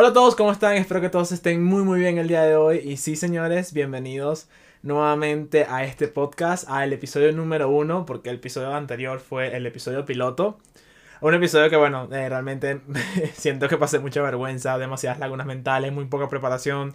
Hola 0.00 0.08
a 0.08 0.12
todos, 0.14 0.34
¿cómo 0.34 0.50
están? 0.50 0.76
Espero 0.76 1.02
que 1.02 1.10
todos 1.10 1.30
estén 1.30 1.62
muy 1.62 1.82
muy 1.82 2.00
bien 2.00 2.16
el 2.16 2.26
día 2.26 2.42
de 2.42 2.56
hoy. 2.56 2.78
Y 2.78 2.96
sí, 2.96 3.16
señores, 3.16 3.74
bienvenidos 3.74 4.48
nuevamente 4.82 5.66
a 5.68 5.84
este 5.84 6.08
podcast, 6.08 6.66
al 6.70 6.94
episodio 6.94 7.30
número 7.32 7.68
uno, 7.68 8.06
porque 8.06 8.30
el 8.30 8.36
episodio 8.36 8.74
anterior 8.74 9.20
fue 9.20 9.54
el 9.54 9.66
episodio 9.66 10.06
piloto. 10.06 10.58
Un 11.20 11.34
episodio 11.34 11.68
que, 11.68 11.76
bueno, 11.76 12.08
eh, 12.10 12.30
realmente 12.30 12.80
siento 13.34 13.68
que 13.68 13.76
pasé 13.76 13.98
mucha 13.98 14.22
vergüenza, 14.22 14.78
demasiadas 14.78 15.18
lagunas 15.18 15.46
mentales, 15.46 15.92
muy 15.92 16.06
poca 16.06 16.30
preparación. 16.30 16.94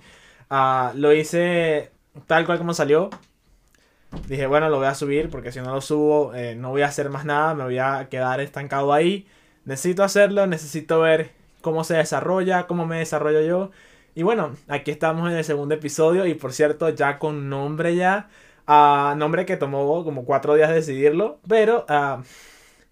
Ah, 0.50 0.92
lo 0.96 1.14
hice 1.14 1.92
tal 2.26 2.48
cual 2.48 2.58
como 2.58 2.74
salió. 2.74 3.12
Dije, 4.28 4.48
bueno, 4.48 4.68
lo 4.70 4.78
voy 4.78 4.88
a 4.88 4.96
subir 4.96 5.30
porque 5.30 5.52
si 5.52 5.60
no 5.60 5.76
lo 5.76 5.82
subo 5.82 6.34
eh, 6.34 6.56
no 6.56 6.72
voy 6.72 6.82
a 6.82 6.88
hacer 6.88 7.12
más 7.12 7.24
nada, 7.24 7.54
me 7.54 7.66
voy 7.66 7.78
a 7.78 8.08
quedar 8.10 8.42
estancado 8.42 8.92
ahí. 8.94 9.28
Necesito 9.64 10.04
hacerlo, 10.04 10.48
necesito 10.48 11.02
ver 11.02 11.35
cómo 11.66 11.84
se 11.84 11.96
desarrolla, 11.96 12.68
cómo 12.68 12.86
me 12.86 13.00
desarrollo 13.00 13.42
yo. 13.42 13.72
Y 14.14 14.22
bueno, 14.22 14.56
aquí 14.68 14.92
estamos 14.92 15.32
en 15.32 15.38
el 15.38 15.44
segundo 15.44 15.74
episodio 15.74 16.28
y 16.28 16.36
por 16.36 16.54
cierto, 16.54 16.90
ya 16.90 17.18
con 17.18 17.50
nombre 17.50 17.96
ya. 17.96 18.30
Ah, 18.68 19.16
nombre 19.18 19.46
que 19.48 19.58
tomó 19.58 20.04
como 20.04 20.26
cuatro 20.26 20.54
días 20.56 20.70
decidirlo, 20.72 21.40
pero 21.48 21.86
ah, 21.90 22.22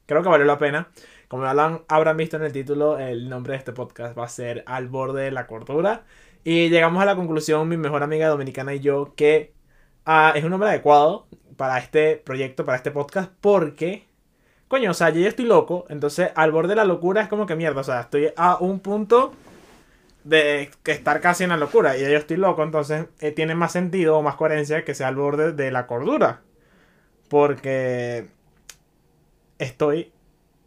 creo 0.07 0.23
que 0.23 0.29
valió 0.29 0.45
la 0.45 0.57
pena. 0.57 0.89
Como 1.27 1.45
habrán 1.45 2.17
visto 2.17 2.37
en 2.37 2.43
el 2.43 2.51
título, 2.51 2.97
el 2.97 3.29
nombre 3.29 3.53
de 3.53 3.59
este 3.59 3.73
podcast 3.73 4.17
va 4.17 4.25
a 4.25 4.29
ser 4.29 4.63
Al 4.65 4.87
borde 4.87 5.23
de 5.25 5.31
la 5.31 5.45
cordura. 5.47 6.03
Y 6.43 6.69
llegamos 6.69 7.01
a 7.03 7.05
la 7.05 7.15
conclusión, 7.15 7.69
mi 7.69 7.77
mejor 7.77 8.01
amiga 8.03 8.27
dominicana 8.27 8.73
y 8.73 8.79
yo, 8.79 9.13
que 9.15 9.53
ah, 10.05 10.33
es 10.35 10.43
un 10.43 10.49
nombre 10.49 10.69
adecuado 10.69 11.27
para 11.57 11.77
este 11.77 12.17
proyecto, 12.17 12.65
para 12.65 12.77
este 12.77 12.91
podcast, 12.91 13.31
porque, 13.39 14.07
coño, 14.73 14.89
o 14.89 14.95
sea, 14.95 15.11
yo 15.11 15.27
estoy 15.27 15.45
loco, 15.45 15.85
entonces 15.89 16.31
al 16.33 16.51
borde 16.51 16.69
de 16.69 16.77
la 16.77 16.83
locura 16.83 17.21
es 17.21 17.27
como 17.27 17.45
que 17.45 17.55
mierda, 17.55 17.81
o 17.81 17.83
sea, 17.83 18.01
estoy 18.01 18.33
a 18.35 18.57
un 18.57 18.79
punto 18.79 19.31
de 20.23 20.71
estar 20.85 21.21
casi 21.21 21.43
en 21.43 21.51
la 21.51 21.57
locura 21.57 21.95
y 21.95 22.01
yo 22.01 22.17
estoy 22.17 22.37
loco, 22.37 22.63
entonces 22.63 23.05
eh, 23.19 23.31
tiene 23.31 23.53
más 23.53 23.71
sentido 23.71 24.17
o 24.17 24.23
más 24.23 24.33
coherencia 24.33 24.83
que 24.83 24.95
sea 24.95 25.09
al 25.09 25.15
borde 25.15 25.51
de 25.53 25.69
la 25.69 25.85
cordura, 25.85 26.41
porque 27.29 28.25
estoy 29.59 30.11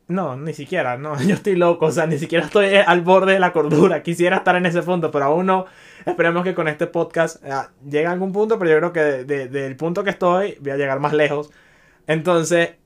no, 0.06 0.36
ni 0.36 0.54
siquiera, 0.54 0.96
no, 0.96 1.20
yo 1.26 1.34
estoy 1.34 1.56
loco, 1.56 1.86
o 1.86 1.90
sea, 1.90 2.06
ni 2.06 2.16
siquiera 2.20 2.44
estoy 2.44 2.76
al 2.76 3.00
borde 3.00 3.32
de 3.32 3.40
la 3.40 3.52
cordura, 3.52 4.04
quisiera 4.04 4.36
estar 4.36 4.54
en 4.54 4.66
ese 4.66 4.82
punto, 4.82 5.10
pero 5.10 5.24
aún 5.24 5.46
no, 5.46 5.66
esperemos 6.04 6.44
que 6.44 6.54
con 6.54 6.68
este 6.68 6.86
podcast 6.86 7.44
eh, 7.44 7.50
llegue 7.84 8.06
a 8.06 8.12
algún 8.12 8.32
punto, 8.32 8.56
pero 8.56 8.70
yo 8.70 8.76
creo 8.76 8.92
que 8.92 9.24
del 9.24 9.74
punto 9.74 10.04
que 10.04 10.10
estoy 10.10 10.58
voy 10.60 10.70
a 10.70 10.76
llegar 10.76 11.00
más 11.00 11.12
lejos, 11.12 11.50
entonces, 12.06 12.76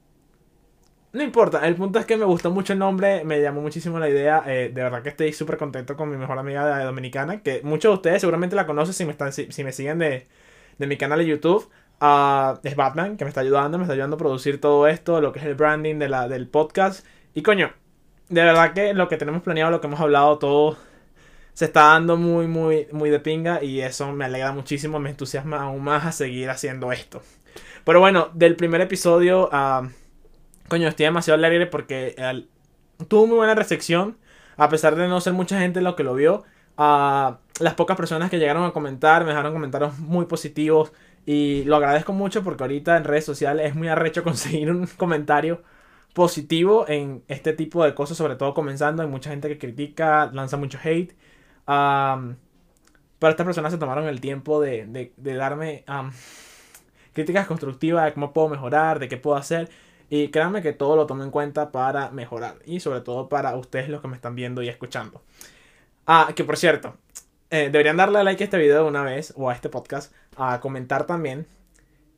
no 1.13 1.23
importa, 1.23 1.67
el 1.67 1.75
punto 1.75 1.99
es 1.99 2.07
que 2.07 2.17
me 2.17 2.25
gustó 2.25 2.51
mucho 2.51 2.73
el 2.73 2.79
nombre, 2.79 3.25
me 3.25 3.41
llamó 3.41 3.61
muchísimo 3.61 3.99
la 3.99 4.09
idea, 4.09 4.43
eh, 4.47 4.71
de 4.73 4.83
verdad 4.83 5.03
que 5.03 5.09
estoy 5.09 5.33
súper 5.33 5.57
contento 5.57 5.97
con 5.97 6.11
mi 6.11 6.17
mejor 6.17 6.39
amiga 6.39 6.85
dominicana, 6.85 7.43
que 7.43 7.61
muchos 7.65 7.91
de 7.91 7.95
ustedes 7.95 8.21
seguramente 8.21 8.57
la 8.57 8.67
conocen 8.67 8.95
si 8.95 9.05
me, 9.05 9.13
están, 9.13 9.33
si, 9.33 9.65
me 9.65 9.73
siguen 9.73 9.99
de, 9.99 10.27
de 10.79 10.87
mi 10.87 10.97
canal 10.97 11.19
de 11.19 11.27
YouTube, 11.27 11.71
Uh, 12.03 12.57
es 12.63 12.77
Batman, 12.77 13.19
que 13.19 13.25
me 13.25 13.29
está 13.29 13.43
ayudando, 13.43 13.77
me 13.77 13.85
está 13.85 13.93
ayudando 13.93 14.17
a 14.17 14.19
producir 14.19 14.59
todo 14.59 14.87
esto, 14.87 15.21
lo 15.21 15.33
que 15.33 15.39
es 15.39 15.45
el 15.45 15.55
branding 15.55 15.99
de 15.99 16.09
la, 16.09 16.29
del 16.29 16.49
podcast. 16.49 17.05
Y 17.35 17.43
coño, 17.43 17.73
de 18.31 18.43
verdad 18.43 18.73
que 18.73 18.95
lo 18.95 19.07
que 19.09 19.19
tenemos 19.19 19.43
planeado, 19.43 19.71
lo 19.71 19.83
que 19.83 19.87
hemos 19.87 20.01
hablado, 20.01 20.39
todo 20.39 20.79
se 21.53 21.67
está 21.67 21.83
dando 21.89 22.17
muy, 22.17 22.47
muy, 22.47 22.87
muy 22.93 23.11
de 23.11 23.21
pinga. 23.21 23.63
Y 23.63 23.83
eso 23.83 24.11
me 24.13 24.25
alegra 24.25 24.53
muchísimo, 24.53 24.99
me 24.99 25.11
entusiasma 25.11 25.63
aún 25.63 25.85
más 25.85 26.07
a 26.07 26.13
seguir 26.13 26.49
haciendo 26.49 26.91
esto. 26.91 27.21
Pero 27.85 28.01
bueno, 28.01 28.31
del 28.33 28.57
primer 28.57 28.81
episodio, 28.81 29.51
uh, 29.53 29.87
coño, 30.71 30.89
estoy 30.89 31.05
demasiado 31.05 31.37
alegre 31.37 31.67
porque 31.67 32.15
tuvo 33.09 33.27
muy 33.27 33.37
buena 33.37 33.55
recepción. 33.55 34.17
A 34.57 34.69
pesar 34.69 34.95
de 34.95 35.09
no 35.09 35.21
ser 35.21 35.33
mucha 35.33 35.59
gente 35.59 35.81
lo 35.83 35.97
que 35.97 36.05
lo 36.05 36.15
vio. 36.15 36.45
Uh, 36.79 37.35
las 37.61 37.75
pocas 37.77 37.97
personas 37.97 38.31
que 38.31 38.39
llegaron 38.39 38.65
a 38.65 38.73
comentar 38.73 39.25
me 39.25 39.31
dejaron 39.31 39.53
comentarios 39.53 39.99
muy 39.99 40.27
positivos 40.27 40.93
y 41.27 41.65
lo 41.65 41.77
agradezco 41.77 42.13
mucho 42.13 42.43
porque 42.43 42.63
ahorita 42.65 42.97
en 42.97 43.05
redes 43.05 43.25
sociales 43.25 43.67
es 43.67 43.75
muy 43.75 43.89
arrecho 43.89 44.23
conseguir 44.25 44.71
un 44.71 44.87
comentario 44.87 45.63
positivo 46.15 46.87
en 46.89 47.23
este 47.29 47.53
tipo 47.53 47.85
de 47.85 47.95
cosas, 47.95 48.17
sobre 48.17 48.37
todo 48.37 48.55
comenzando. 48.55 49.03
Hay 49.03 49.09
mucha 49.09 49.31
gente 49.31 49.49
que 49.49 49.59
critica, 49.59 50.31
lanza 50.33 50.57
mucho 50.57 50.79
hate. 50.83 51.15
pero 51.67 53.31
estas 53.31 53.45
personas 53.47 53.73
se 53.73 53.79
tomaron 53.79 54.07
el 54.07 54.21
tiempo 54.21 54.61
de, 54.61 55.13
darme 55.17 55.85
críticas 57.13 57.47
constructivas 57.47 58.05
de 58.05 58.13
cómo 58.15 58.33
puedo 58.33 58.49
mejorar, 58.49 58.99
de 59.01 59.09
qué 59.09 59.17
puedo 59.17 59.37
hacer. 59.37 59.69
Y 60.11 60.29
créanme 60.29 60.61
que 60.61 60.73
todo 60.73 60.97
lo 60.97 61.07
tomo 61.07 61.23
en 61.23 61.31
cuenta 61.31 61.73
para 61.73 62.11
mejorar. 62.11 62.57
Y 62.67 62.81
sobre 62.81 63.01
todo 63.01 63.29
para 63.29 63.57
ustedes 63.57 63.89
los 63.89 64.03
que 64.03 64.09
me 64.09 64.17
están 64.17 64.35
viendo 64.35 64.61
y 64.63 64.69
escuchando. 64.69 65.23
Ah, 66.07 66.33
que 66.35 66.45
por 66.45 66.57
cierto, 66.57 66.97
eh, 67.51 67.71
deberían 67.71 67.97
darle 67.97 68.23
like 68.25 68.43
a 68.43 68.45
este 68.45 68.59
video 68.59 68.83
de 68.83 68.89
una 68.89 69.05
vez 69.05 69.33
o 69.37 69.49
a 69.49 69.55
este 69.55 69.69
podcast, 69.69 70.13
a 70.37 70.61
comentar 70.61 71.07
también. 71.07 71.47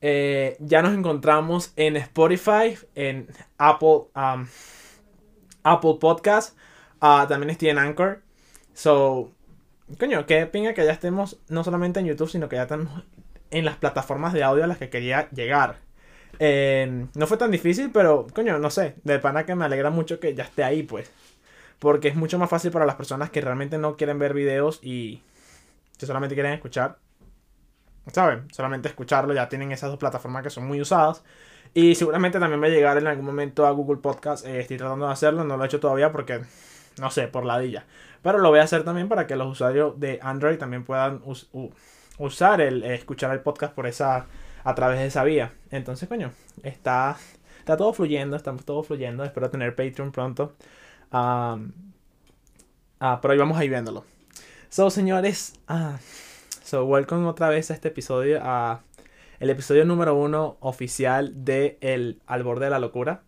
Eh, 0.01 0.57
ya 0.59 0.83
nos 0.83 0.95
encontramos 0.95 1.73
en 1.77 1.97
Spotify, 1.97 2.77
en 2.95 3.29
Apple, 3.57 4.09
um, 4.17 4.47
Apple 5.63 5.97
Podcast, 6.01 6.57
uh, 7.01 7.27
también 7.29 7.51
estoy 7.51 7.69
en 7.69 7.79
Anchor. 7.79 8.23
So, 8.75 9.31
coño, 9.99 10.27
qué 10.27 10.47
pinga 10.47 10.75
que 10.75 10.85
ya 10.85 10.93
estemos 10.93 11.39
no 11.49 11.63
solamente 11.63 12.01
en 12.01 12.07
YouTube, 12.07 12.31
sino 12.31 12.49
que 12.49 12.57
ya 12.57 12.63
estamos 12.63 13.05
en 13.51 13.65
las 13.65 13.77
plataformas 13.77 14.33
de 14.33 14.43
audio 14.43 14.65
a 14.65 14.67
las 14.67 14.79
que 14.79 14.91
quería 14.91 15.31
llegar. 15.31 15.77
Eh, 16.45 17.07
no 17.15 17.27
fue 17.29 17.37
tan 17.37 17.53
difícil, 17.53 17.93
pero 17.93 18.27
coño, 18.35 18.59
no 18.59 18.69
sé, 18.69 18.97
de 19.05 19.21
pana 19.21 19.47
que 19.47 19.55
me 19.55 19.65
alegra 19.65 19.91
mucho 19.91 20.19
que 20.19 20.35
ya 20.35 20.43
esté 20.43 20.65
ahí, 20.65 20.83
pues. 20.83 21.13
Porque 21.79 22.09
es 22.09 22.17
mucho 22.17 22.37
más 22.37 22.51
fácil 22.51 22.73
para 22.73 22.85
las 22.85 22.97
personas 22.97 23.31
que 23.31 23.41
realmente 23.41 23.79
no 23.79 23.97
quieren 23.97 24.19
ver 24.19 24.35
videos 24.35 24.81
y 24.83 25.23
que 25.99 26.07
solamente 26.07 26.35
quieren 26.35 26.53
escuchar. 26.53 26.99
¿Saben? 28.13 28.53
Solamente 28.53 28.89
escucharlo. 28.89 29.35
Ya 29.35 29.49
tienen 29.49 29.71
esas 29.71 29.91
dos 29.91 30.01
plataformas 30.01 30.43
que 30.43 30.51
son 30.51 30.67
muy 30.67 30.81
usadas. 30.81 31.23
Y 31.75 31.95
seguramente 31.95 32.41
también 32.41 32.61
va 32.61 32.67
a 32.67 32.71
llegar 32.71 32.99
en 32.99 33.07
algún 33.07 33.25
momento 33.25 33.65
a 33.65 33.71
Google 33.71 33.99
Podcast. 33.99 34.45
Eh, 34.45 34.59
estoy 34.59 34.79
tratando 34.79 35.07
de 35.07 35.13
hacerlo. 35.13 35.45
No 35.45 35.57
lo 35.57 35.63
he 35.63 35.67
hecho 35.67 35.79
todavía 35.79 36.11
porque, 36.11 36.41
no 36.99 37.11
sé, 37.13 37.29
por 37.29 37.45
ladilla. 37.45 37.85
Pero 38.21 38.39
lo 38.39 38.51
voy 38.51 38.59
a 38.59 38.65
hacer 38.65 38.83
también 38.83 39.09
para 39.09 39.29
que 39.29 39.37
los 39.37 39.47
usuarios 39.47 39.99
de 40.01 40.19
Android 40.21 40.59
también 40.59 40.85
puedan 40.85 41.23
usar 42.19 42.61
el, 42.61 42.83
eh, 42.83 42.95
escuchar 42.95 43.31
el 43.31 43.41
podcast 43.41 43.75
por 43.75 43.87
esa, 43.87 44.27
a 44.65 44.75
través 44.75 44.99
de 44.99 45.07
esa 45.07 45.25
vía. 45.25 45.53
Entonces, 45.71 46.09
coño, 46.09 46.33
está, 46.63 47.17
está 47.59 47.77
todo 47.77 47.93
fluyendo. 47.93 48.37
Estamos 48.37 48.65
todo 48.65 48.83
fluyendo. 48.83 49.25
Espero 49.25 49.51
tener 49.51 49.75
Patreon 49.75 50.13
pronto. 50.13 50.55
Ah, 51.11 51.59
pero 53.21 53.33
ahí 53.33 53.39
vamos 53.39 53.59
a 53.59 53.65
ir 53.65 53.71
viéndolo. 53.71 54.05
So, 54.69 54.91
señores, 54.91 55.55
ah, 55.69 55.99
so, 56.63 56.85
welcome 56.85 57.27
otra 57.27 57.49
vez 57.49 57.71
a 57.71 57.75
este 57.75 57.89
episodio, 57.89 58.41
a 58.43 58.83
el 59.41 59.51
episodio 59.51 59.85
número 59.85 60.15
uno 60.15 60.57
oficial 60.61 61.45
de 61.45 61.77
El 61.81 62.23
Al 62.27 62.45
Borde 62.45 62.67
de 62.67 62.71
la 62.71 62.79
Locura. 62.79 63.23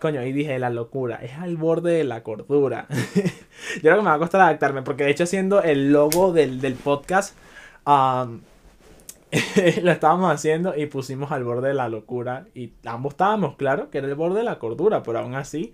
Coño, 0.00 0.20
ahí 0.20 0.32
dije 0.32 0.58
la 0.58 0.70
locura, 0.70 1.16
es 1.22 1.38
al 1.38 1.56
borde 1.56 1.92
de 1.92 2.04
la 2.04 2.22
cordura. 2.22 2.86
Yo 3.76 3.80
creo 3.80 3.96
que 3.96 4.02
me 4.02 4.08
va 4.08 4.14
a 4.14 4.18
costar 4.18 4.40
adaptarme, 4.40 4.82
porque 4.82 5.04
de 5.04 5.10
hecho, 5.10 5.24
haciendo 5.24 5.62
el 5.62 5.92
logo 5.92 6.32
del, 6.32 6.74
podcast, 6.82 7.36
lo 9.82 9.90
estábamos 9.90 10.32
haciendo 10.32 10.76
y 10.76 10.86
pusimos 10.86 11.32
al 11.32 11.44
borde 11.44 11.68
de 11.68 11.74
la 11.74 11.88
locura. 11.88 12.46
Y 12.54 12.72
ambos 12.84 13.14
estábamos 13.14 13.56
claro 13.56 13.90
que 13.90 13.98
era 13.98 14.06
el 14.06 14.14
borde 14.14 14.38
de 14.38 14.44
la 14.44 14.58
cordura, 14.58 15.02
pero 15.02 15.18
aún 15.18 15.34
así 15.34 15.72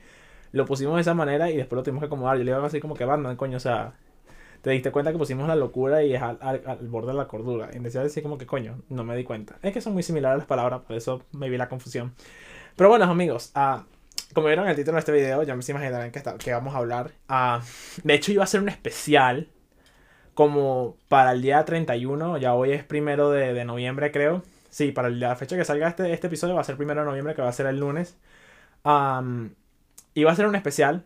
lo 0.53 0.65
pusimos 0.67 0.97
de 0.97 1.03
esa 1.03 1.15
manera 1.15 1.51
y 1.51 1.57
después 1.57 1.77
lo 1.77 1.83
tuvimos 1.83 2.01
que 2.01 2.07
acomodar. 2.07 2.39
Yo 2.39 2.45
le 2.45 2.51
iba 2.51 2.65
así 2.65 2.81
como 2.81 2.95
que 2.95 3.05
banda, 3.05 3.37
coño, 3.37 3.57
o 3.57 3.61
sea, 3.61 3.95
te 4.63 4.71
diste 4.71 4.91
cuenta 4.91 5.13
que 5.13 5.19
pusimos 5.19 5.47
la 5.49 5.57
locura 5.57 6.03
y 6.03 6.15
es 6.15 6.23
al, 6.23 6.39
borde 6.83 7.09
de 7.09 7.15
la 7.15 7.27
cordura. 7.27 7.71
Y 7.73 7.79
decía 7.79 8.03
decir 8.03 8.23
como 8.23 8.39
que 8.39 8.47
coño, 8.47 8.81
no 8.89 9.05
me 9.05 9.17
di 9.17 9.25
cuenta. 9.25 9.57
Es 9.63 9.73
que 9.73 9.81
son 9.81 9.93
muy 9.93 10.03
similares 10.03 10.39
las 10.39 10.47
palabras, 10.47 10.83
por 10.87 10.97
eso 10.97 11.23
me 11.33 11.49
vi 11.49 11.57
la 11.57 11.69
confusión. 11.69 12.15
Pero 12.77 12.89
bueno, 12.89 13.05
amigos, 13.05 13.53
uh, 13.57 13.83
como 14.35 14.47
vieron 14.47 14.69
el 14.69 14.77
título 14.77 14.95
de 14.95 15.01
este 15.01 15.13
video, 15.13 15.43
ya 15.43 15.55
me 15.55 15.63
imaginarán 15.67 16.11
que, 16.11 16.23
que 16.39 16.53
vamos 16.53 16.75
a 16.75 16.79
hablar. 16.79 17.13
Uh, 17.29 17.63
de 18.05 18.15
hecho, 18.15 18.33
iba 18.33 18.45
a 18.45 18.47
ser 18.47 18.61
un 18.61 18.69
especial 18.69 19.49
como 20.41 20.97
para 21.09 21.33
el 21.33 21.43
día 21.43 21.63
31. 21.67 22.39
Ya 22.39 22.55
hoy 22.55 22.73
es 22.73 22.83
primero 22.83 23.31
de, 23.31 23.53
de 23.53 23.67
noviembre, 23.67 24.11
creo. 24.11 24.43
Sí, 24.71 24.91
para 24.91 25.11
la 25.11 25.37
fecha 25.37 25.55
que 25.55 25.67
salga 25.67 25.87
este, 25.87 26.15
este 26.15 26.29
episodio 26.29 26.55
va 26.55 26.63
a 26.63 26.65
ser 26.65 26.79
primero 26.79 27.03
de 27.03 27.07
noviembre, 27.07 27.35
que 27.35 27.43
va 27.43 27.49
a 27.51 27.53
ser 27.53 27.67
el 27.67 27.79
lunes. 27.79 28.17
Um, 28.83 29.51
iba 30.15 30.33
a 30.33 30.35
ser 30.35 30.47
un 30.47 30.55
especial 30.55 31.05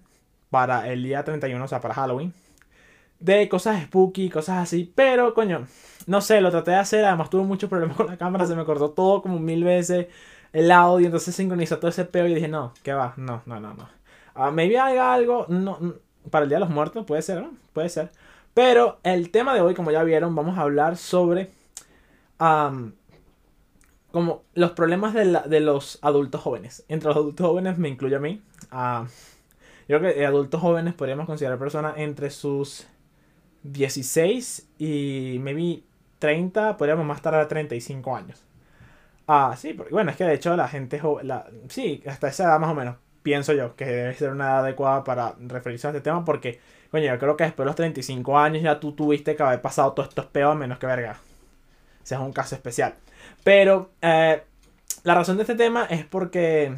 para 0.50 0.88
el 0.88 1.02
día 1.02 1.24
31, 1.24 1.64
o 1.64 1.66
sea, 1.66 1.80
para 1.80 1.94
Halloween. 1.94 2.32
De 3.18 3.48
cosas 3.48 3.82
spooky, 3.82 4.30
cosas 4.30 4.58
así. 4.58 4.92
Pero, 4.94 5.34
coño, 5.34 5.66
no 6.06 6.20
sé, 6.20 6.40
lo 6.40 6.52
traté 6.52 6.70
de 6.70 6.76
hacer. 6.76 7.04
Además, 7.04 7.28
tuve 7.28 7.42
muchos 7.42 7.68
problemas 7.68 7.96
con 7.96 8.06
la 8.06 8.16
cámara. 8.16 8.46
Se 8.46 8.54
me 8.54 8.64
cortó 8.64 8.90
todo 8.90 9.20
como 9.20 9.40
mil 9.40 9.64
veces 9.64 10.06
el 10.52 10.70
audio. 10.70 11.06
Entonces 11.06 11.34
sincronizó 11.34 11.80
todo 11.80 11.88
ese 11.88 12.04
peo 12.04 12.28
y 12.28 12.34
dije, 12.34 12.46
no, 12.46 12.72
¿qué 12.84 12.92
va? 12.92 13.14
No, 13.16 13.42
no, 13.46 13.58
no, 13.58 13.74
no. 13.74 13.88
Uh, 14.36 14.52
maybe 14.52 14.78
haga 14.78 15.12
algo. 15.12 15.46
No, 15.48 15.76
para 16.30 16.44
el 16.44 16.50
Día 16.50 16.58
de 16.58 16.66
los 16.66 16.70
Muertos, 16.70 17.04
puede 17.04 17.22
ser, 17.22 17.42
¿no? 17.42 17.50
Puede 17.72 17.88
ser. 17.88 18.12
Pero 18.54 18.98
el 19.02 19.30
tema 19.30 19.54
de 19.54 19.60
hoy, 19.60 19.74
como 19.74 19.90
ya 19.90 20.02
vieron, 20.04 20.34
vamos 20.34 20.56
a 20.56 20.62
hablar 20.62 20.96
sobre. 20.96 21.50
como 24.12 24.42
los 24.54 24.70
problemas 24.72 25.12
de, 25.12 25.40
de, 25.46 25.60
los 25.60 25.98
adultos 26.02 26.40
jóvenes. 26.40 26.84
Entre 26.88 27.08
los 27.08 27.16
adultos 27.16 27.46
jóvenes 27.46 27.78
me 27.78 27.88
incluye 27.88 28.16
a 28.16 28.20
mí. 28.20 28.40
Uh, 28.72 29.06
yo 29.88 29.98
creo 29.98 30.14
que 30.14 30.24
adultos 30.24 30.60
jóvenes 30.60 30.94
podríamos 30.94 31.26
considerar 31.26 31.58
personas 31.58 31.94
entre 31.98 32.30
sus 32.30 32.86
16 33.64 34.68
y 34.78 35.38
maybe 35.40 35.82
30, 36.18 36.76
podríamos 36.76 37.04
más 37.04 37.20
tardar 37.20 37.48
35 37.48 38.16
años. 38.16 38.42
Ah, 39.26 39.54
sí, 39.56 39.72
porque 39.72 39.92
bueno, 39.92 40.10
es 40.10 40.16
que 40.16 40.24
de 40.24 40.34
hecho 40.34 40.54
la 40.56 40.68
gente 40.68 40.98
joven, 40.98 41.28
la, 41.28 41.46
sí, 41.68 42.02
hasta 42.06 42.28
esa 42.28 42.44
edad 42.44 42.60
más 42.60 42.70
o 42.70 42.74
menos, 42.74 42.96
pienso 43.24 43.54
yo 43.54 43.74
que 43.74 43.86
debe 43.86 44.14
ser 44.14 44.30
una 44.30 44.44
edad 44.44 44.58
adecuada 44.60 45.02
para 45.02 45.34
referirse 45.40 45.88
a 45.88 45.90
este 45.90 46.02
tema 46.02 46.24
porque, 46.24 46.60
coño, 46.90 47.06
yo 47.06 47.18
creo 47.18 47.36
que 47.36 47.44
después 47.44 47.64
de 47.64 47.68
los 47.70 47.74
35 47.74 48.38
años 48.38 48.62
ya 48.62 48.78
tú 48.78 48.92
tuviste 48.92 49.34
que 49.34 49.42
haber 49.42 49.62
pasado 49.62 49.92
todos 49.94 50.10
estos 50.10 50.26
peos 50.26 50.54
menos 50.54 50.78
que 50.78 50.86
verga. 50.86 51.18
O 52.00 52.04
es 52.04 52.12
un 52.12 52.32
caso 52.34 52.54
especial. 52.54 52.94
Pero 53.42 53.90
eh, 54.02 54.42
la 55.04 55.14
razón 55.14 55.36
de 55.38 55.44
este 55.44 55.54
tema 55.54 55.86
es 55.86 56.04
porque 56.04 56.74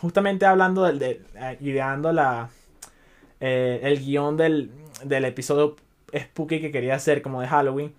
justamente 0.00 0.46
hablando 0.46 0.84
del, 0.84 1.00
de, 1.00 1.22
eh, 1.34 1.58
ideando 1.60 2.12
la, 2.12 2.48
eh, 3.40 3.80
el 3.82 3.98
guion 3.98 4.36
del, 4.36 4.70
del 5.02 5.24
episodio 5.24 5.74
spooky 6.16 6.60
que 6.60 6.70
quería 6.70 6.94
hacer 6.94 7.22
como 7.22 7.40
de 7.40 7.48
Halloween, 7.48 7.92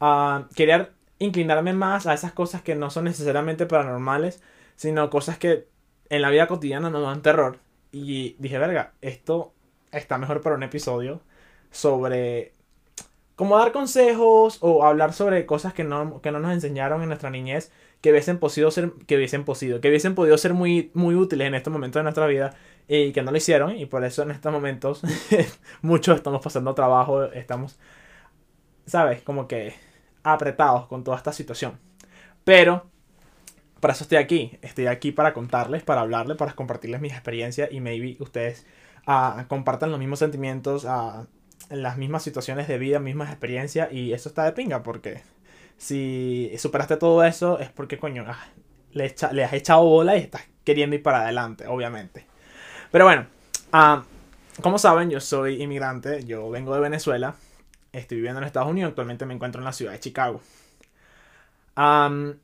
uh, 0.00 0.44
quería 0.54 0.90
inclinarme 1.18 1.74
más 1.74 2.06
a 2.06 2.14
esas 2.14 2.32
cosas 2.32 2.62
que 2.62 2.74
no 2.74 2.88
son 2.88 3.04
necesariamente 3.04 3.66
paranormales, 3.66 4.42
sino 4.76 5.10
cosas 5.10 5.36
que 5.36 5.66
en 6.12 6.20
la 6.20 6.28
vida 6.28 6.46
cotidiana 6.46 6.90
nos 6.90 7.02
dan 7.02 7.22
terror. 7.22 7.58
Y 7.90 8.36
dije, 8.38 8.58
verga, 8.58 8.92
esto 9.00 9.54
está 9.90 10.18
mejor 10.18 10.42
para 10.42 10.56
un 10.56 10.62
episodio 10.62 11.22
sobre 11.70 12.52
cómo 13.34 13.56
dar 13.56 13.72
consejos 13.72 14.58
o 14.60 14.84
hablar 14.84 15.14
sobre 15.14 15.46
cosas 15.46 15.72
que 15.72 15.84
no, 15.84 16.20
que 16.20 16.30
no 16.30 16.38
nos 16.38 16.52
enseñaron 16.52 17.00
en 17.00 17.08
nuestra 17.08 17.30
niñez 17.30 17.72
que 18.02 18.10
hubiesen 18.10 18.38
podido 18.38 18.70
ser, 18.70 18.92
que 19.06 19.16
hubiesen 19.16 19.44
podido, 19.44 19.80
que 19.80 19.88
hubiesen 19.88 20.14
podido 20.14 20.36
ser 20.36 20.52
muy, 20.52 20.90
muy 20.92 21.14
útiles 21.14 21.46
en 21.46 21.54
estos 21.54 21.72
momentos 21.72 22.00
de 22.00 22.04
nuestra 22.04 22.26
vida 22.26 22.54
y 22.88 23.12
que 23.12 23.22
no 23.22 23.30
lo 23.30 23.38
hicieron 23.38 23.74
y 23.74 23.86
por 23.86 24.04
eso 24.04 24.22
en 24.22 24.32
estos 24.32 24.52
momentos 24.52 25.00
muchos 25.82 26.16
estamos 26.16 26.42
pasando 26.42 26.74
trabajo, 26.74 27.24
estamos, 27.24 27.78
¿sabes? 28.84 29.22
Como 29.22 29.48
que 29.48 29.74
apretados 30.24 30.88
con 30.88 31.04
toda 31.04 31.16
esta 31.16 31.32
situación. 31.32 31.78
Pero 32.44 32.91
para 33.82 33.94
eso 33.94 34.04
estoy 34.04 34.18
aquí. 34.18 34.58
Estoy 34.62 34.86
aquí 34.86 35.10
para 35.10 35.34
contarles, 35.34 35.82
para 35.82 36.02
hablarles, 36.02 36.36
para 36.36 36.52
compartirles 36.52 37.00
mis 37.00 37.12
experiencias 37.12 37.68
y 37.72 37.80
maybe 37.80 38.16
ustedes 38.20 38.64
uh, 39.08 39.42
compartan 39.48 39.90
los 39.90 39.98
mismos 39.98 40.20
sentimientos, 40.20 40.84
uh, 40.84 41.26
las 41.68 41.96
mismas 41.98 42.22
situaciones 42.22 42.68
de 42.68 42.78
vida, 42.78 43.00
mismas 43.00 43.30
experiencias 43.30 43.92
y 43.92 44.12
eso 44.12 44.28
está 44.28 44.44
de 44.44 44.52
pinga 44.52 44.84
porque 44.84 45.22
si 45.78 46.52
superaste 46.58 46.96
todo 46.96 47.24
eso 47.24 47.58
es 47.58 47.70
porque 47.70 47.98
coño, 47.98 48.24
ah, 48.28 48.38
le, 48.92 49.06
echa, 49.06 49.32
le, 49.32 49.42
has 49.42 49.52
echado 49.52 49.82
bola 49.82 50.16
y 50.16 50.20
estás 50.20 50.42
queriendo 50.62 50.94
ir 50.94 51.02
para 51.02 51.22
adelante, 51.24 51.66
obviamente. 51.66 52.24
Pero 52.92 53.04
bueno, 53.04 53.26
uh, 53.72 54.00
como 54.62 54.78
saben, 54.78 55.10
yo 55.10 55.18
soy 55.18 55.60
inmigrante, 55.60 56.24
yo 56.24 56.48
vengo 56.50 56.72
de 56.72 56.80
Venezuela 56.80 57.34
estoy 57.92 58.18
viviendo 58.18 58.40
en 58.40 58.46
Estados 58.46 58.70
Unidos, 58.70 58.90
actualmente 58.90 59.26
me 59.26 59.34
encuentro 59.34 59.60
en 59.60 59.64
la 59.64 59.72
ciudad 59.72 59.90
de 59.90 60.00
Chicago. 60.00 60.40
Um, 61.76 62.34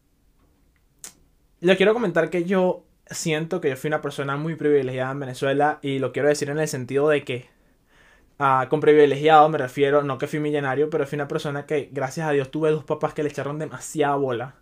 le 1.61 1.77
quiero 1.77 1.95
comentar 1.95 2.31
que 2.31 2.45
yo 2.45 2.85
siento 3.11 3.61
que 3.61 3.71
yo 3.71 3.77
fui 3.77 3.89
una 3.89 4.01
persona 4.01 4.37
muy 4.37 4.55
privilegiada 4.55 5.13
en 5.13 5.21
Venezuela 5.21 5.79
y 5.83 5.99
lo 5.99 6.13
quiero 6.13 6.29
decir 6.29 6.51
en 6.51 6.59
el 6.59 6.69
sentido 6.69 7.09
de 7.09 7.25
que 7.25 7.49
uh, 8.39 8.69
con 8.69 8.81
privilegiado 8.81 9.49
me 9.49 9.59
refiero, 9.59 10.03
no 10.03 10.19
que 10.19 10.27
fui 10.27 10.41
millonario, 10.41 10.91
pero 10.91 11.07
fui 11.07 11.17
una 11.17 11.29
persona 11.29 11.67
que 11.67 11.89
gracias 11.93 12.29
a 12.29 12.33
Dios 12.33 12.51
tuve 12.51 12.71
dos 12.71 12.85
papás 12.85 13.15
que 13.15 13.23
le 13.23 13.31
echaron 13.31 13.59
demasiada 13.59 14.17
bola 14.17 14.57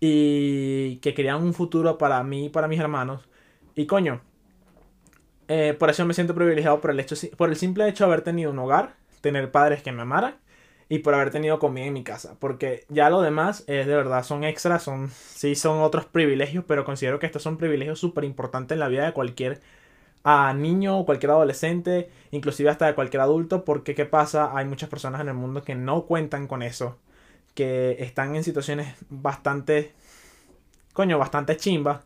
y 0.00 0.96
que 0.96 1.14
querían 1.14 1.42
un 1.42 1.54
futuro 1.54 1.98
para 1.98 2.22
mí 2.24 2.46
y 2.46 2.48
para 2.48 2.68
mis 2.68 2.80
hermanos. 2.80 3.22
Y 3.74 3.86
coño, 3.86 4.20
eh, 5.48 5.74
por 5.78 5.90
eso 5.90 6.04
me 6.04 6.14
siento 6.14 6.34
privilegiado 6.34 6.80
por 6.80 6.90
el, 6.90 7.00
hecho, 7.00 7.16
por 7.36 7.48
el 7.48 7.56
simple 7.56 7.88
hecho 7.88 8.04
de 8.04 8.12
haber 8.12 8.22
tenido 8.22 8.50
un 8.50 8.58
hogar 8.58 8.96
tener 9.20 9.50
padres 9.50 9.82
que 9.82 9.92
me 9.92 10.02
amaran 10.02 10.36
y 10.88 11.00
por 11.00 11.14
haber 11.14 11.30
tenido 11.30 11.58
comida 11.58 11.86
en 11.86 11.92
mi 11.92 12.04
casa. 12.04 12.36
Porque 12.38 12.84
ya 12.88 13.10
lo 13.10 13.22
demás 13.22 13.64
es 13.66 13.86
de 13.86 13.94
verdad, 13.96 14.24
son 14.24 14.44
extras, 14.44 14.82
son, 14.82 15.10
sí 15.10 15.54
son 15.54 15.80
otros 15.82 16.04
privilegios, 16.06 16.64
pero 16.66 16.84
considero 16.84 17.18
que 17.18 17.26
estos 17.26 17.42
son 17.42 17.56
privilegios 17.56 17.98
súper 17.98 18.24
importantes 18.24 18.76
en 18.76 18.80
la 18.80 18.88
vida 18.88 19.06
de 19.06 19.12
cualquier 19.12 19.60
a 20.24 20.48
ah, 20.48 20.54
niño 20.54 20.98
o 20.98 21.04
cualquier 21.04 21.32
adolescente, 21.32 22.10
inclusive 22.30 22.70
hasta 22.70 22.86
de 22.86 22.94
cualquier 22.94 23.20
adulto, 23.20 23.64
porque 23.64 23.94
¿qué 23.94 24.06
pasa? 24.06 24.56
Hay 24.56 24.64
muchas 24.64 24.88
personas 24.88 25.20
en 25.20 25.28
el 25.28 25.34
mundo 25.34 25.62
que 25.62 25.74
no 25.74 26.06
cuentan 26.06 26.46
con 26.48 26.62
eso, 26.62 26.98
que 27.54 27.96
están 28.00 28.34
en 28.34 28.42
situaciones 28.42 28.96
bastante, 29.10 29.92
coño, 30.94 31.18
bastante 31.18 31.58
chimbas, 31.58 32.00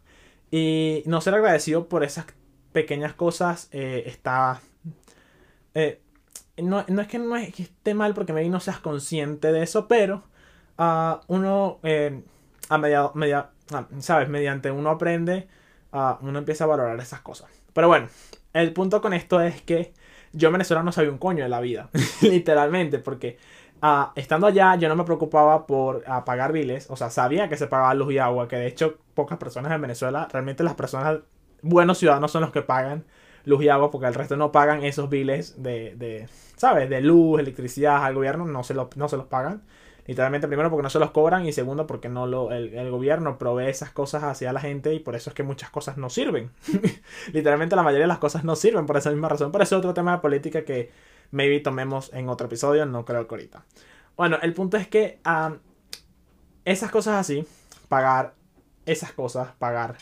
y 0.50 1.04
no 1.06 1.20
ser 1.20 1.34
agradecido 1.34 1.88
por 1.88 2.02
esas 2.04 2.26
pequeñas 2.72 3.14
cosas 3.14 3.69
eh, 3.72 4.02
está... 4.06 4.60
Eh, 5.75 6.00
no, 6.62 6.81
es 6.81 7.08
que 7.08 7.19
no 7.19 7.37
es 7.37 7.55
que 7.55 7.64
esté 7.64 7.94
mal 7.94 8.14
porque 8.14 8.32
maybe 8.32 8.50
no 8.50 8.60
seas 8.60 8.78
consciente 8.78 9.52
de 9.52 9.62
eso, 9.62 9.88
pero 9.88 10.25
uh, 10.78 11.16
uno, 11.26 11.78
eh, 11.82 12.22
a 12.69 12.78
media, 12.78 13.10
media 13.14 13.50
ah, 13.72 13.87
¿sabes? 13.99 14.28
Mediante 14.28 14.70
uno 14.70 14.90
aprende, 14.90 15.49
uh, 15.93 16.14
uno 16.20 16.38
empieza 16.38 16.64
a 16.64 16.69
valorar 16.69 16.99
esas 17.00 17.20
cosas. 17.20 17.50
Pero 17.72 17.88
bueno, 17.88 18.08
el 18.52 18.72
punto 18.72 19.00
con 19.00 19.12
esto 19.12 19.40
es 19.40 19.62
que 19.62 19.93
yo 20.32 20.49
en 20.49 20.55
Venezuela 20.55 20.82
no 20.82 20.93
sabía 20.93 21.10
un 21.10 21.19
coño 21.19 21.43
de 21.43 21.49
la 21.49 21.60
vida, 21.60 21.90
literalmente, 22.22 22.99
porque 22.99 23.38
estando 24.16 24.49
allá 24.49 24.75
yo 24.75 24.88
no 24.88 24.96
me 24.96 25.04
preocupaba 25.04 25.64
por 25.66 26.02
pagar 26.25 26.52
biles, 26.52 26.90
o 26.90 26.96
sea, 26.96 27.11
sabía 27.11 27.49
que 27.49 27.56
se 27.56 27.69
pagaba 27.69 27.94
luz 27.94 28.12
y 28.12 28.19
agua, 28.19 28.49
que 28.49 28.56
de 28.56 28.66
hecho 28.66 28.99
pocas 29.14 29.38
personas 29.38 29.70
en 29.72 29.81
Venezuela, 29.81 30.26
realmente 30.32 30.64
las 30.64 30.75
personas, 30.75 31.20
buenos 31.62 31.99
ciudadanos 31.99 32.32
son 32.32 32.43
los 32.43 32.50
que 32.50 32.62
pagan 32.62 33.04
luz 33.48 33.62
y 33.64 33.68
agua 33.68 33.90
porque 33.90 34.06
el 34.06 34.14
resto 34.14 34.36
no 34.36 34.52
pagan 34.52 34.84
esos 34.84 35.08
biles 35.08 35.62
de, 35.62 35.94
de 35.96 36.28
¿sabes? 36.56 36.90
De 36.90 37.00
luz, 37.00 37.40
electricidad 37.40 38.04
al 38.04 38.14
gobierno, 38.14 38.44
no 38.44 38.62
se, 38.62 38.74
no 38.74 39.08
se 39.08 39.16
los 39.16 39.26
pagan. 39.26 39.62
Literalmente, 40.06 40.48
primero 40.48 40.70
porque 40.70 40.82
no 40.82 40.90
se 40.90 40.98
los 40.98 41.10
cobran 41.10 41.44
y 41.44 41.52
segundo 41.52 41.86
porque 41.86 42.08
no 42.08 42.26
lo, 42.26 42.50
el, 42.50 42.90
gobierno 42.90 43.36
provee 43.36 43.68
esas 43.68 43.90
cosas 43.90 44.22
hacia 44.22 44.54
la 44.54 44.60
gente 44.60 44.94
y 44.94 45.00
por 45.00 45.14
eso 45.14 45.28
es 45.30 45.34
que 45.34 45.42
muchas 45.42 45.68
cosas 45.68 45.98
no 45.98 46.08
sirven. 46.08 46.50
Literalmente 47.32 47.76
la 47.76 47.82
mayoría 47.82 48.04
de 48.04 48.08
las 48.08 48.18
cosas 48.18 48.42
no 48.42 48.56
sirven 48.56 48.86
por 48.86 48.96
esa 48.96 49.10
misma 49.10 49.28
razón. 49.28 49.52
Por 49.52 49.60
eso 49.60 49.76
es 49.76 49.78
otro 49.80 49.92
tema 49.92 50.12
de 50.12 50.18
política 50.18 50.64
que 50.64 50.90
maybe 51.30 51.60
tomemos 51.60 52.10
en 52.14 52.28
otro 52.30 52.46
episodio, 52.46 52.86
no 52.86 53.04
creo 53.04 53.26
que 53.28 53.34
ahorita. 53.34 53.64
Bueno, 54.16 54.38
el 54.40 54.54
punto 54.54 54.78
es 54.78 54.88
que 54.88 55.20
esas 56.64 56.90
cosas 56.90 57.16
así, 57.16 57.46
pagar 57.88 58.34
esas 58.86 59.12
cosas, 59.12 59.52
pagar 59.58 59.96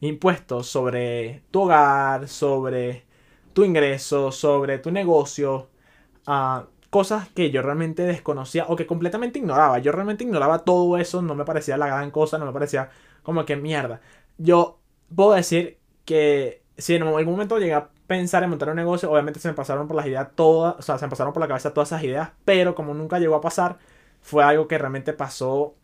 impuestos 0.00 0.68
sobre 0.68 1.42
tu 1.50 1.62
hogar, 1.62 2.28
sobre 2.28 3.04
tu 3.52 3.64
ingreso, 3.64 4.32
sobre 4.32 4.78
tu 4.78 4.90
negocio, 4.90 5.68
uh, 6.26 6.66
cosas 6.90 7.28
que 7.30 7.50
yo 7.50 7.62
realmente 7.62 8.02
desconocía 8.04 8.66
o 8.68 8.76
que 8.76 8.86
completamente 8.86 9.38
ignoraba. 9.38 9.78
Yo 9.78 9.92
realmente 9.92 10.24
ignoraba 10.24 10.60
todo 10.64 10.98
eso, 10.98 11.22
no 11.22 11.34
me 11.34 11.44
parecía 11.44 11.76
la 11.76 11.86
gran 11.86 12.10
cosa, 12.10 12.38
no 12.38 12.46
me 12.46 12.52
parecía 12.52 12.90
como 13.22 13.44
que 13.44 13.56
mierda. 13.56 14.00
Yo 14.38 14.78
puedo 15.14 15.32
decir 15.32 15.78
que 16.04 16.62
si 16.78 16.94
en 16.94 17.02
algún 17.02 17.32
momento 17.32 17.58
llegué 17.58 17.74
a 17.74 17.90
pensar 18.06 18.42
en 18.44 18.50
montar 18.50 18.70
un 18.70 18.76
negocio, 18.76 19.10
obviamente 19.10 19.40
se 19.40 19.48
me 19.48 19.54
pasaron 19.54 19.88
por 19.88 19.96
las 19.96 20.06
ideas 20.06 20.28
todas, 20.34 20.76
o 20.78 20.82
sea, 20.82 20.98
se 20.98 21.06
me 21.06 21.10
pasaron 21.10 21.32
por 21.32 21.40
la 21.40 21.48
cabeza 21.48 21.74
todas 21.74 21.88
esas 21.90 22.04
ideas, 22.04 22.30
pero 22.44 22.74
como 22.74 22.94
nunca 22.94 23.18
llegó 23.18 23.34
a 23.34 23.40
pasar, 23.40 23.78
fue 24.20 24.44
algo 24.44 24.68
que 24.68 24.78
realmente 24.78 25.12
pasó 25.12 25.74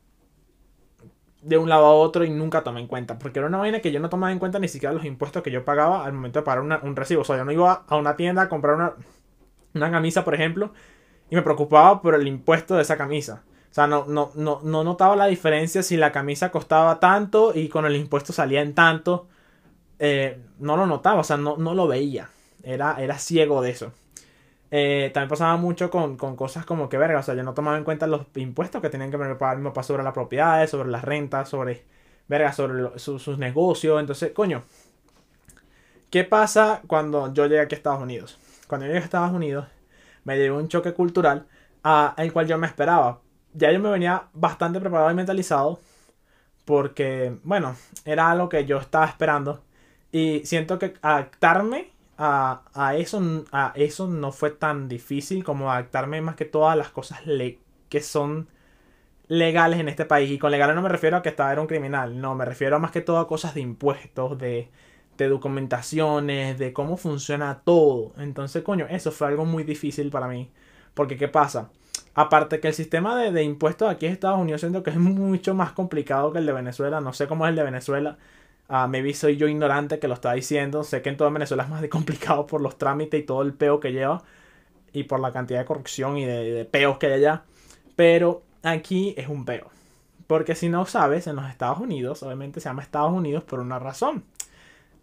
de 1.43 1.59
un 1.59 1.69
lado 1.69 1.87
a 1.87 1.93
otro 1.95 2.25
y 2.25 2.31
nunca 2.31 2.63
tomé 2.63 2.81
en 2.81 2.87
cuenta. 2.87 3.19
Porque 3.19 3.39
era 3.41 3.49
una 3.49 3.59
vaina 3.59 3.81
que 3.81 3.93
yo 3.93 4.01
no 4.01 4.09
tomaba 4.09 4.33
en 4.33 4.39
cuenta 4.39 4.59
ni 4.59 4.69
siquiera 4.69 4.95
los 4.95 5.05
impuestos 5.05 5.43
que 5.43 5.51
yo 5.51 5.65
pagaba 5.65 6.05
al 6.05 6.13
momento 6.13 6.39
de 6.41 6.45
pagar 6.45 6.63
un 6.83 6.97
recibo. 6.97 7.23
O 7.23 7.25
sea, 7.25 7.37
yo 7.37 7.45
no 7.45 7.53
iba 7.53 7.85
a 7.87 7.97
una 7.97 8.17
tienda 8.17 8.43
a 8.43 8.49
comprar 8.49 8.77
una, 8.77 8.95
una 9.75 9.91
camisa, 9.91 10.25
por 10.25 10.35
ejemplo, 10.35 10.73
y 11.31 11.37
me 11.37 11.43
preocupaba 11.43 12.01
por 12.01 12.15
el 12.15 12.27
impuesto 12.27 12.77
de 12.77 12.83
esa 12.83 12.97
camisa. 12.97 13.43
O 13.71 13.75
sea, 13.75 13.87
no, 13.87 14.05
no, 14.07 14.31
no, 14.35 14.61
no 14.63 14.85
notaba 14.85 15.17
la 15.17 15.27
diferencia 15.27 15.83
si 15.83 15.97
la 15.97 16.13
camisa 16.13 16.51
costaba 16.51 17.01
tanto 17.01 17.53
y 17.55 17.69
con 17.69 17.87
el 17.87 17.97
impuesto 17.97 18.33
salía 18.33 18.61
en 18.61 18.75
tanto. 18.75 19.29
Eh, 19.99 20.39
no 20.59 20.77
lo 20.77 20.87
notaba, 20.87 21.21
o 21.21 21.25
sea, 21.25 21.39
no, 21.39 21.57
no 21.57 21.75
lo 21.75 21.87
veía. 21.89 22.29
Era, 22.63 22.97
era 22.99 23.19
ciego 23.19 23.63
de 23.63 23.71
eso. 23.71 23.93
Eh, 24.75 25.11
también 25.13 25.29
pasaba 25.29 25.59
mucho 25.59 25.91
con, 25.91 26.17
cosas 26.17 26.65
como 26.65 26.89
que, 26.89 26.97
verga, 26.97 27.19
o 27.19 27.23
sea, 27.23 27.35
yo 27.35 27.43
no 27.43 27.53
tomaba 27.53 27.77
en 27.77 27.85
cuenta 27.85 28.07
los 28.07 28.27
impuestos 28.37 28.81
que 28.81 28.89
tenían 28.89 29.11
que 29.11 29.19
pagar 29.19 29.59
mi 29.59 29.65
papá 29.65 29.83
sobre 29.83 30.03
las 30.03 30.15
propiedades, 30.15 30.71
sobre 30.71 30.89
las 30.89 31.05
rentas, 31.05 31.51
sobre, 31.51 31.85
verga, 32.27 32.53
sobre 32.55 32.99
sus 32.99 33.39
negocios. 33.39 34.01
Entonces, 34.01 34.33
coño, 34.33 34.65
¿qué 36.11 36.25
pasa 36.25 36.81
cuando 36.87 37.33
yo 37.35 37.47
llegué 37.47 37.61
aquí 37.61 37.75
a 37.75 37.79
Estados 37.79 38.03
Unidos? 38.03 38.39
Cuando 38.67 38.87
yo 38.87 38.93
llegué 38.93 39.03
a 39.03 39.05
Estados 39.05 39.33
Unidos, 39.33 39.67
me 40.25 40.39
llegó 40.39 40.57
un 40.57 40.69
choque 40.69 40.95
cultural 40.95 41.47
a 41.85 42.15
el 42.17 42.33
cual 42.33 42.47
yo 42.47 42.57
me 42.59 42.67
esperaba. 42.67 43.21
Ya 43.55 43.71
yo 43.73 43.81
me 43.81 43.91
venía 43.91 44.29
bastante 44.33 44.81
preparado 44.81 45.11
y 45.11 45.15
mentalizado 45.15 45.81
porque, 46.65 47.37
bueno, 47.45 47.77
era 48.07 48.31
algo 48.31 48.49
que 48.49 48.65
yo 48.65 48.79
estaba 48.79 49.07
esperando 49.07 49.63
y 50.13 50.43
siento 50.47 50.79
que 50.79 50.95
adaptarme 51.03 51.92
a, 52.25 52.95
eso, 52.97 53.21
a 53.51 53.73
eso 53.75 54.07
no 54.07 54.31
fue 54.33 54.51
tan 54.51 54.89
difícil 54.89 55.43
como 55.43 55.73
adaptarme 55.73 56.21
más 56.21 56.37
que 56.37 56.45
todas 56.45 56.77
las 56.77 56.91
cosas 56.91 57.21
que 57.89 58.01
son 58.01 58.49
legales 59.29 59.81
en 59.81 59.89
este 59.89 60.05
país. 60.05 60.31
Y 60.31 60.39
con 60.39 60.51
legales 60.53 60.77
no 60.77 60.83
me 60.83 60.89
refiero 60.89 61.17
a 61.17 61.23
que 61.23 61.31
estaba 61.31 61.53
era 61.53 61.61
un 61.61 61.67
criminal, 61.67 62.21
no, 62.21 62.35
me 62.35 62.45
refiero 62.45 62.77
a 62.77 62.79
más 62.79 62.93
que 62.93 63.01
todo 63.01 63.19
a 63.19 63.29
cosas 63.29 63.55
de 63.55 63.61
impuestos, 63.63 64.39
de, 64.39 64.71
de 65.19 65.29
documentaciones, 65.29 66.59
de 66.59 66.73
cómo 66.73 66.97
funciona 66.97 67.63
todo. 67.65 68.13
Entonces, 68.19 68.63
coño, 68.63 68.87
eso 68.89 69.11
fue 69.13 69.29
algo 69.29 69.45
muy 69.45 69.65
difícil 69.65 70.11
para 70.11 70.29
mí. 70.29 70.51
Porque, 70.95 71.17
¿qué 71.17 71.29
pasa? 71.29 71.71
Aparte 72.15 72.61
que 72.61 72.69
el 72.69 72.75
sistema 72.75 73.17
de, 73.19 73.33
de 73.33 73.43
impuestos 73.43 73.91
aquí 73.91 74.07
en 74.07 74.13
Estados 74.13 74.39
Unidos 74.39 74.61
siento 74.61 74.83
que 74.83 74.91
es 74.91 74.97
mucho 74.97 75.55
más 75.55 75.73
complicado 75.73 76.33
que 76.33 76.39
el 76.39 76.47
de 76.47 76.53
Venezuela. 76.53 77.01
No 77.01 77.13
sé 77.13 77.27
cómo 77.27 77.47
es 77.47 77.51
el 77.51 77.57
de 77.57 77.65
Venezuela. 77.65 78.19
Uh, 78.73 78.89
maybe 78.89 79.13
soy 79.13 79.37
yo 79.37 79.49
ignorante 79.49 79.99
que 79.99 80.09
lo 80.09 80.15
está 80.15 80.33
diciendo. 80.33 80.83
Sé 80.83 81.03
que 81.03 81.11
en 81.11 81.19
toda 81.19 81.29
Venezuela 81.29 81.65
es 81.65 81.69
más 81.69 81.87
complicado 81.89 82.47
por 82.47 82.63
los 82.63 82.79
trámites 82.79 83.21
y 83.21 83.23
todo 83.23 83.43
el 83.43 83.53
peo 83.53 83.81
que 83.81 83.93
lleva. 83.93 84.23
Y 84.95 85.05
por 85.05 85.21
la 85.21 85.31
cantidad 85.31 85.61
de 85.61 85.67
corrupción 85.67 86.17
y 86.17 86.25
de, 86.25 86.65
peos 86.65 86.97
que 86.97 87.07
hay 87.07 87.13
allá. 87.13 87.43
Pero 87.97 88.43
aquí 88.63 89.15
es 89.19 89.29
un 89.29 89.45
peo. 89.45 89.71
Porque 90.27 90.55
si 90.55 90.71
no 90.71 90.87
sabes, 90.87 91.27
en 91.27 91.37
los 91.37 91.51
Estados 91.51 91.81
Unidos, 91.81 92.23
obviamente 92.23 92.61
se 92.61 92.71
llama 92.71 92.83
Estados 92.83 93.13
Unidos 93.13 93.45
por 93.45 93.61
una 93.61 93.79
razón. 93.79 94.25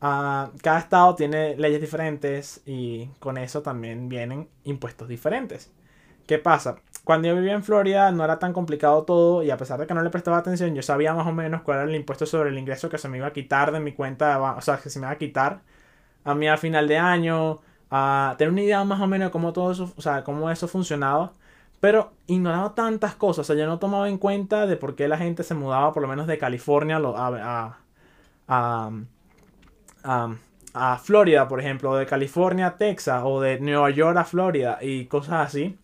Uh, 0.02 0.50
cada 0.64 0.80
estado 0.80 1.14
tiene 1.16 1.56
leyes 1.58 1.82
diferentes 1.82 2.62
y 2.66 3.08
con 3.20 3.38
eso 3.38 3.62
también 3.62 4.10
vienen 4.10 4.48
impuestos 4.64 5.08
diferentes. 5.08 5.72
¿Qué 6.26 6.40
pasa? 6.40 6.78
Cuando 7.04 7.28
yo 7.28 7.36
vivía 7.36 7.54
en 7.54 7.64
Florida 7.64 8.12
no 8.12 8.24
era 8.24 8.40
tan 8.40 8.54
complicado 8.54 9.04
todo 9.04 9.44
y 9.44 9.50
a 9.52 9.58
pesar 9.58 9.80
de 9.80 9.88
que 9.88 9.94
no 9.94 10.04
le 10.04 10.10
prestaba 10.12 10.38
atención, 10.38 10.76
yo 10.76 10.84
sabía 10.84 11.14
más 11.14 11.28
o 11.28 11.32
menos 11.34 11.62
cuál 11.64 11.80
era 11.80 11.90
el 11.90 11.96
impuesto 11.96 12.26
sobre 12.26 12.50
el 12.50 12.58
ingreso 12.58 12.90
que 12.90 12.98
se 13.00 13.10
me 13.10 13.18
iba 13.18 13.28
a 13.28 13.34
quitar 13.34 13.72
de 13.72 13.80
mi 13.80 13.94
cuenta, 13.94 14.40
o 14.40 14.62
sea, 14.62 14.78
que 14.78 14.90
se 14.90 15.00
me 15.00 15.06
iba 15.08 15.12
a 15.14 15.18
quitar 15.18 15.62
a 16.24 16.36
mí 16.36 16.48
al 16.48 16.58
final 16.58 16.88
de 16.88 16.98
año, 16.98 17.60
a 17.92 18.36
tener 18.38 18.52
una 18.52 18.62
idea 18.62 18.84
más 18.84 19.02
o 19.02 19.08
menos 19.08 19.28
de 19.30 19.32
cómo 19.32 19.54
todo 19.54 19.72
eso, 19.72 19.94
o 19.98 20.02
sea, 20.02 20.24
cómo 20.24 20.50
eso 20.52 20.68
funcionaba. 20.68 21.34
Pero 21.80 22.12
ignoraba 22.28 22.76
tantas 22.76 23.16
cosas, 23.16 23.42
o 23.50 23.54
sea, 23.54 23.56
yo 23.62 23.68
no 23.68 23.80
tomaba 23.80 24.10
en 24.10 24.18
cuenta 24.18 24.68
de 24.68 24.76
por 24.78 24.96
qué 24.96 25.08
la 25.08 25.18
gente 25.18 25.44
se 25.44 25.56
mudaba 25.56 25.94
por 25.94 26.02
lo 26.04 26.10
menos 26.10 26.28
de 26.28 26.38
California 26.38 26.98
a, 26.98 27.78
a, 28.48 28.92
a, 30.04 30.30
a 30.74 30.98
Florida, 30.98 31.48
por 31.48 31.60
ejemplo, 31.60 31.96
de 31.96 32.06
California 32.06 32.68
a 32.68 32.78
Texas 32.78 33.22
o 33.26 33.42
de 33.42 33.60
Nueva 33.60 33.90
York 33.90 34.18
a 34.18 34.26
Florida 34.26 34.80
y 34.82 35.06
cosas 35.06 35.48
así. 35.48 35.78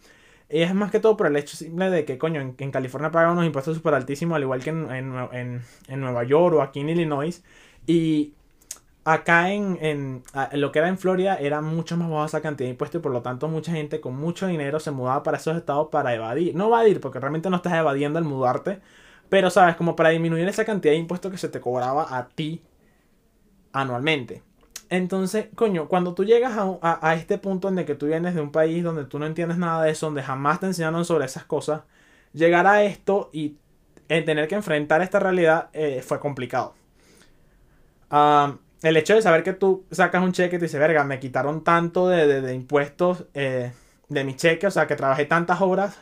Es 0.47 0.73
más 0.75 0.91
que 0.91 0.99
todo 0.99 1.17
por 1.17 1.27
el 1.27 1.35
hecho 1.37 1.57
simple 1.57 1.89
de 1.89 2.05
que, 2.05 2.17
coño, 2.17 2.39
en, 2.41 2.71
California 2.71 3.11
pagan 3.11 3.31
unos 3.31 3.45
impuestos 3.45 3.75
súper 3.77 3.95
altísimos, 3.95 4.35
al 4.35 4.43
igual 4.43 4.63
que 4.63 4.69
en, 4.69 4.91
en, 4.91 5.61
en, 5.87 5.99
Nueva 5.99 6.23
York 6.23 6.55
o 6.55 6.61
aquí 6.61 6.81
en 6.81 6.89
Illinois. 6.89 7.43
Y 7.87 8.33
acá 9.05 9.51
en, 9.53 9.77
en, 9.81 10.23
lo 10.53 10.71
que 10.71 10.79
era 10.79 10.87
en 10.89 10.97
Florida 10.97 11.35
era 11.37 11.61
mucho 11.61 11.97
más 11.97 12.09
baja 12.09 12.25
esa 12.25 12.41
cantidad 12.41 12.67
de 12.67 12.71
impuestos 12.71 12.99
y 12.99 13.01
por 13.01 13.11
lo 13.11 13.21
tanto 13.21 13.47
mucha 13.47 13.71
gente 13.71 14.01
con 14.01 14.15
mucho 14.15 14.47
dinero 14.47 14.79
se 14.79 14.91
mudaba 14.91 15.23
para 15.23 15.37
esos 15.37 15.57
estados 15.57 15.89
para 15.91 16.13
evadir. 16.13 16.55
No 16.55 16.67
evadir, 16.67 16.99
porque 17.01 17.19
realmente 17.19 17.49
no 17.49 17.57
estás 17.57 17.73
evadiendo 17.73 18.19
al 18.19 18.25
mudarte. 18.25 18.81
Pero, 19.29 19.49
¿sabes? 19.49 19.75
Como 19.75 19.95
para 19.95 20.09
disminuir 20.09 20.47
esa 20.47 20.65
cantidad 20.65 20.93
de 20.93 20.99
impuestos 20.99 21.31
que 21.31 21.37
se 21.37 21.49
te 21.49 21.59
cobraba 21.59 22.15
a 22.17 22.29
ti 22.29 22.61
anualmente. 23.73 24.43
Entonces, 24.89 25.47
coño, 25.55 25.87
cuando 25.87 26.13
tú 26.13 26.25
llegas 26.25 26.53
a, 26.81 27.13
este 27.15 27.37
punto 27.37 27.69
en 27.69 27.79
el 27.79 27.85
que 27.85 27.95
tú 27.95 28.07
vienes 28.07 28.35
de 28.35 28.41
un 28.41 28.51
país 28.51 28.83
donde 28.83 29.05
tú 29.05 29.19
no 29.19 29.25
entiendes 29.25 29.57
nada 29.57 29.83
de 29.83 29.91
eso, 29.91 30.07
donde 30.07 30.23
jamás 30.23 30.59
te 30.59 30.67
enseñaron 30.67 31.05
sobre 31.05 31.25
esas 31.25 31.45
cosas, 31.45 31.81
llegar 32.33 32.67
a 32.67 32.83
esto 32.83 33.29
y 33.33 33.57
tener 34.07 34.47
que 34.47 34.55
enfrentar 34.55 35.01
esta 35.01 35.19
realidad 35.19 35.69
eh, 35.73 36.01
fue 36.05 36.19
complicado. 36.19 36.75
el 38.83 38.97
hecho 38.97 39.15
de 39.15 39.21
saber 39.21 39.43
que 39.43 39.53
tú 39.53 39.85
sacas 39.91 40.23
un 40.23 40.31
cheque 40.31 40.57
y 40.57 40.59
te 40.59 40.65
dices, 40.65 40.79
verga, 40.79 41.03
me 41.03 41.19
quitaron 41.19 41.63
tanto 41.63 42.07
de, 42.07 42.53
impuestos 42.53 43.25
eh, 43.33 43.71
de 44.09 44.23
mi 44.23 44.35
cheque, 44.35 44.67
o 44.67 44.71
sea, 44.71 44.87
que 44.87 44.95
trabajé 44.95 45.25
tantas 45.25 45.61
horas 45.61 45.99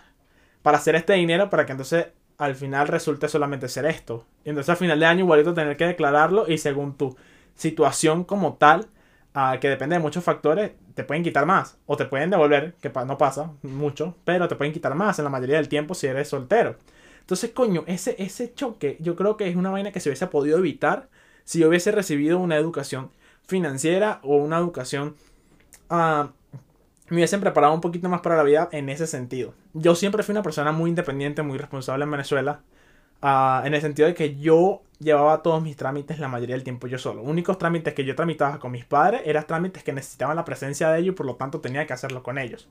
para 0.61 0.77
hacer 0.77 0.95
este 0.95 1.13
dinero 1.13 1.49
para 1.49 1.65
que 1.65 1.71
entonces 1.71 2.07
al 2.37 2.55
final 2.55 2.87
resulte 2.87 3.29
solamente 3.29 3.67
ser 3.69 3.85
esto. 3.85 4.25
Y 4.43 4.49
entonces 4.49 4.69
al 4.69 4.77
final 4.77 4.99
de 4.99 5.05
año 5.05 5.23
igualito 5.23 5.53
tener 5.53 5.77
que 5.77 5.85
declararlo 5.85 6.45
y 6.49 6.57
según 6.57 6.97
tú 6.97 7.15
situación 7.55 8.23
como 8.23 8.55
tal, 8.55 8.87
uh, 9.35 9.59
que 9.59 9.69
depende 9.69 9.95
de 9.95 10.01
muchos 10.01 10.23
factores, 10.23 10.71
te 10.93 11.03
pueden 11.03 11.23
quitar 11.23 11.45
más 11.45 11.77
o 11.85 11.97
te 11.97 12.05
pueden 12.05 12.29
devolver, 12.29 12.75
que 12.81 12.89
no 12.89 13.17
pasa 13.17 13.51
mucho, 13.63 14.15
pero 14.25 14.47
te 14.47 14.55
pueden 14.55 14.73
quitar 14.73 14.95
más 14.95 15.19
en 15.19 15.25
la 15.25 15.31
mayoría 15.31 15.57
del 15.57 15.69
tiempo 15.69 15.95
si 15.95 16.07
eres 16.07 16.29
soltero. 16.29 16.75
Entonces, 17.19 17.51
coño, 17.51 17.83
ese, 17.87 18.15
ese 18.19 18.53
choque 18.53 18.97
yo 18.99 19.15
creo 19.15 19.37
que 19.37 19.47
es 19.47 19.55
una 19.55 19.71
vaina 19.71 19.91
que 19.91 19.99
se 19.99 20.09
hubiese 20.09 20.27
podido 20.27 20.57
evitar 20.57 21.09
si 21.45 21.59
yo 21.59 21.69
hubiese 21.69 21.91
recibido 21.91 22.39
una 22.39 22.57
educación 22.57 23.11
financiera 23.45 24.19
o 24.23 24.35
una 24.37 24.57
educación... 24.57 25.15
Uh, 25.89 26.27
me 27.09 27.17
hubiesen 27.17 27.41
preparado 27.41 27.73
un 27.73 27.81
poquito 27.81 28.09
más 28.09 28.21
para 28.21 28.37
la 28.37 28.43
vida 28.43 28.69
en 28.71 28.89
ese 28.89 29.07
sentido. 29.07 29.53
Yo 29.73 29.93
siempre 29.93 30.23
fui 30.23 30.33
una 30.33 30.41
persona 30.41 30.71
muy 30.71 30.89
independiente, 30.89 31.43
muy 31.43 31.57
responsable 31.57 32.05
en 32.05 32.11
Venezuela. 32.11 32.61
Uh, 33.23 33.65
en 33.65 33.73
el 33.73 33.79
sentido 33.79 34.09
de 34.09 34.13
que 34.13 34.35
yo 34.35 34.81
llevaba 34.99 35.41
todos 35.41 35.63
mis 35.63 35.77
trámites 35.77 36.19
la 36.19 36.27
mayoría 36.27 36.55
del 36.55 36.63
tiempo 36.65 36.87
yo 36.87 36.97
solo. 36.97 37.21
Únicos 37.21 37.57
trámites 37.57 37.93
que 37.93 38.03
yo 38.03 38.15
tramitaba 38.15 38.59
con 38.59 38.73
mis 38.73 38.83
padres 38.83 39.21
eran 39.23 39.47
trámites 39.47 39.81
que 39.81 39.93
necesitaban 39.93 40.35
la 40.35 40.43
presencia 40.43 40.89
de 40.89 40.99
ellos 40.99 41.13
y 41.13 41.15
por 41.15 41.25
lo 41.25 41.35
tanto 41.35 41.61
tenía 41.61 41.87
que 41.87 41.93
hacerlo 41.93 42.21
con 42.21 42.37
ellos. 42.37 42.67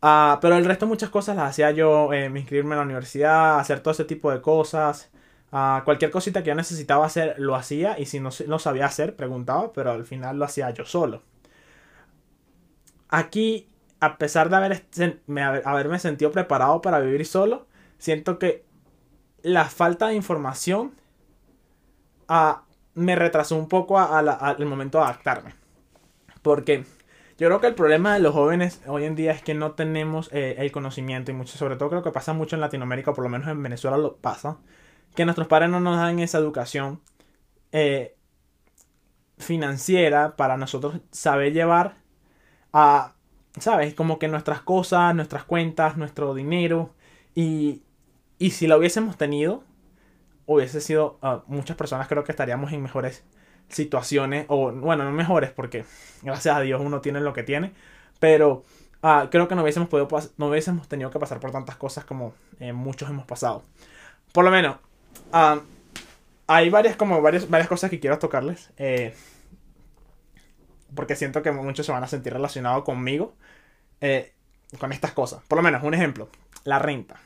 Uh, 0.00 0.38
pero 0.40 0.56
el 0.56 0.64
resto 0.64 0.86
muchas 0.86 1.10
cosas 1.10 1.34
las 1.34 1.50
hacía 1.50 1.72
yo, 1.72 2.12
eh, 2.12 2.26
inscribirme 2.26 2.74
en 2.74 2.78
la 2.78 2.84
universidad, 2.84 3.58
hacer 3.58 3.80
todo 3.80 3.90
ese 3.90 4.04
tipo 4.04 4.30
de 4.30 4.40
cosas. 4.40 5.10
Uh, 5.50 5.82
cualquier 5.84 6.12
cosita 6.12 6.44
que 6.44 6.50
yo 6.50 6.54
necesitaba 6.54 7.04
hacer 7.04 7.34
lo 7.38 7.56
hacía 7.56 7.98
y 7.98 8.06
si 8.06 8.20
no 8.20 8.30
lo 8.46 8.58
sabía 8.60 8.86
hacer 8.86 9.16
preguntaba, 9.16 9.72
pero 9.72 9.90
al 9.90 10.04
final 10.04 10.38
lo 10.38 10.44
hacía 10.44 10.70
yo 10.70 10.84
solo. 10.84 11.22
Aquí, 13.08 13.68
a 13.98 14.16
pesar 14.16 14.48
de 14.48 14.56
haber, 14.56 14.84
haberme 15.64 15.98
sentido 15.98 16.30
preparado 16.30 16.80
para 16.82 17.00
vivir 17.00 17.26
solo, 17.26 17.66
siento 17.98 18.38
que 18.38 18.64
la 19.42 19.64
falta 19.66 20.08
de 20.08 20.14
información 20.14 20.92
me 22.94 23.16
retrasó 23.16 23.56
un 23.56 23.68
poco 23.68 23.98
al 23.98 24.66
momento 24.66 24.98
de 24.98 25.04
adaptarme. 25.04 25.54
Porque 26.42 26.84
yo 27.38 27.48
creo 27.48 27.60
que 27.60 27.66
el 27.68 27.74
problema 27.74 28.14
de 28.14 28.20
los 28.20 28.34
jóvenes 28.34 28.80
hoy 28.86 29.04
en 29.04 29.14
día 29.14 29.32
es 29.32 29.42
que 29.42 29.54
no 29.54 29.72
tenemos 29.72 30.28
eh, 30.32 30.56
el 30.58 30.72
conocimiento 30.72 31.30
y 31.30 31.34
mucho, 31.34 31.56
sobre 31.56 31.76
todo 31.76 31.90
creo 31.90 32.02
que 32.02 32.10
pasa 32.10 32.32
mucho 32.32 32.56
en 32.56 32.60
Latinoamérica, 32.60 33.12
por 33.14 33.24
lo 33.24 33.30
menos 33.30 33.48
en 33.48 33.62
Venezuela 33.62 33.96
lo 33.96 34.16
pasa, 34.16 34.58
que 35.14 35.24
nuestros 35.24 35.48
padres 35.48 35.70
no 35.70 35.80
nos 35.80 35.96
dan 35.96 36.18
esa 36.18 36.38
educación 36.38 37.00
eh, 37.72 38.16
financiera 39.38 40.36
para 40.36 40.56
nosotros 40.56 41.00
saber 41.10 41.52
llevar 41.52 41.96
a, 42.72 43.14
¿sabes? 43.58 43.94
Como 43.94 44.18
que 44.18 44.28
nuestras 44.28 44.62
cosas, 44.62 45.14
nuestras 45.14 45.44
cuentas, 45.44 45.96
nuestro 45.96 46.34
dinero 46.34 46.94
y, 47.34 47.82
y 48.42 48.50
si 48.50 48.66
lo 48.66 48.76
hubiésemos 48.76 49.16
tenido, 49.16 49.62
hubiese 50.46 50.80
sido, 50.80 51.16
ah, 51.22 51.44
muchas 51.46 51.76
personas 51.76 52.08
creo 52.08 52.24
que 52.24 52.32
estaríamos 52.32 52.72
en 52.72 52.82
mejores 52.82 53.22
situaciones, 53.68 54.46
o 54.48 54.72
bueno, 54.72 55.04
no 55.04 55.12
mejores 55.12 55.50
porque 55.50 55.84
gracias 56.22 56.56
a 56.56 56.60
Dios 56.60 56.80
uno 56.84 57.00
tiene 57.00 57.20
lo 57.20 57.34
que 57.34 57.44
tiene, 57.44 57.72
pero 58.18 58.64
uh, 59.04 59.28
creo 59.30 59.46
que 59.46 59.54
no 59.54 59.62
hubiésemos, 59.62 59.88
podido, 59.88 60.08
no 60.38 60.48
hubiésemos 60.48 60.88
tenido 60.88 61.08
que 61.12 61.20
pasar 61.20 61.38
por 61.38 61.52
tantas 61.52 61.76
cosas 61.76 62.04
como 62.04 62.34
eh, 62.58 62.72
muchos 62.72 63.08
hemos 63.08 63.26
pasado. 63.26 63.62
Por 64.32 64.44
lo 64.44 64.50
menos, 64.50 64.76
uh, 65.32 65.60
hay 66.48 66.68
varias, 66.68 66.96
como 66.96 67.22
varias, 67.22 67.48
varias 67.48 67.68
cosas 67.68 67.90
que 67.90 68.00
quiero 68.00 68.18
tocarles, 68.18 68.70
eh, 68.76 69.14
porque 70.96 71.14
siento 71.14 71.42
que 71.42 71.52
muchos 71.52 71.86
se 71.86 71.92
van 71.92 72.02
a 72.02 72.08
sentir 72.08 72.32
relacionados 72.32 72.82
conmigo 72.82 73.36
eh, 74.00 74.32
con 74.80 74.90
estas 74.90 75.12
cosas. 75.12 75.44
Por 75.46 75.58
lo 75.58 75.62
menos, 75.62 75.84
un 75.84 75.94
ejemplo, 75.94 76.28
la 76.64 76.80
renta. 76.80 77.20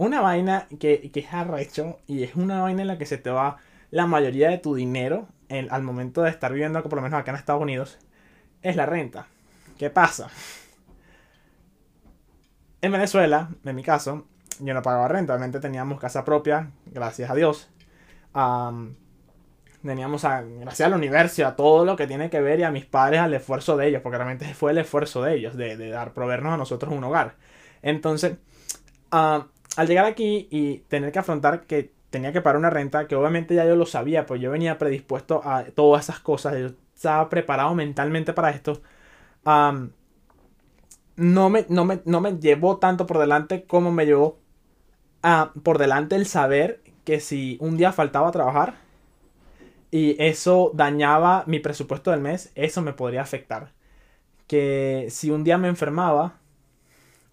Una 0.00 0.22
vaina 0.22 0.66
que, 0.78 1.10
que 1.10 1.20
es 1.20 1.30
arrecho 1.30 1.98
y 2.06 2.22
es 2.22 2.34
una 2.34 2.62
vaina 2.62 2.80
en 2.80 2.88
la 2.88 2.96
que 2.96 3.04
se 3.04 3.18
te 3.18 3.28
va 3.28 3.58
la 3.90 4.06
mayoría 4.06 4.48
de 4.48 4.56
tu 4.56 4.74
dinero 4.74 5.28
al 5.50 5.82
momento 5.82 6.22
de 6.22 6.30
estar 6.30 6.54
viviendo, 6.54 6.82
por 6.82 6.94
lo 6.94 7.02
menos 7.02 7.20
acá 7.20 7.32
en 7.32 7.36
Estados 7.36 7.60
Unidos, 7.60 7.98
es 8.62 8.76
la 8.76 8.86
renta. 8.86 9.26
¿Qué 9.76 9.90
pasa? 9.90 10.28
En 12.80 12.92
Venezuela, 12.92 13.50
en 13.62 13.76
mi 13.76 13.82
caso, 13.82 14.26
yo 14.60 14.72
no 14.72 14.80
pagaba 14.80 15.06
renta, 15.06 15.34
obviamente 15.34 15.60
teníamos 15.60 16.00
casa 16.00 16.24
propia, 16.24 16.70
gracias 16.86 17.30
a 17.30 17.34
Dios. 17.34 17.68
teníamos, 19.82 20.24
a, 20.24 20.40
gracias 20.40 20.86
al 20.86 20.94
universo, 20.94 21.46
a 21.46 21.56
todo 21.56 21.84
lo 21.84 21.94
que 21.96 22.06
tiene 22.06 22.30
que 22.30 22.40
ver 22.40 22.60
y 22.60 22.62
a 22.62 22.70
mis 22.70 22.86
padres, 22.86 23.20
al 23.20 23.34
esfuerzo 23.34 23.76
de 23.76 23.88
ellos, 23.88 24.00
porque 24.00 24.16
realmente 24.16 24.54
fue 24.54 24.70
el 24.70 24.78
esfuerzo 24.78 25.22
de 25.22 25.34
ellos, 25.34 25.58
de, 25.58 25.90
dar, 25.90 26.14
proveernos 26.14 26.54
a 26.54 26.56
nosotros 26.56 26.90
un 26.90 27.04
hogar. 27.04 27.34
Entonces, 27.82 28.38
al 29.80 29.88
llegar 29.88 30.04
aquí 30.04 30.46
y 30.50 30.80
tener 30.88 31.10
que 31.10 31.20
afrontar 31.20 31.62
que 31.66 31.92
tenía 32.10 32.32
que 32.32 32.42
pagar 32.42 32.58
una 32.58 32.68
renta, 32.68 33.08
que 33.08 33.16
obviamente 33.16 33.54
ya 33.54 33.64
yo 33.64 33.76
lo 33.76 33.86
sabía, 33.86 34.26
pues 34.26 34.40
yo 34.40 34.50
venía 34.50 34.76
predispuesto 34.78 35.40
a 35.42 35.64
todas 35.64 36.04
esas 36.04 36.20
cosas, 36.20 36.58
yo 36.58 36.66
estaba 36.94 37.30
preparado 37.30 37.74
mentalmente 37.74 38.34
para 38.34 38.50
esto. 38.50 38.82
no, 41.16 41.50
me, 41.50 41.66
no, 41.68 41.84
me, 41.84 42.00
no 42.04 42.20
me 42.20 42.32
llevó 42.38 42.78
tanto 42.78 43.06
por 43.06 43.18
delante 43.18 43.64
como 43.64 43.90
me 43.92 44.06
llevó 44.06 44.38
por 45.62 45.78
delante 45.78 46.16
el 46.16 46.26
saber 46.26 46.82
que 47.04 47.20
si 47.20 47.56
un 47.60 47.76
día 47.76 47.92
faltaba 47.92 48.30
trabajar 48.30 48.74
y 49.90 50.16
eso 50.22 50.70
dañaba 50.74 51.44
mi 51.46 51.58
presupuesto 51.58 52.10
del 52.10 52.20
mes, 52.20 52.52
eso 52.54 52.82
me 52.82 52.92
podría 52.92 53.22
afectar. 53.22 53.72
Que 54.46 55.08
si 55.10 55.30
un 55.30 55.44
día 55.44 55.58
me 55.58 55.68
enfermaba 55.68 56.38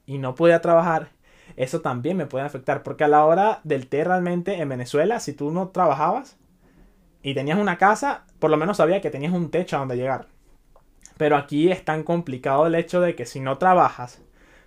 y 0.06 0.18
no 0.20 0.36
podía 0.36 0.62
trabajar, 0.62 1.12
eso 1.56 1.82
también 1.82 2.18
me 2.18 2.25
puede 2.25 2.46
afectar. 2.46 2.84
Porque 2.84 3.04
a 3.04 3.08
la 3.08 3.25
hora 3.25 3.62
del 3.63 3.88
té 3.88 4.04
realmente 4.04 4.60
en 4.60 4.70
Venezuela, 4.70 5.20
si 5.20 5.34
tú 5.34 5.51
no 5.51 5.70
trabajabas 5.70 6.38
y 7.24 7.34
tenías 7.34 7.58
una 7.58 7.77
casa, 7.77 8.25
por 8.39 8.50
lo 8.51 8.58
menos 8.58 8.77
sabía 8.77 9.01
que 9.01 9.10
tenías 9.10 9.34
un 9.34 9.50
techo 9.50 9.75
a 9.75 9.80
donde 9.80 9.98
llegar. 9.98 10.27
Pero 11.18 11.36
aquí 11.36 11.72
es 11.72 11.84
tan 11.84 12.04
complicado 12.04 12.68
el 12.68 12.75
hecho 12.75 13.01
de 13.01 13.16
que 13.16 13.25
si 13.25 13.39
no 13.39 13.58
trabajas, 13.58 14.22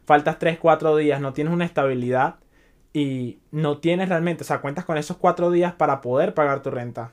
faltas 0.04 0.38
3, 0.38 0.58
4 0.58 0.96
días, 0.96 1.20
no 1.20 1.32
tienes 1.32 1.52
una 1.54 1.64
estabilidad 1.64 2.36
y 2.92 3.38
no 3.52 3.78
tienes 3.78 4.08
realmente, 4.08 4.42
o 4.42 4.46
sea, 4.46 4.60
cuentas 4.60 4.84
con 4.84 4.98
esos 4.98 5.16
4 5.16 5.50
días 5.52 5.72
para 5.74 6.00
poder 6.00 6.34
pagar 6.34 6.62
tu 6.62 6.70
renta. 6.70 7.12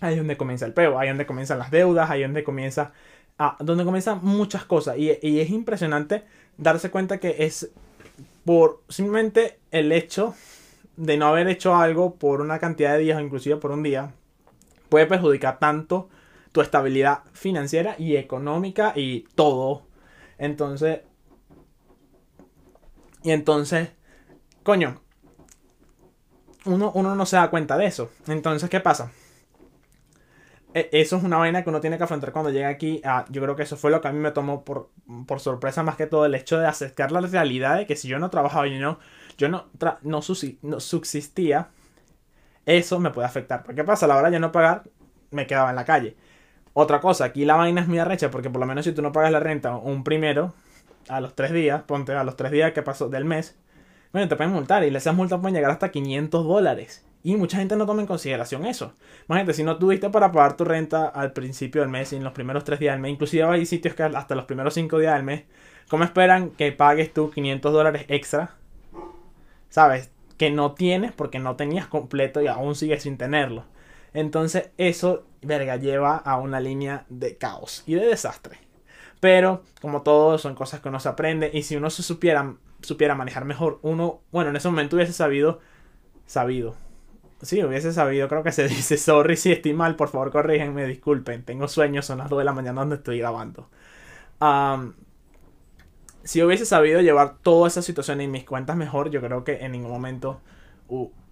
Ahí 0.00 0.12
es 0.12 0.18
donde 0.18 0.36
comienza 0.36 0.66
el 0.66 0.74
peo, 0.74 0.98
ahí 0.98 1.08
es 1.08 1.14
donde 1.14 1.26
comienzan 1.26 1.58
las 1.58 1.70
deudas, 1.70 2.10
ahí 2.10 2.22
es 2.22 2.28
donde 2.28 2.44
comienza, 2.44 2.92
a, 3.38 3.56
donde 3.60 3.84
comienzan 3.84 4.20
muchas 4.22 4.64
cosas. 4.64 4.98
Y, 4.98 5.18
y 5.22 5.40
es 5.40 5.50
impresionante 5.50 6.24
darse 6.58 6.90
cuenta 6.90 7.18
que 7.18 7.36
es 7.38 7.70
por 8.48 8.82
simplemente 8.88 9.60
el 9.72 9.92
hecho 9.92 10.34
de 10.96 11.18
no 11.18 11.26
haber 11.26 11.48
hecho 11.48 11.76
algo 11.76 12.14
por 12.14 12.40
una 12.40 12.58
cantidad 12.58 12.94
de 12.94 13.00
días 13.00 13.18
o 13.18 13.20
inclusive 13.20 13.56
por 13.56 13.72
un 13.72 13.82
día, 13.82 14.14
puede 14.88 15.04
perjudicar 15.04 15.58
tanto 15.58 16.08
tu 16.50 16.62
estabilidad 16.62 17.24
financiera 17.34 17.94
y 17.98 18.16
económica 18.16 18.94
y 18.96 19.26
todo. 19.34 19.82
Entonces, 20.38 21.00
y 23.22 23.32
entonces, 23.32 23.90
coño, 24.62 25.02
uno, 26.64 26.90
uno 26.94 27.14
no 27.14 27.26
se 27.26 27.36
da 27.36 27.50
cuenta 27.50 27.76
de 27.76 27.84
eso. 27.84 28.10
Entonces, 28.28 28.70
¿qué 28.70 28.80
pasa? 28.80 29.12
E, 30.74 30.88
eso 30.92 31.16
es 31.16 31.24
una 31.24 31.38
vaina 31.38 31.62
que 31.62 31.70
uno 31.70 31.80
tiene 31.80 31.96
que 31.98 32.04
afrontar 32.04 32.32
cuando 32.32 32.50
llega 32.50 32.68
aquí. 32.68 33.00
yo 33.30 33.42
creo 33.42 33.56
que 33.56 33.62
eso 33.62 33.76
fue 33.76 33.90
lo 33.90 34.00
que 34.00 34.08
a 34.08 34.12
mí 34.12 34.18
me 34.18 34.30
tomó 34.30 34.64
por, 34.64 34.90
por 35.26 35.40
sorpresa 35.40 35.82
más 35.82 35.96
que 35.96 36.06
todo 36.06 36.26
el 36.26 36.34
hecho 36.34 36.58
de 36.58 36.66
aceptar 36.66 37.12
la 37.12 37.20
realidad 37.20 37.76
de 37.78 37.86
que 37.86 37.96
si 37.96 38.08
yo 38.08 38.18
no 38.18 38.30
trabajaba 38.30 38.66
y 38.66 38.78
no, 38.78 38.98
yo 39.38 39.48
no, 39.48 39.66
no, 40.02 40.22
subsistía, 40.22 41.70
eso 42.66 43.00
me 43.00 43.10
puede 43.10 43.26
afectar. 43.26 43.62
¿Por 43.62 43.74
qué 43.74 43.84
pasa? 43.84 44.06
A 44.06 44.08
la 44.08 44.16
hora 44.16 44.30
de 44.30 44.38
no 44.38 44.52
pagar, 44.52 44.84
me 45.30 45.46
quedaba 45.46 45.70
en 45.70 45.76
la 45.76 45.84
calle. 45.84 46.16
Otra 46.74 47.00
cosa, 47.00 47.24
aquí 47.24 47.44
la 47.44 47.56
vaina 47.56 47.80
es 47.80 47.88
muy 47.88 47.98
arrecha 47.98 48.30
porque 48.30 48.50
por 48.50 48.60
lo 48.60 48.66
menos 48.66 48.84
si 48.84 48.92
tú 48.92 49.02
no 49.02 49.12
pagas 49.12 49.32
la 49.32 49.40
renta 49.40 49.76
un 49.76 50.04
primero, 50.04 50.54
a 51.08 51.20
los 51.20 51.34
tres 51.34 51.52
días, 51.52 51.82
ponte 51.82 52.12
a 52.12 52.24
los 52.24 52.36
tres 52.36 52.52
días 52.52 52.72
que 52.72 52.82
pasó 52.82 53.08
del 53.08 53.24
mes, 53.24 53.56
bueno, 54.12 54.28
te 54.28 54.36
pueden 54.36 54.52
multar 54.52 54.84
y 54.84 54.94
esas 54.94 55.14
multas 55.14 55.40
pueden 55.40 55.54
llegar 55.54 55.70
hasta 55.70 55.90
500 55.90 56.44
dólares. 56.46 57.04
Y 57.22 57.36
mucha 57.36 57.58
gente 57.58 57.76
no 57.76 57.86
toma 57.86 58.00
en 58.00 58.06
consideración 58.06 58.64
eso. 58.64 58.92
Imagínate, 59.28 59.54
si 59.54 59.64
no 59.64 59.76
tuviste 59.78 60.08
para 60.10 60.30
pagar 60.30 60.56
tu 60.56 60.64
renta 60.64 61.08
al 61.08 61.32
principio 61.32 61.80
del 61.80 61.90
mes 61.90 62.12
en 62.12 62.22
los 62.22 62.32
primeros 62.32 62.64
tres 62.64 62.78
días 62.78 62.94
del 62.94 63.02
mes, 63.02 63.12
inclusive 63.12 63.42
hay 63.44 63.66
sitios 63.66 63.94
que 63.94 64.04
hasta 64.04 64.34
los 64.34 64.44
primeros 64.44 64.74
cinco 64.74 64.98
días 64.98 65.14
del 65.14 65.24
mes, 65.24 65.44
¿cómo 65.88 66.04
esperan 66.04 66.50
que 66.50 66.70
pagues 66.72 67.12
tú 67.12 67.30
500 67.30 67.72
dólares 67.72 68.04
extra? 68.08 68.54
¿Sabes? 69.68 70.10
Que 70.36 70.50
no 70.50 70.72
tienes 70.72 71.12
porque 71.12 71.40
no 71.40 71.56
tenías 71.56 71.86
completo 71.86 72.40
y 72.40 72.46
aún 72.46 72.74
sigues 72.74 73.02
sin 73.02 73.18
tenerlo. 73.18 73.64
Entonces 74.14 74.70
eso, 74.78 75.26
verga, 75.42 75.76
lleva 75.76 76.16
a 76.16 76.38
una 76.38 76.60
línea 76.60 77.04
de 77.08 77.36
caos 77.36 77.82
y 77.86 77.94
de 77.94 78.06
desastre. 78.06 78.58
Pero, 79.20 79.64
como 79.80 80.02
todo, 80.02 80.38
son 80.38 80.54
cosas 80.54 80.80
que 80.80 80.88
uno 80.88 81.00
se 81.00 81.08
aprende. 81.08 81.50
Y 81.52 81.62
si 81.62 81.76
uno 81.76 81.90
se 81.90 82.02
supiera, 82.02 82.54
supiera 82.82 83.14
manejar 83.14 83.44
mejor, 83.44 83.80
uno, 83.82 84.20
bueno, 84.30 84.50
en 84.50 84.56
ese 84.56 84.68
momento 84.68 84.96
hubiese 84.96 85.12
sabido, 85.12 85.60
sabido. 86.26 86.76
Sí, 87.42 87.62
hubiese 87.62 87.92
sabido, 87.92 88.28
creo 88.28 88.42
que 88.42 88.52
se 88.52 88.68
dice, 88.68 88.96
sorry 88.96 89.36
si 89.36 89.52
estoy 89.52 89.72
mal, 89.72 89.96
por 89.96 90.08
favor 90.08 90.30
corrígenme, 90.30 90.86
disculpen, 90.86 91.44
tengo 91.44 91.68
sueños, 91.68 92.06
son 92.06 92.18
las 92.18 92.28
2 92.28 92.40
de 92.40 92.44
la 92.44 92.52
mañana 92.52 92.80
donde 92.80 92.96
estoy 92.96 93.18
grabando. 93.18 93.68
si 96.24 96.42
hubiese 96.42 96.66
sabido 96.66 97.00
llevar 97.00 97.38
toda 97.42 97.68
esa 97.68 97.82
situación 97.82 98.20
en 98.20 98.30
mis 98.30 98.44
cuentas 98.44 98.76
mejor, 98.76 99.10
yo 99.10 99.20
creo 99.20 99.44
que 99.44 99.64
en 99.64 99.72
ningún 99.72 99.92
momento 99.92 100.40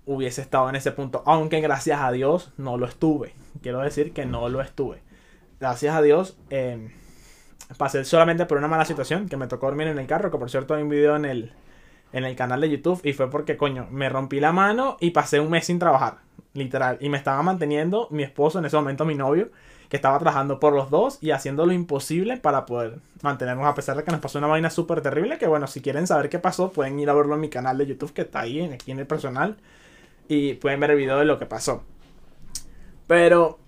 hubiese 0.07 0.41
estado 0.41 0.69
en 0.69 0.77
ese 0.77 0.93
punto. 0.93 1.23
Aunque 1.27 1.61
gracias 1.61 2.01
a 2.01 2.13
Dios 2.13 2.53
no 2.57 2.79
lo 2.79 2.87
estuve. 2.87 3.35
Quiero 3.61 3.81
decir 3.81 4.13
que 4.13 4.25
no 4.25 4.49
lo 4.49 4.61
estuve. 4.61 5.03
Gracias 5.61 5.95
a 5.95 6.03
Dios. 6.03 6.39
Eh, 6.51 6.91
pasé 7.77 8.05
solamente 8.05 8.47
por 8.47 8.59
una 8.59 8.69
mala 8.69 8.85
situación, 8.85 9.29
que 9.29 9.37
me 9.37 9.49
tocó 9.49 9.67
dormir 9.67 9.89
en 9.89 9.99
el 9.99 10.07
carro, 10.07 10.31
que 10.31 10.39
por 10.39 10.51
cierto 10.51 10.75
hay 10.75 10.83
un 10.83 10.89
video 10.89 11.17
en 11.17 11.25
el, 11.25 11.53
en 12.13 12.25
el 12.25 12.37
canal 12.37 12.61
de 12.61 12.71
YouTube 12.71 13.01
y 13.05 13.13
fue 13.13 13.31
porque, 13.31 13.57
coño, 13.57 13.87
me 13.91 14.09
rompí 14.09 14.41
la 14.41 14.53
mano 14.53 14.97
y 15.01 15.11
pasé 15.11 15.41
un 15.41 15.51
mes 15.51 15.67
sin 15.67 15.79
trabajar, 15.79 16.19
literal. 16.55 16.99
Y 17.01 17.09
me 17.09 17.19
estaba 17.19 17.43
manteniendo 17.43 18.09
mi 18.11 18.23
esposo, 18.23 18.59
en 18.59 18.65
ese 18.65 18.77
momento 18.77 19.05
mi 19.05 19.15
novio, 19.15 19.51
que 19.89 19.97
estaba 19.97 20.19
trabajando 20.19 20.59
por 20.59 20.73
los 20.73 20.91
dos 20.91 21.19
y 21.21 21.31
haciendo 21.31 21.67
lo 21.67 21.73
imposible 21.73 22.37
para 22.37 22.67
poder 22.67 22.99
mantenernos 23.23 23.67
a 23.67 23.75
pesar 23.75 23.97
de 23.97 24.05
que 24.05 24.11
nos 24.11 24.21
pasó 24.21 24.39
una 24.39 24.49
vaina 24.49 24.71
súper 24.71 25.01
terrible, 25.01 25.39
que 25.39 25.47
bueno, 25.47 25.67
si 25.67 25.81
quieren 25.81 26.07
saber 26.07 26.29
qué 26.29 26.39
pasó, 26.39 26.73
pueden 26.73 26.99
ir 26.99 27.09
a 27.11 27.15
verlo 27.15 27.35
en 27.35 27.41
mi 27.41 27.49
canal 27.49 27.79
de 27.79 27.87
YouTube, 27.87 28.13
que 28.13 28.23
está 28.23 28.41
ahí, 28.41 28.61
aquí 28.63 28.91
en 28.91 28.99
el 28.99 29.07
personal, 29.07 29.57
y 30.29 30.55
pueden 30.55 30.81
ver 30.81 30.91
el 30.91 30.97
video 30.97 31.19
de 31.19 31.25
lo 31.25 31.39
que 31.39 31.47
pasó. 31.47 31.85
Pero 33.07 33.59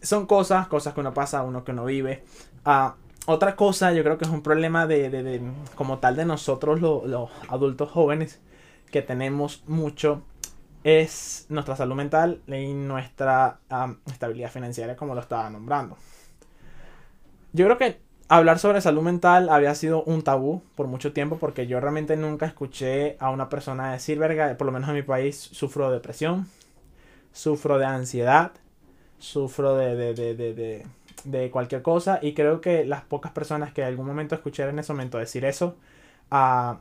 son 0.00 0.26
cosas, 0.26 0.68
cosas 0.68 0.94
que 0.94 1.00
uno 1.00 1.12
pasa, 1.12 1.42
uno 1.42 1.64
que 1.64 1.72
uno 1.72 1.84
vive. 1.84 2.22
Ah, 2.64 2.94
otra 3.26 3.56
cosa, 3.56 3.92
yo 3.92 4.02
creo 4.02 4.18
que 4.18 4.24
es 4.24 4.30
un 4.30 4.42
problema 4.42 4.86
de, 4.86 5.10
de, 5.10 5.40
como 5.74 5.98
tal 5.98 6.16
de 6.16 6.24
nosotros 6.24 6.80
los 6.80 7.30
adultos 7.48 7.90
jóvenes 7.90 8.40
que 8.90 9.02
tenemos 9.02 9.62
mucho 9.66 10.22
es 10.84 11.46
nuestra 11.48 11.74
salud 11.76 11.96
mental 11.96 12.42
y 12.46 12.74
nuestra 12.74 13.58
estabilidad 14.06 14.50
financiera, 14.50 14.96
como 14.96 15.14
lo 15.14 15.20
estaba 15.20 15.48
nombrando. 15.48 15.96
Yo 17.52 17.64
creo 17.64 17.78
que 17.78 18.00
hablar 18.28 18.58
sobre 18.58 18.80
salud 18.80 19.02
mental 19.02 19.48
había 19.48 19.74
sido 19.74 20.02
un 20.04 20.22
tabú 20.22 20.62
por 20.74 20.86
mucho 20.86 21.12
tiempo 21.12 21.38
porque 21.38 21.66
yo 21.66 21.80
realmente 21.80 22.16
nunca 22.16 22.46
escuché 22.46 23.16
a 23.18 23.30
una 23.30 23.48
persona 23.48 23.92
decir, 23.92 24.18
verga, 24.18 24.56
por 24.58 24.66
lo 24.66 24.72
menos 24.72 24.88
en 24.90 24.96
mi 24.96 25.02
país 25.02 25.36
sufro 25.36 25.88
de 25.88 25.94
depresión, 25.94 26.48
sufro 27.32 27.78
de 27.78 27.86
ansiedad, 27.86 28.52
sufro 29.18 29.76
de, 29.76 30.14
de, 30.14 30.34
de 30.34 30.86
de 31.24 31.50
cualquier 31.50 31.82
cosa 31.82 32.18
y 32.22 32.34
creo 32.34 32.60
que 32.60 32.84
las 32.84 33.02
pocas 33.02 33.32
personas 33.32 33.72
que 33.72 33.80
en 33.80 33.88
algún 33.88 34.06
momento 34.06 34.34
escuché 34.34 34.62
en 34.68 34.78
ese 34.78 34.92
momento 34.92 35.18
decir 35.18 35.44
eso, 35.44 35.76
uh, 36.30 36.76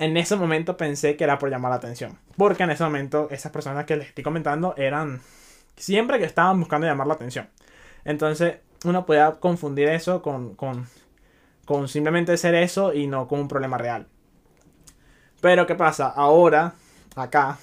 en 0.00 0.16
ese 0.16 0.36
momento 0.36 0.76
pensé 0.76 1.16
que 1.16 1.24
era 1.24 1.38
por 1.38 1.50
llamar 1.50 1.70
la 1.70 1.76
atención. 1.76 2.18
Porque 2.36 2.64
en 2.64 2.70
ese 2.70 2.84
momento 2.84 3.28
esas 3.30 3.50
personas 3.52 3.84
que 3.84 3.96
les 3.96 4.08
estoy 4.08 4.24
comentando 4.24 4.74
eran 4.76 5.20
siempre 5.76 6.18
que 6.18 6.24
estaban 6.24 6.58
buscando 6.60 6.86
llamar 6.86 7.06
la 7.06 7.14
atención. 7.14 7.48
Entonces 8.04 8.58
uno 8.84 9.06
puede 9.06 9.38
confundir 9.40 9.88
eso 9.88 10.22
con, 10.22 10.54
con, 10.54 10.86
con 11.64 11.88
simplemente 11.88 12.36
ser 12.36 12.54
eso 12.54 12.92
y 12.92 13.06
no 13.06 13.26
con 13.28 13.40
un 13.40 13.48
problema 13.48 13.78
real. 13.78 14.06
Pero 15.40 15.66
¿qué 15.66 15.76
pasa? 15.76 16.08
Ahora, 16.08 16.74
acá, 17.14 17.58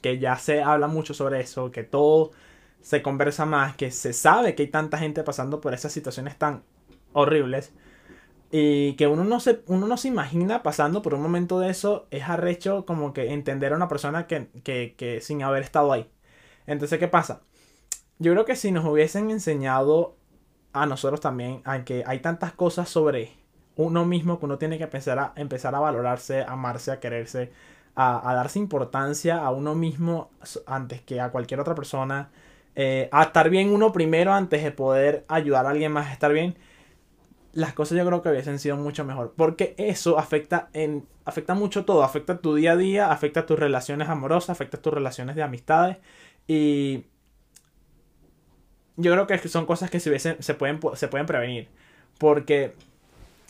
que 0.00 0.18
ya 0.18 0.36
se 0.36 0.62
habla 0.62 0.88
mucho 0.88 1.14
sobre 1.14 1.40
eso, 1.40 1.70
que 1.70 1.84
todo 1.84 2.32
se 2.84 3.00
conversa 3.00 3.46
más, 3.46 3.76
que 3.76 3.90
se 3.90 4.12
sabe 4.12 4.54
que 4.54 4.64
hay 4.64 4.68
tanta 4.68 4.98
gente 4.98 5.24
pasando 5.24 5.58
por 5.62 5.72
esas 5.72 5.90
situaciones 5.90 6.36
tan 6.36 6.64
horribles 7.14 7.72
y 8.50 8.92
que 8.96 9.06
uno 9.06 9.24
no 9.24 9.40
se, 9.40 9.62
uno 9.68 9.86
no 9.86 9.96
se 9.96 10.08
imagina 10.08 10.62
pasando 10.62 11.00
por 11.00 11.14
un 11.14 11.22
momento 11.22 11.58
de 11.58 11.70
eso, 11.70 12.06
es 12.10 12.28
arrecho 12.28 12.84
como 12.84 13.14
que 13.14 13.32
entender 13.32 13.72
a 13.72 13.76
una 13.76 13.88
persona 13.88 14.26
que, 14.26 14.48
que, 14.64 14.94
que 14.98 15.22
sin 15.22 15.42
haber 15.42 15.62
estado 15.62 15.94
ahí. 15.94 16.10
Entonces, 16.66 16.98
¿qué 16.98 17.08
pasa? 17.08 17.40
Yo 18.18 18.32
creo 18.32 18.44
que 18.44 18.54
si 18.54 18.70
nos 18.70 18.84
hubiesen 18.84 19.30
enseñado 19.30 20.18
a 20.74 20.84
nosotros 20.84 21.22
también, 21.22 21.62
a 21.64 21.84
que 21.84 22.04
hay 22.06 22.18
tantas 22.18 22.52
cosas 22.52 22.90
sobre 22.90 23.32
uno 23.76 24.04
mismo 24.04 24.38
que 24.38 24.44
uno 24.44 24.58
tiene 24.58 24.76
que 24.76 24.84
empezar 24.84 25.18
a, 25.18 25.32
empezar 25.36 25.74
a 25.74 25.80
valorarse, 25.80 26.42
a 26.42 26.52
amarse, 26.52 26.92
a 26.92 27.00
quererse, 27.00 27.50
a, 27.94 28.30
a 28.30 28.34
darse 28.34 28.58
importancia 28.58 29.38
a 29.38 29.50
uno 29.52 29.74
mismo 29.74 30.30
antes 30.66 31.00
que 31.00 31.18
a 31.22 31.30
cualquier 31.30 31.60
otra 31.60 31.74
persona, 31.74 32.28
eh, 32.76 33.08
a 33.12 33.24
estar 33.24 33.50
bien 33.50 33.70
uno 33.70 33.92
primero 33.92 34.32
antes 34.32 34.62
de 34.62 34.70
poder 34.70 35.24
ayudar 35.28 35.66
a 35.66 35.70
alguien 35.70 35.92
más 35.92 36.08
a 36.08 36.12
estar 36.12 36.32
bien, 36.32 36.56
las 37.52 37.72
cosas 37.72 37.96
yo 37.96 38.04
creo 38.04 38.20
que 38.22 38.30
hubiesen 38.30 38.58
sido 38.58 38.76
mucho 38.76 39.04
mejor. 39.04 39.32
Porque 39.36 39.74
eso 39.78 40.18
afecta, 40.18 40.68
en, 40.72 41.06
afecta 41.24 41.54
mucho 41.54 41.84
todo. 41.84 42.02
Afecta 42.02 42.38
tu 42.38 42.54
día 42.54 42.72
a 42.72 42.76
día, 42.76 43.12
afecta 43.12 43.46
tus 43.46 43.58
relaciones 43.58 44.08
amorosas, 44.08 44.50
afecta 44.50 44.78
tus 44.78 44.92
relaciones 44.92 45.36
de 45.36 45.42
amistades. 45.42 45.98
Y 46.46 47.04
yo 48.96 49.12
creo 49.12 49.26
que 49.26 49.38
son 49.48 49.66
cosas 49.66 49.90
que 49.90 50.00
se, 50.00 50.18
se, 50.18 50.54
pueden, 50.54 50.80
se 50.94 51.08
pueden 51.08 51.26
prevenir. 51.26 51.68
Porque 52.18 52.74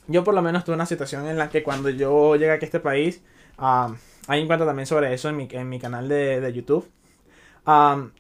yo 0.07 0.23
por 0.23 0.35
lo 0.35 0.43
menos 0.43 0.65
tuve 0.65 0.75
una 0.75 0.87
situación 0.87 1.27
en 1.27 1.39
la 1.39 1.49
que 1.49 1.63
cuando 1.63 1.89
yo 1.89 2.37
llegué 2.37 2.53
aquí 2.53 2.65
a 2.65 2.69
este 2.69 2.81
país, 2.81 3.23
um, 3.59 3.97
hay 4.27 4.41
un 4.43 4.47
cuento 4.47 4.67
también 4.67 4.87
sobre 4.87 5.13
eso 5.15 5.29
en 5.31 5.37
mi, 5.37 5.49
en 5.51 5.69
mi 5.69 5.79
canal 5.79 6.09
de, 6.09 6.41
de 6.41 6.53
YouTube. 6.53 6.91
Um, 7.67 8.11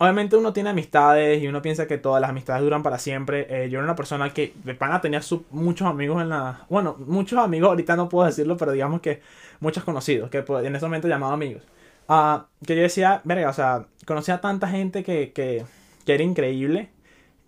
obviamente 0.00 0.34
uno 0.34 0.54
tiene 0.54 0.70
amistades 0.70 1.42
y 1.42 1.46
uno 1.46 1.60
piensa 1.60 1.86
que 1.86 1.98
todas 1.98 2.22
las 2.22 2.30
amistades 2.30 2.62
duran 2.62 2.82
para 2.82 2.98
siempre. 2.98 3.46
Eh, 3.50 3.68
yo 3.68 3.78
era 3.78 3.84
una 3.84 3.94
persona 3.96 4.32
que 4.32 4.54
de 4.64 4.74
pana 4.74 5.02
tenía 5.02 5.20
muchos 5.50 5.86
amigos 5.86 6.22
en 6.22 6.30
la... 6.30 6.64
Bueno, 6.70 6.96
muchos 7.06 7.38
amigos, 7.38 7.68
ahorita 7.68 7.96
no 7.96 8.08
puedo 8.08 8.26
decirlo, 8.26 8.56
pero 8.56 8.72
digamos 8.72 9.02
que 9.02 9.20
muchos 9.60 9.84
conocidos, 9.84 10.30
que 10.30 10.38
en 10.38 10.74
ese 10.74 10.86
momento 10.86 11.06
llamaba 11.06 11.34
amigos. 11.34 11.62
Uh, 12.08 12.40
que 12.66 12.76
yo 12.76 12.82
decía, 12.82 13.20
verga, 13.24 13.50
o 13.50 13.52
sea, 13.52 13.88
conocía 14.06 14.36
a 14.36 14.40
tanta 14.40 14.68
gente 14.68 15.04
que, 15.04 15.32
que, 15.32 15.66
que 16.06 16.14
era 16.14 16.22
increíble. 16.22 16.88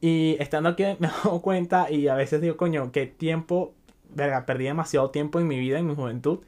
Y 0.03 0.37
estando 0.39 0.69
aquí 0.69 0.85
me 0.99 1.09
he 1.09 1.11
dado 1.11 1.41
cuenta 1.41 1.91
y 1.91 2.09
a 2.09 2.15
veces 2.17 2.43
digo, 2.43 2.59
coño, 2.59 2.93
qué 2.93 3.07
tiempo, 3.07 3.73
verga, 4.11 4.45
perdí 4.45 4.65
demasiado 4.65 5.09
tiempo 5.11 5.41
en 5.41 5.49
mi 5.49 5.59
vida, 5.59 5.79
en 5.79 5.87
mi 5.87 5.95
juventud. 5.95 6.41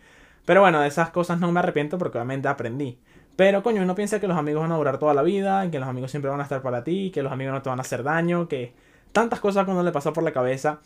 Pero 0.45 0.61
bueno, 0.61 0.83
de 0.83 0.89
esas 0.89 1.09
cosas 1.11 1.41
no 1.41 1.51
me 1.51 1.61
arrepiento 1.61 1.97
porque 1.97 2.19
obviamente 2.19 2.49
aprendí. 2.49 2.99
Pero 3.37 3.63
coño, 3.63 3.83
uno 3.83 3.95
piensa 3.95 4.21
que 4.21 4.29
los 4.29 4.37
amigos 4.37 4.63
van 4.63 4.73
a 4.73 4.77
durar 4.77 4.99
toda 4.99 5.15
la 5.15 5.23
vida, 5.23 5.71
que 5.71 5.81
los 5.81 5.89
amigos 5.89 6.11
siempre 6.11 6.31
van 6.31 6.41
a 6.41 6.45
estar 6.45 6.63
para 6.63 6.85
ti, 6.85 7.11
que 7.13 7.23
los 7.23 7.33
amigos 7.33 7.55
no 7.55 7.63
te 7.63 7.69
van 7.69 7.81
a 7.81 7.83
hacer 7.83 8.03
daño, 8.03 8.49
que 8.49 8.75
tantas 9.13 9.41
cosas 9.41 9.67
uno 9.67 9.83
le 9.83 9.93
pasa 9.93 10.13
por 10.13 10.23
la 10.23 10.33
cabeza 10.33 10.81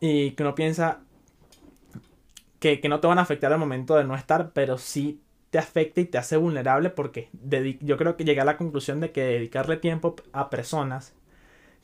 y 0.00 0.32
que 0.32 0.42
uno 0.42 0.54
piensa, 0.54 1.00
que, 2.58 2.80
que 2.80 2.88
no 2.88 3.00
te 3.00 3.06
van 3.06 3.18
a 3.18 3.22
afectar 3.22 3.52
al 3.52 3.58
momento 3.58 3.94
de 3.96 4.04
no 4.04 4.14
estar, 4.14 4.52
pero 4.52 4.78
sí 4.78 5.20
te 5.50 5.58
afecta 5.58 6.00
y 6.00 6.06
te 6.06 6.16
hace 6.16 6.38
vulnerable 6.38 6.88
porque 6.88 7.28
yo 7.80 7.98
creo 7.98 8.16
que 8.16 8.24
llegué 8.24 8.40
a 8.40 8.46
la 8.46 8.56
conclusión 8.56 9.00
de 9.00 9.12
que 9.12 9.22
dedicarle 9.22 9.76
tiempo 9.76 10.16
a 10.32 10.48
personas 10.48 11.12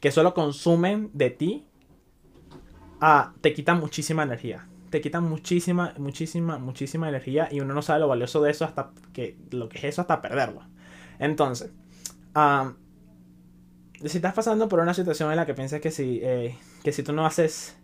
que 0.01 0.11
solo 0.11 0.33
consumen 0.33 1.11
de 1.13 1.29
ti 1.29 1.67
ah, 3.01 3.35
te 3.43 3.53
quita 3.53 3.75
muchísima 3.75 4.23
energía. 4.23 4.67
Te 4.91 5.01
quita 5.01 5.21
muchísima, 5.21 5.95
muchísima, 5.99 6.59
muchísima 6.59 7.09
energía 7.09 7.49
y 7.51 7.61
uno 7.61 7.75
no 7.75 7.83
sabe 7.83 8.01
lo 8.01 8.09
valioso 8.09 8.41
de 8.43 8.51
eso 8.51 8.65
hasta 8.65 8.91
que 9.13 9.37
lo 9.51 9.69
que 9.69 9.79
es 9.79 9.85
eso 9.85 10.01
hasta 10.01 10.23
perderlo. 10.23 10.63
Entonces, 11.19 11.71
si 14.05 14.19
estás 14.19 14.35
pasando 14.35 14.69
por 14.69 14.81
una 14.81 14.95
situación 14.95 15.31
en 15.31 15.37
la 15.37 15.47
que 15.47 15.55
piensas 15.55 15.81
que 15.81 15.91
si, 15.91 16.21
eh, 16.23 16.57
que 16.83 16.93
si 16.93 17.03
tú 17.03 17.13
no 17.13 17.27
haces 17.27 17.77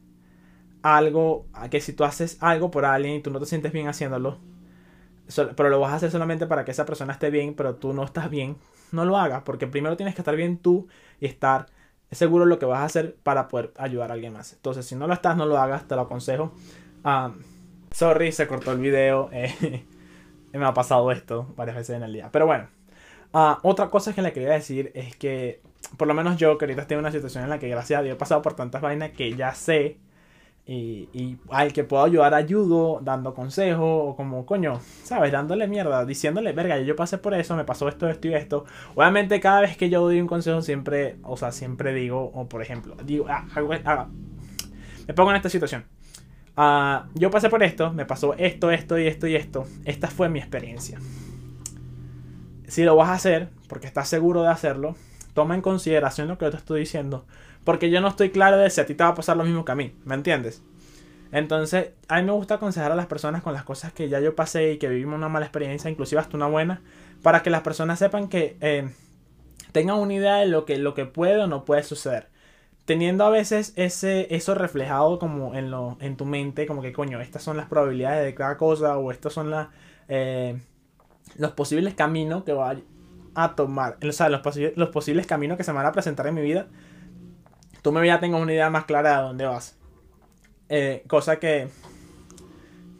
algo, 0.83 1.47
que 1.71 1.81
si 1.81 1.93
tú 1.93 2.05
haces 2.05 2.39
algo 2.41 2.71
por 2.71 2.85
alguien 2.85 3.17
y 3.17 3.23
tú 3.23 3.31
no 3.31 3.41
te 3.41 3.47
sientes 3.47 3.73
bien 3.73 3.89
haciéndolo, 3.89 4.39
pero 5.57 5.71
lo 5.71 5.81
vas 5.81 5.93
a 5.93 5.97
hacer 5.97 6.11
solamente 6.11 6.47
para 6.47 6.65
que 6.65 6.71
esa 6.71 6.85
persona 6.85 7.13
esté 7.13 7.31
bien, 7.31 7.55
pero 7.55 7.77
tú 7.77 7.93
no 7.93 8.05
estás 8.05 8.31
bien, 8.31 8.59
no 8.93 9.05
lo 9.05 9.17
hagas, 9.17 9.43
porque 9.43 9.67
primero 9.67 9.97
tienes 9.97 10.15
que 10.15 10.21
estar 10.21 10.37
bien 10.37 10.59
tú 10.59 10.89
y 11.21 11.27
estar 11.27 11.67
seguro 12.11 12.45
lo 12.45 12.59
que 12.59 12.67
vas 12.67 12.81
a 12.81 12.85
hacer 12.85 13.17
para 13.23 13.49
poder 13.49 13.73
ayudar 13.77 14.11
a 14.11 14.15
alguien 14.15 14.33
más. 14.35 14.53
Entonces, 14.53 14.87
si 14.87 14.95
no 14.95 15.07
lo 15.07 15.15
estás, 15.15 15.37
no 15.37 15.47
lo 15.47 15.59
hagas, 15.59 15.89
te 15.89 15.97
lo 15.97 16.03
aconsejo. 16.03 16.53
Sorry, 17.93 18.33
se 18.33 18.47
cortó 18.47 18.73
el 18.73 18.79
video. 18.79 19.29
Eh, 19.33 19.85
me 20.53 20.65
ha 20.65 20.75
pasado 20.75 21.11
esto 21.13 21.53
varias 21.57 21.77
veces 21.77 21.97
en 21.97 22.03
el 22.03 22.13
día. 22.13 22.29
Pero 22.33 22.47
bueno, 22.47 22.69
ah, 23.33 23.59
otra 23.63 23.89
cosa 23.89 24.15
que 24.15 24.23
le 24.23 24.33
quería 24.33 24.53
decir 24.53 24.93
es 24.95 25.17
que, 25.17 25.61
por 25.97 26.09
lo 26.09 26.15
menos 26.15 26.37
yo, 26.37 26.59
que 26.59 26.65
ahorita 26.65 26.83
estoy 26.83 26.95
en 26.95 27.01
una 27.01 27.13
situación 27.13 27.45
en 27.45 27.51
la 27.51 27.59
que, 27.59 27.69
gracias 27.69 28.01
a 28.01 28.03
Dios, 28.03 28.15
he 28.17 28.19
pasado 28.19 28.43
por 28.43 28.55
tantas 28.55 28.81
vainas 28.83 29.11
que 29.11 29.35
ya 29.35 29.55
sé 29.55 29.99
y, 30.67 31.09
y 31.13 31.37
al 31.51 31.73
que 31.75 31.85
puedo 31.85 32.05
ayudar, 32.05 32.33
ayudo, 32.33 33.01
dando 33.03 33.35
consejos, 33.35 33.83
o 33.83 34.17
como, 34.17 34.47
coño, 34.47 34.81
¿sabes? 35.03 35.31
Dándole 35.33 35.69
mierda, 35.69 36.07
diciéndole, 36.07 36.53
verga, 36.53 36.79
yo 36.79 36.97
pasé 36.97 37.19
por 37.19 37.35
eso, 37.35 37.55
me 37.57 37.65
pasó 37.65 37.89
esto, 37.89 38.09
esto 38.09 38.29
y 38.29 38.35
esto. 38.35 38.65
Obviamente, 38.95 39.41
cada 39.41 39.61
vez 39.61 39.77
que 39.77 39.91
yo 39.91 40.01
doy 40.01 40.21
un 40.21 40.27
consejo, 40.27 40.63
siempre, 40.63 41.17
o 41.23 41.37
sea, 41.37 41.53
siempre 41.53 41.93
digo, 41.93 42.31
o 42.35 42.49
por 42.49 42.63
ejemplo, 42.63 42.97
digo, 43.05 43.27
ah, 43.29 43.47
ah, 43.85 44.09
me 45.07 45.15
pongo 45.15 45.31
en 45.31 45.37
esta 45.37 45.51
situación. 45.51 45.85
Ah, 46.57 47.07
yo 47.15 47.31
pasé 47.31 47.49
por 47.49 47.63
esto, 47.63 47.93
me 47.93 48.07
pasó 48.07 48.35
esto, 48.35 48.71
esto 48.71 48.99
y 48.99 49.07
esto 49.07 49.27
y 49.27 49.37
esto. 49.37 49.67
Esta 49.85 50.09
fue 50.09 50.29
mi 50.29 50.39
experiencia. 50.39 50.99
Si 52.69 52.85
lo 52.85 52.97
vas 52.97 53.09
a 53.09 53.15
hacer, 53.15 53.51
porque 53.69 53.87
estás 53.87 54.09
seguro 54.09 54.43
de 54.43 54.49
hacerlo, 54.49 54.97
toma 55.35 55.55
en 55.55 55.63
consideración 55.63 56.29
lo 56.29 56.39
que 56.39 56.47
yo 56.47 56.51
te 56.51 56.57
estoy 56.59 56.81
diciendo 56.81 57.25
porque 57.65 57.91
yo 57.91 58.01
no 58.01 58.09
estoy 58.09 58.31
claro 58.31 58.59
de 58.59 58.71
si 58.71 58.81
a 58.81 58.87
ti 58.87 58.95
te 58.95 59.03
va 59.03 59.11
a 59.11 59.15
pasar 59.15 59.37
lo 59.37 59.45
mismo 59.45 59.65
que 59.65 59.73
a 59.73 59.75
mí, 59.75 59.95
¿me 60.05 60.15
entiendes? 60.15 60.63
Entonces, 61.33 61.91
a 62.09 62.21
mí 62.21 62.27
me 62.27 62.33
gusta 62.33 62.55
aconsejar 62.55 62.93
a 62.93 62.95
las 62.95 63.07
personas 63.07 63.43
con 63.43 63.55
las 63.55 63.65
cosas 63.65 63.93
que 63.93 64.09
ya 64.09 64.21
yo 64.21 64.37
pasé 64.37 64.73
y 64.73 64.79
que 64.79 64.89
vivimos 64.89 65.17
una 65.17 65.29
mala 65.29 65.47
experiencia, 65.47 65.91
inclusive 65.91 66.21
hasta 66.21 66.37
una 66.37 66.47
buena, 66.47 66.83
para 67.23 67.43
que 67.43 67.51
las 67.51 67.63
personas 67.63 67.99
sepan 67.99 68.29
que 68.29 68.57
eh, 68.61 68.89
tengan 69.73 69.99
una 69.99 70.15
idea 70.15 70.37
de 70.37 70.47
lo 70.47 70.65
que, 70.65 70.79
lo 70.79 70.95
que 70.95 71.07
puede 71.07 71.43
o 71.43 71.47
no 71.47 71.65
puede 71.65 71.83
suceder. 71.83 72.29
Teniendo 72.85 73.25
a 73.25 73.31
veces 73.31 73.73
ese, 73.77 74.35
eso 74.35 74.55
reflejado 74.55 75.19
como 75.19 75.55
en, 75.55 75.71
lo, 75.71 75.97
en 76.01 76.17
tu 76.17 76.27
mente, 76.27 76.67
como 76.67 76.83
que 76.83 76.93
coño, 76.93 77.21
estas 77.21 77.43
son 77.43 77.57
las 77.57 77.67
probabilidades 77.67 78.25
de 78.25 78.35
cada 78.35 78.57
cosa 78.59 78.99
o 78.99 79.11
estos 79.11 79.33
son 79.33 79.51
las, 79.51 79.69
eh, 80.09 80.61
los 81.37 81.53
posibles 81.53 81.95
caminos 81.95 82.45
que 82.45 82.53
va 82.53 82.77
a 83.35 83.55
tomar, 83.55 83.97
o 84.07 84.13
sea, 84.13 84.29
los, 84.29 84.43
los 84.77 84.89
posibles 84.91 85.27
caminos 85.27 85.57
que 85.57 85.65
se 85.65 85.73
me 85.73 85.79
van 85.79 85.87
a 85.87 85.93
presentar 85.93 86.27
en 86.27 86.35
mi 86.35 86.43
vida 86.43 86.69
tú 87.85 87.93
me 87.93 88.05
ya 88.07 88.19
tengas 88.19 88.41
una 88.41 88.51
idea 88.51 88.71
más 88.71 88.87
clara 88.87 89.19
de 89.19 89.23
dónde 89.25 89.45
vas. 89.45 89.77
Eh, 90.71 91.05
cosa 91.07 91.39
que, 91.39 91.69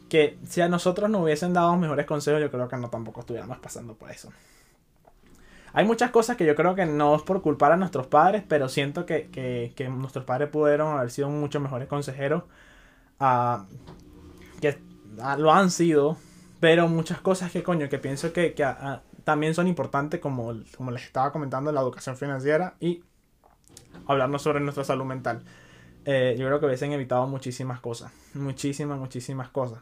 que 0.09 0.37
si 0.47 0.61
a 0.61 0.69
nosotros 0.69 1.09
nos 1.09 1.23
hubiesen 1.23 1.53
dado 1.53 1.75
mejores 1.75 2.05
consejos, 2.05 2.39
yo 2.39 2.51
creo 2.51 2.67
que 2.67 2.77
no 2.77 2.91
tampoco 2.91 3.21
estuviéramos 3.21 3.57
pasando 3.57 3.95
por 3.95 4.11
eso. 4.11 4.31
Hay 5.75 5.85
muchas 5.85 6.09
cosas 6.09 6.37
que 6.37 6.45
yo 6.45 6.55
creo 6.55 6.73
que 6.73 6.85
no 6.85 7.15
es 7.15 7.21
por 7.21 7.41
culpar 7.41 7.73
a 7.73 7.77
nuestros 7.77 8.07
padres, 8.07 8.43
pero 8.47 8.69
siento 8.69 9.05
que, 9.05 9.29
que, 9.29 9.89
nuestros 9.89 10.23
padres 10.23 10.47
pudieron 10.47 10.97
haber 10.97 11.11
sido 11.11 11.29
muchos 11.29 11.61
mejores 11.61 11.89
consejeros. 11.89 12.43
Uh, 13.19 13.65
que 14.61 14.79
uh, 15.17 15.37
lo 15.37 15.51
han 15.51 15.71
sido, 15.71 16.17
pero 16.61 16.87
muchas 16.87 17.19
cosas 17.19 17.51
que 17.51 17.61
coño, 17.61 17.89
que 17.89 17.99
pienso 17.99 18.31
que, 18.31 18.55
uh, 18.57 18.99
también 19.25 19.53
son 19.53 19.67
importantes, 19.67 20.21
como, 20.21 20.53
como 20.77 20.91
les 20.91 21.03
estaba 21.03 21.33
comentando, 21.33 21.73
la 21.73 21.81
educación 21.81 22.15
financiera 22.15 22.75
y 22.79 23.03
hablarnos 24.07 24.41
sobre 24.41 24.61
nuestra 24.61 24.85
salud 24.85 25.05
mental. 25.05 25.43
Eh, 26.05 26.35
yo 26.37 26.45
creo 26.45 26.59
que 26.59 26.67
hubiesen 26.67 26.93
evitado 26.93 27.27
muchísimas 27.27 27.81
cosas. 27.81 28.13
Muchísimas, 28.33 28.97
muchísimas 28.97 29.49
cosas. 29.49 29.79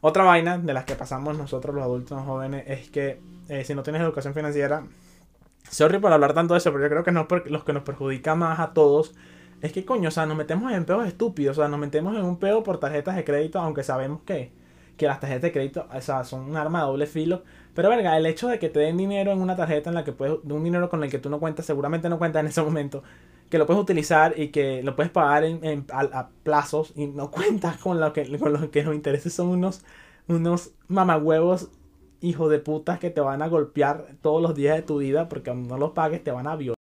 Otra 0.00 0.24
vaina 0.24 0.56
de 0.56 0.72
las 0.72 0.84
que 0.84 0.94
pasamos 0.94 1.36
nosotros 1.36 1.74
los 1.74 1.84
adultos 1.84 2.22
jóvenes 2.24 2.64
es 2.66 2.88
que 2.88 3.20
eh, 3.48 3.64
si 3.64 3.74
no 3.74 3.82
tienes 3.82 4.00
educación 4.00 4.32
financiera, 4.32 4.84
sorry 5.68 5.98
por 5.98 6.12
hablar 6.12 6.34
tanto 6.34 6.54
de 6.54 6.58
eso, 6.58 6.72
pero 6.72 6.84
yo 6.84 6.90
creo 6.90 7.04
que 7.04 7.12
no 7.12 7.26
los 7.46 7.64
que 7.64 7.72
nos 7.72 7.82
perjudica 7.82 8.34
más 8.34 8.60
a 8.60 8.72
todos 8.72 9.14
es 9.60 9.72
que 9.72 9.84
coño, 9.84 10.08
o 10.08 10.10
sea, 10.10 10.26
nos 10.26 10.36
metemos 10.36 10.72
en 10.72 10.84
peos 10.84 11.06
estúpidos, 11.06 11.58
o 11.58 11.60
sea, 11.60 11.68
nos 11.68 11.78
metemos 11.78 12.16
en 12.16 12.24
un 12.24 12.38
peo 12.38 12.62
por 12.62 12.78
tarjetas 12.78 13.16
de 13.16 13.24
crédito, 13.24 13.58
aunque 13.58 13.82
sabemos 13.82 14.22
que, 14.22 14.52
que 14.96 15.06
las 15.06 15.20
tarjetas 15.20 15.42
de 15.42 15.52
crédito, 15.52 15.86
o 15.92 16.00
sea, 16.00 16.24
son 16.24 16.42
un 16.42 16.56
arma 16.56 16.80
de 16.80 16.86
doble 16.86 17.06
filo. 17.06 17.42
Pero 17.74 17.90
verga, 17.90 18.16
el 18.16 18.26
hecho 18.26 18.48
de 18.48 18.58
que 18.58 18.68
te 18.68 18.80
den 18.80 18.96
dinero 18.96 19.32
en 19.32 19.40
una 19.40 19.56
tarjeta 19.56 19.90
en 19.90 19.94
la 19.94 20.04
que 20.04 20.12
puedes, 20.12 20.38
un 20.44 20.64
dinero 20.64 20.88
con 20.88 21.04
el 21.04 21.10
que 21.10 21.18
tú 21.18 21.30
no 21.30 21.38
cuentas, 21.38 21.66
seguramente 21.66 22.08
no 22.08 22.18
cuentas 22.18 22.40
en 22.40 22.46
ese 22.46 22.62
momento, 22.62 23.02
que 23.50 23.58
lo 23.58 23.66
puedes 23.66 23.82
utilizar 23.82 24.38
y 24.38 24.48
que 24.48 24.82
lo 24.82 24.96
puedes 24.96 25.12
pagar 25.12 25.44
en, 25.44 25.84
a, 25.92 26.28
plazos 26.42 26.92
y 26.96 27.06
no 27.06 27.30
cuentas 27.32 27.76
con 27.76 28.00
lo 28.00 28.12
que, 28.12 28.38
con 28.38 28.52
lo 28.52 28.70
que 28.70 28.82
los 28.82 28.94
intereses 28.94 29.34
son 29.34 29.48
unos, 29.48 29.84
unos 30.26 30.72
mamagüevos 30.88 31.68
hijo 32.20 32.48
de 32.48 32.58
putas 32.58 32.98
que 32.98 33.10
te 33.10 33.20
van 33.20 33.42
a 33.42 33.48
golpear 33.48 34.06
todos 34.20 34.42
los 34.42 34.54
días 34.54 34.76
de 34.76 34.82
tu 34.82 34.98
vida 34.98 35.28
porque 35.28 35.54
no 35.54 35.78
los 35.78 35.92
pagues 35.92 36.22
te 36.22 36.30
van 36.30 36.46
a 36.46 36.56
violar. 36.56 36.76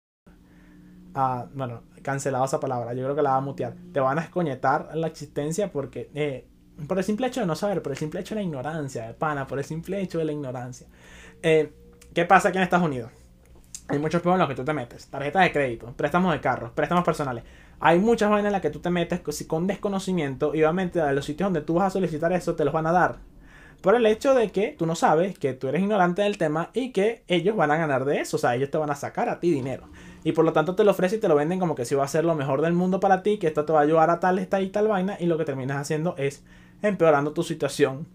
Ah, 1.15 1.47
bueno, 1.53 1.83
cancelado 2.01 2.45
esa 2.45 2.59
palabra, 2.59 2.93
yo 2.93 3.03
creo 3.03 3.15
que 3.15 3.21
la 3.21 3.31
va 3.31 3.37
a 3.37 3.41
mutear. 3.41 3.75
Te 3.93 3.99
van 3.99 4.19
a 4.19 4.21
escoñetar 4.21 4.91
la 4.95 5.07
existencia 5.07 5.71
porque 5.71 6.09
eh, 6.13 6.47
por 6.87 6.97
el 6.97 7.03
simple 7.03 7.27
hecho 7.27 7.41
de 7.41 7.45
no 7.45 7.55
saber, 7.55 7.81
por 7.81 7.91
el 7.91 7.97
simple 7.97 8.19
hecho 8.19 8.35
de 8.35 8.41
la 8.41 8.45
ignorancia, 8.45 9.07
de 9.07 9.13
pana, 9.13 9.47
por 9.47 9.59
el 9.59 9.65
simple 9.65 10.01
hecho 10.01 10.17
de 10.17 10.25
la 10.25 10.31
ignorancia. 10.31 10.87
Eh, 11.41 11.73
¿Qué 12.13 12.25
pasa 12.25 12.49
aquí 12.49 12.57
en 12.57 12.63
Estados 12.63 12.85
Unidos? 12.85 13.11
Hay 13.87 13.97
muchos 13.97 14.21
problemas 14.21 14.45
en 14.45 14.49
los 14.49 14.55
que 14.55 14.61
tú 14.61 14.65
te 14.65 14.73
metes. 14.73 15.07
Tarjetas 15.07 15.43
de 15.43 15.51
crédito, 15.51 15.93
préstamos 15.95 16.31
de 16.31 16.39
carros, 16.39 16.71
préstamos 16.71 17.03
personales. 17.03 17.43
Hay 17.79 17.97
muchas 17.99 18.29
vainas 18.29 18.49
en 18.49 18.53
las 18.53 18.61
que 18.61 18.69
tú 18.69 18.79
te 18.79 18.89
metes 18.89 19.21
con 19.47 19.65
desconocimiento 19.65 20.53
y 20.53 20.63
obviamente 20.63 21.01
a 21.01 21.11
los 21.11 21.25
sitios 21.25 21.47
donde 21.47 21.61
tú 21.61 21.75
vas 21.75 21.87
a 21.87 21.89
solicitar 21.91 22.31
eso 22.33 22.55
te 22.55 22.65
los 22.65 22.73
van 22.73 22.87
a 22.87 22.91
dar. 22.91 23.19
Por 23.81 23.95
el 23.95 24.05
hecho 24.05 24.33
de 24.33 24.51
que 24.51 24.75
tú 24.77 24.85
no 24.85 24.95
sabes, 24.95 25.39
que 25.39 25.53
tú 25.53 25.67
eres 25.67 25.81
ignorante 25.81 26.21
del 26.21 26.37
tema 26.37 26.69
y 26.73 26.91
que 26.91 27.23
ellos 27.27 27.55
van 27.55 27.71
a 27.71 27.77
ganar 27.77 28.03
de 28.05 28.19
eso. 28.19 28.37
O 28.37 28.39
sea, 28.39 28.55
ellos 28.55 28.69
te 28.69 28.77
van 28.77 28.89
a 28.89 28.95
sacar 28.95 29.29
a 29.29 29.39
ti 29.39 29.51
dinero. 29.51 29.87
Y 30.23 30.33
por 30.33 30.43
lo 30.43 30.51
tanto 30.51 30.75
te 30.75 30.83
lo 30.83 30.91
ofrecen 30.91 31.19
y 31.19 31.21
te 31.21 31.29
lo 31.29 31.35
venden 31.35 31.59
como 31.59 31.75
que 31.75 31.85
si 31.85 31.95
va 31.95 32.03
a 32.03 32.07
ser 32.07 32.25
lo 32.25 32.35
mejor 32.35 32.61
del 32.61 32.73
mundo 32.73 32.99
para 32.99 33.23
ti, 33.23 33.37
que 33.37 33.47
esto 33.47 33.63
te 33.63 33.71
va 33.71 33.79
a 33.79 33.83
ayudar 33.83 34.09
a 34.09 34.19
tal, 34.19 34.37
esta 34.37 34.59
y 34.61 34.69
tal 34.69 34.87
vaina. 34.87 35.15
Y 35.19 35.27
lo 35.27 35.37
que 35.37 35.45
terminas 35.45 35.77
haciendo 35.77 36.15
es 36.17 36.43
empeorando 36.81 37.31
tu 37.31 37.43
situación 37.43 38.05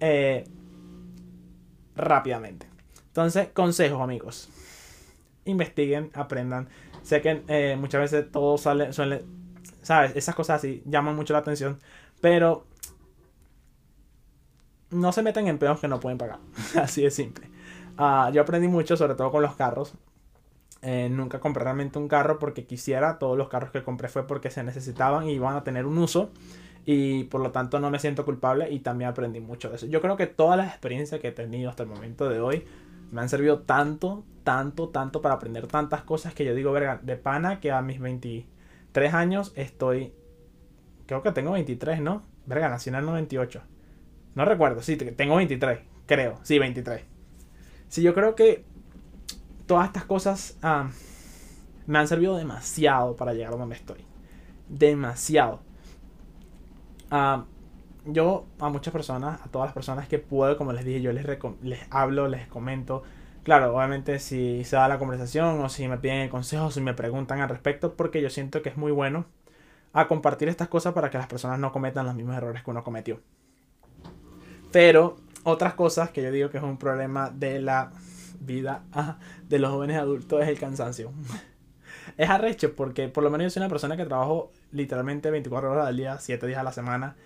eh, 0.00 0.44
rápidamente. 1.94 2.66
Entonces, 3.08 3.48
consejos 3.54 4.00
amigos 4.00 4.48
investiguen, 5.46 6.10
aprendan. 6.14 6.68
Sé 7.02 7.22
que 7.22 7.42
eh, 7.48 7.76
muchas 7.78 8.02
veces 8.02 8.30
todo 8.30 8.58
sale, 8.58 8.92
suele, 8.92 9.24
¿sabes? 9.80 10.14
Esas 10.14 10.34
cosas 10.34 10.58
así 10.58 10.82
llaman 10.84 11.16
mucho 11.16 11.32
la 11.32 11.38
atención, 11.38 11.78
pero 12.20 12.66
no 14.90 15.12
se 15.12 15.22
meten 15.22 15.48
en 15.48 15.58
pedos 15.58 15.80
que 15.80 15.88
no 15.88 16.00
pueden 16.00 16.18
pagar. 16.18 16.38
así 16.80 17.02
de 17.02 17.10
simple. 17.10 17.48
Ah, 17.98 18.30
yo 18.32 18.42
aprendí 18.42 18.68
mucho, 18.68 18.96
sobre 18.96 19.14
todo 19.14 19.30
con 19.30 19.42
los 19.42 19.54
carros. 19.56 19.94
Eh, 20.82 21.08
nunca 21.10 21.40
compré 21.40 21.64
realmente 21.64 21.98
un 21.98 22.08
carro 22.08 22.38
porque 22.38 22.64
quisiera. 22.64 23.18
Todos 23.18 23.36
los 23.36 23.48
carros 23.48 23.70
que 23.70 23.82
compré 23.82 24.08
fue 24.08 24.26
porque 24.26 24.50
se 24.50 24.62
necesitaban 24.62 25.28
y 25.28 25.32
iban 25.32 25.56
a 25.56 25.64
tener 25.64 25.86
un 25.86 25.98
uso. 25.98 26.30
Y 26.84 27.24
por 27.24 27.40
lo 27.40 27.50
tanto 27.50 27.80
no 27.80 27.90
me 27.90 27.98
siento 27.98 28.24
culpable 28.24 28.70
y 28.70 28.78
también 28.78 29.10
aprendí 29.10 29.40
mucho 29.40 29.70
de 29.70 29.76
eso. 29.76 29.86
Yo 29.86 30.00
creo 30.00 30.16
que 30.16 30.26
todas 30.26 30.56
las 30.56 30.68
experiencias 30.68 31.20
que 31.20 31.28
he 31.28 31.32
tenido 31.32 31.68
hasta 31.68 31.82
el 31.82 31.88
momento 31.88 32.28
de 32.28 32.40
hoy 32.40 32.64
me 33.10 33.20
han 33.20 33.28
servido 33.28 33.60
tanto, 33.60 34.24
tanto, 34.44 34.90
tanto 34.90 35.20
para 35.20 35.34
aprender 35.34 35.66
tantas 35.66 36.02
cosas 36.02 36.34
que 36.34 36.44
yo 36.44 36.54
digo, 36.54 36.70
verga, 36.70 37.00
de 37.02 37.16
pana 37.16 37.58
que 37.58 37.72
a 37.72 37.82
mis 37.82 37.98
23 37.98 39.14
años 39.14 39.52
estoy, 39.56 40.12
creo 41.06 41.22
que 41.22 41.32
tengo 41.32 41.52
23, 41.52 42.00
¿no? 42.00 42.22
Verga, 42.46 42.68
nací 42.68 42.90
en 42.90 42.96
el 42.96 43.04
98. 43.04 43.62
No 44.36 44.44
recuerdo, 44.44 44.82
sí, 44.82 44.96
tengo 44.96 45.36
23, 45.36 45.80
creo, 46.06 46.38
sí, 46.44 46.60
23. 46.60 47.02
Sí, 47.88 48.02
yo 48.02 48.14
creo 48.14 48.36
que 48.36 48.64
todas 49.66 49.86
estas 49.86 50.04
cosas 50.04 50.58
me 51.86 51.98
han 51.98 52.06
servido 52.06 52.36
demasiado 52.36 53.16
para 53.16 53.32
llegar 53.32 53.54
a 53.54 53.56
donde 53.56 53.74
estoy. 53.74 54.04
Demasiado. 54.68 55.60
yo 58.04 58.46
a 58.60 58.68
muchas 58.68 58.92
personas, 58.92 59.40
a 59.42 59.48
todas 59.48 59.66
las 59.66 59.74
personas 59.74 60.06
que 60.06 60.18
puedo, 60.20 60.56
como 60.56 60.72
les 60.72 60.84
dije, 60.84 61.02
yo 61.02 61.12
les, 61.12 61.26
les 61.62 61.80
hablo, 61.90 62.28
les 62.28 62.46
comento 62.46 63.02
Claro, 63.46 63.76
obviamente 63.76 64.18
si 64.18 64.64
se 64.64 64.74
da 64.74 64.88
la 64.88 64.98
conversación 64.98 65.60
o 65.60 65.68
si 65.68 65.86
me 65.86 65.98
piden 65.98 66.18
el 66.18 66.30
consejo 66.30 66.72
si 66.72 66.80
me 66.80 66.94
preguntan 66.94 67.40
al 67.40 67.48
respecto, 67.48 67.94
porque 67.94 68.20
yo 68.20 68.28
siento 68.28 68.60
que 68.60 68.70
es 68.70 68.76
muy 68.76 68.90
bueno 68.90 69.26
a 69.92 70.08
compartir 70.08 70.48
estas 70.48 70.66
cosas 70.66 70.94
para 70.94 71.10
que 71.10 71.18
las 71.18 71.28
personas 71.28 71.60
no 71.60 71.70
cometan 71.72 72.06
los 72.06 72.16
mismos 72.16 72.36
errores 72.36 72.64
que 72.64 72.70
uno 72.72 72.82
cometió. 72.82 73.20
Pero 74.76 75.16
otras 75.44 75.72
cosas 75.72 76.10
que 76.10 76.22
yo 76.22 76.30
digo 76.30 76.50
que 76.50 76.58
es 76.58 76.62
un 76.62 76.76
problema 76.76 77.30
de 77.30 77.62
la 77.62 77.92
vida 78.40 78.82
de 79.48 79.58
los 79.58 79.70
jóvenes 79.70 79.96
adultos 79.96 80.42
es 80.42 80.48
el 80.48 80.58
cansancio. 80.58 81.12
es 82.18 82.28
arrecho 82.28 82.76
porque 82.76 83.08
por 83.08 83.24
lo 83.24 83.30
menos 83.30 83.46
yo 83.46 83.50
soy 83.52 83.60
una 83.60 83.70
persona 83.70 83.96
que 83.96 84.04
trabajo 84.04 84.52
literalmente 84.72 85.30
24 85.30 85.72
horas 85.72 85.86
al 85.86 85.96
día, 85.96 86.18
7 86.18 86.46
días 86.46 86.58
a 86.58 86.62
la 86.62 86.72
semana. 86.72 87.16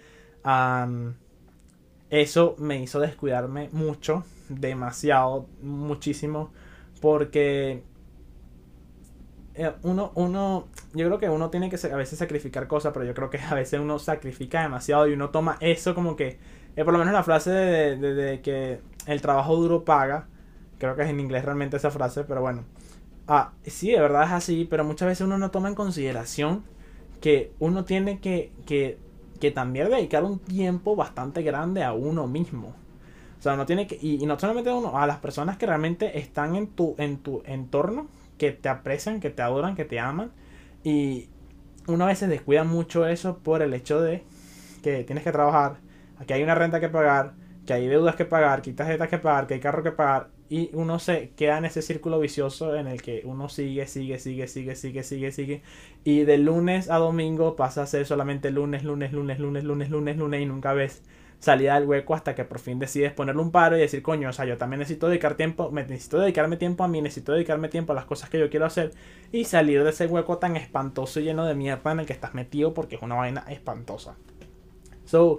eso 2.08 2.54
me 2.60 2.80
hizo 2.80 3.00
descuidarme 3.00 3.68
mucho, 3.72 4.22
demasiado, 4.48 5.48
muchísimo, 5.60 6.52
porque 7.00 7.82
eh, 9.56 9.72
uno, 9.82 10.12
uno, 10.14 10.68
yo 10.94 11.06
creo 11.06 11.18
que 11.18 11.28
uno 11.28 11.50
tiene 11.50 11.68
que 11.68 11.84
a 11.84 11.96
veces 11.96 12.16
sacrificar 12.16 12.68
cosas, 12.68 12.92
pero 12.92 13.04
yo 13.04 13.12
creo 13.12 13.28
que 13.28 13.40
a 13.40 13.54
veces 13.56 13.80
uno 13.80 13.98
sacrifica 13.98 14.62
demasiado 14.62 15.08
y 15.08 15.14
uno 15.14 15.30
toma 15.30 15.56
eso 15.58 15.96
como 15.96 16.14
que, 16.14 16.38
eh, 16.76 16.84
por 16.84 16.92
lo 16.92 16.98
menos 16.98 17.12
la 17.12 17.22
frase 17.22 17.50
de, 17.50 17.96
de, 17.96 18.40
que 18.40 18.80
el 19.06 19.20
trabajo 19.20 19.56
duro 19.56 19.84
paga, 19.84 20.28
creo 20.78 20.96
que 20.96 21.02
es 21.02 21.08
en 21.08 21.20
inglés 21.20 21.44
realmente 21.44 21.76
esa 21.76 21.90
frase, 21.90 22.24
pero 22.24 22.40
bueno, 22.40 22.64
ah, 23.28 23.52
sí, 23.64 23.90
de 23.90 24.00
verdad 24.00 24.24
es 24.24 24.32
así, 24.32 24.66
pero 24.68 24.84
muchas 24.84 25.08
veces 25.08 25.26
uno 25.26 25.38
no 25.38 25.50
toma 25.50 25.68
en 25.68 25.74
consideración 25.74 26.64
que 27.20 27.52
uno 27.58 27.84
tiene 27.84 28.18
que, 28.20 28.52
que, 28.66 28.98
que 29.40 29.50
también 29.50 29.90
dedicar 29.90 30.24
un 30.24 30.38
tiempo 30.38 30.96
bastante 30.96 31.42
grande 31.42 31.84
a 31.84 31.92
uno 31.92 32.26
mismo. 32.26 32.74
O 33.38 33.42
sea, 33.42 33.54
uno 33.54 33.66
tiene 33.66 33.86
que, 33.86 33.98
y, 34.00 34.22
y 34.22 34.26
no 34.26 34.38
solamente 34.38 34.70
a 34.70 34.74
uno, 34.74 34.98
a 34.98 35.06
las 35.06 35.18
personas 35.18 35.56
que 35.56 35.66
realmente 35.66 36.18
están 36.18 36.56
en 36.56 36.66
tu, 36.66 36.94
en 36.98 37.18
tu 37.18 37.42
entorno, 37.46 38.06
que 38.36 38.52
te 38.52 38.68
aprecian, 38.68 39.20
que 39.20 39.30
te 39.30 39.42
adoran, 39.42 39.76
que 39.76 39.84
te 39.84 40.00
aman. 40.00 40.32
Y 40.84 41.28
uno 41.86 42.04
a 42.04 42.08
veces 42.08 42.28
descuida 42.28 42.64
mucho 42.64 43.06
eso 43.06 43.38
por 43.38 43.62
el 43.62 43.74
hecho 43.74 44.00
de 44.00 44.24
que 44.82 45.04
tienes 45.04 45.24
que 45.24 45.32
trabajar, 45.32 45.76
que 46.26 46.34
hay 46.34 46.42
una 46.42 46.54
renta 46.54 46.80
que 46.80 46.88
pagar, 46.88 47.34
que 47.66 47.72
hay 47.72 47.86
deudas 47.86 48.16
que 48.16 48.24
pagar, 48.24 48.62
que 48.62 48.70
hay 48.70 48.76
tarjetas 48.76 49.08
que 49.08 49.18
pagar, 49.18 49.46
que 49.46 49.54
hay 49.54 49.60
carro 49.60 49.82
que 49.82 49.92
pagar. 49.92 50.30
Y 50.48 50.70
uno 50.72 50.98
se 50.98 51.30
queda 51.30 51.58
en 51.58 51.64
ese 51.64 51.82
círculo 51.82 52.18
vicioso 52.18 52.74
en 52.74 52.88
el 52.88 53.02
que 53.02 53.22
uno 53.24 53.48
sigue, 53.48 53.86
sigue, 53.86 54.18
sigue, 54.18 54.48
sigue, 54.48 54.74
sigue, 54.74 55.02
sigue, 55.04 55.32
sigue. 55.32 55.62
Y 56.02 56.24
de 56.24 56.38
lunes 56.38 56.90
a 56.90 56.96
domingo 56.96 57.54
pasa 57.56 57.82
a 57.82 57.86
ser 57.86 58.06
solamente 58.06 58.50
lunes, 58.50 58.82
lunes, 58.82 59.12
lunes, 59.12 59.38
lunes, 59.38 59.64
lunes, 59.64 59.90
lunes, 59.90 60.16
lunes 60.16 60.42
y 60.42 60.46
nunca 60.46 60.72
ves 60.72 61.02
salida 61.40 61.74
del 61.74 61.88
hueco 61.88 62.14
hasta 62.14 62.34
que 62.34 62.44
por 62.44 62.58
fin 62.58 62.78
decides 62.78 63.12
ponerle 63.12 63.40
un 63.40 63.50
paro 63.50 63.76
y 63.76 63.80
decir, 63.80 64.02
coño, 64.02 64.28
o 64.28 64.32
sea, 64.32 64.44
yo 64.44 64.58
también 64.58 64.80
necesito 64.80 65.08
dedicar 65.08 65.36
tiempo, 65.36 65.70
me 65.70 65.82
necesito 65.82 66.18
dedicarme 66.18 66.56
tiempo 66.58 66.84
a 66.84 66.88
mí, 66.88 67.00
necesito 67.00 67.32
dedicarme 67.32 67.68
tiempo 67.68 67.92
a 67.92 67.96
las 67.96 68.04
cosas 68.04 68.28
que 68.28 68.38
yo 68.38 68.50
quiero 68.50 68.66
hacer 68.66 68.92
y 69.32 69.44
salir 69.44 69.82
de 69.82 69.90
ese 69.90 70.06
hueco 70.06 70.38
tan 70.38 70.56
espantoso 70.56 71.18
y 71.18 71.24
lleno 71.24 71.46
de 71.46 71.54
mierda 71.54 71.92
en 71.92 72.00
el 72.00 72.06
que 72.06 72.12
estás 72.12 72.34
metido 72.34 72.74
porque 72.74 72.96
es 72.96 73.02
una 73.02 73.14
vaina 73.14 73.44
espantosa. 73.48 74.16
So, 75.06 75.38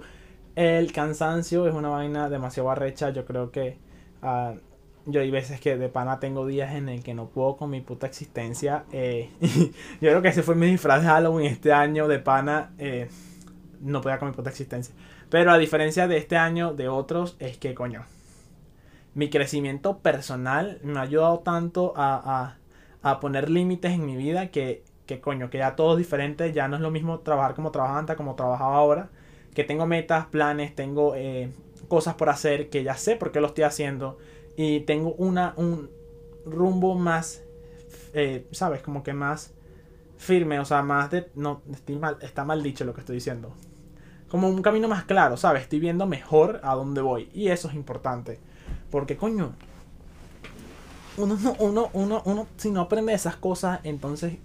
el 0.56 0.92
cansancio 0.92 1.66
es 1.66 1.74
una 1.74 1.88
vaina 1.88 2.28
demasiado 2.28 2.70
arrecha, 2.70 3.10
yo 3.10 3.24
creo 3.24 3.50
que 3.50 3.78
uh, 4.22 4.56
yo 5.06 5.20
hay 5.20 5.30
veces 5.30 5.60
que 5.60 5.76
de 5.76 5.88
pana 5.88 6.20
tengo 6.20 6.46
días 6.46 6.74
en 6.74 6.88
el 6.88 7.02
que 7.02 7.14
no 7.14 7.26
puedo 7.26 7.56
con 7.56 7.70
mi 7.70 7.80
puta 7.80 8.06
existencia. 8.06 8.84
Eh, 8.92 9.30
yo 9.40 10.10
creo 10.10 10.22
que 10.22 10.28
ese 10.28 10.42
fue 10.42 10.54
mi 10.54 10.66
disfraz 10.66 11.02
de 11.02 11.08
Halloween 11.08 11.46
este 11.46 11.72
año 11.72 12.08
de 12.08 12.18
pana. 12.18 12.70
Eh, 12.78 13.08
no 13.80 14.00
podía 14.00 14.18
con 14.18 14.28
mi 14.28 14.34
puta 14.34 14.50
existencia. 14.50 14.94
Pero 15.28 15.50
a 15.50 15.58
diferencia 15.58 16.06
de 16.06 16.18
este 16.18 16.36
año, 16.36 16.72
de 16.74 16.88
otros, 16.88 17.36
es 17.40 17.56
que, 17.58 17.74
coño, 17.74 18.04
mi 19.14 19.28
crecimiento 19.28 19.98
personal 19.98 20.78
me 20.82 20.98
ha 20.98 21.02
ayudado 21.02 21.40
tanto 21.40 21.92
a, 21.96 22.56
a, 23.02 23.20
poner 23.20 23.50
límites 23.50 23.92
en 23.92 24.06
mi 24.06 24.16
vida 24.16 24.50
que, 24.50 24.84
que, 25.06 25.20
coño, 25.20 25.50
que 25.50 25.58
ya 25.58 25.74
todo 25.74 25.92
es 25.92 25.98
diferente, 25.98 26.52
ya 26.52 26.68
no 26.68 26.76
es 26.76 26.82
lo 26.82 26.90
mismo 26.90 27.20
trabajar 27.20 27.54
como 27.54 27.72
trabajaba 27.72 27.98
antes, 27.98 28.16
como 28.16 28.34
trabajaba 28.36 28.76
ahora, 28.76 29.10
que 29.54 29.64
tengo 29.64 29.86
metas, 29.86 30.26
planes, 30.26 30.74
tengo 30.74 31.14
eh, 31.14 31.50
cosas 31.88 32.14
por 32.14 32.28
hacer, 32.28 32.70
que 32.70 32.84
ya 32.84 32.96
sé 32.96 33.16
por 33.16 33.32
qué 33.32 33.40
lo 33.40 33.48
estoy 33.48 33.64
haciendo 33.64 34.18
y 34.56 34.80
tengo 34.80 35.14
una, 35.14 35.54
un 35.56 35.90
rumbo 36.46 36.94
más, 36.94 37.42
eh, 38.14 38.46
¿sabes? 38.50 38.82
Como 38.82 39.02
que 39.02 39.12
más 39.12 39.52
firme, 40.16 40.58
o 40.60 40.64
sea, 40.64 40.82
más 40.82 41.10
de... 41.10 41.28
No, 41.34 41.62
mal, 42.00 42.18
está 42.22 42.44
mal 42.44 42.62
dicho 42.62 42.84
lo 42.84 42.94
que 42.94 43.00
estoy 43.00 43.16
diciendo 43.16 43.52
como 44.32 44.48
un 44.48 44.62
camino 44.62 44.88
más 44.88 45.04
claro, 45.04 45.36
¿sabes? 45.36 45.64
Estoy 45.64 45.78
viendo 45.78 46.06
mejor 46.06 46.58
a 46.62 46.74
dónde 46.74 47.02
voy. 47.02 47.28
Y 47.34 47.48
eso 47.48 47.68
es 47.68 47.74
importante. 47.74 48.40
Porque, 48.90 49.14
coño, 49.14 49.52
uno, 51.18 51.36
uno, 51.58 51.90
uno, 51.92 52.22
uno, 52.24 52.46
si 52.56 52.70
no 52.70 52.80
aprende 52.80 53.12
esas 53.12 53.36
cosas, 53.36 53.80
entonces 53.84 54.38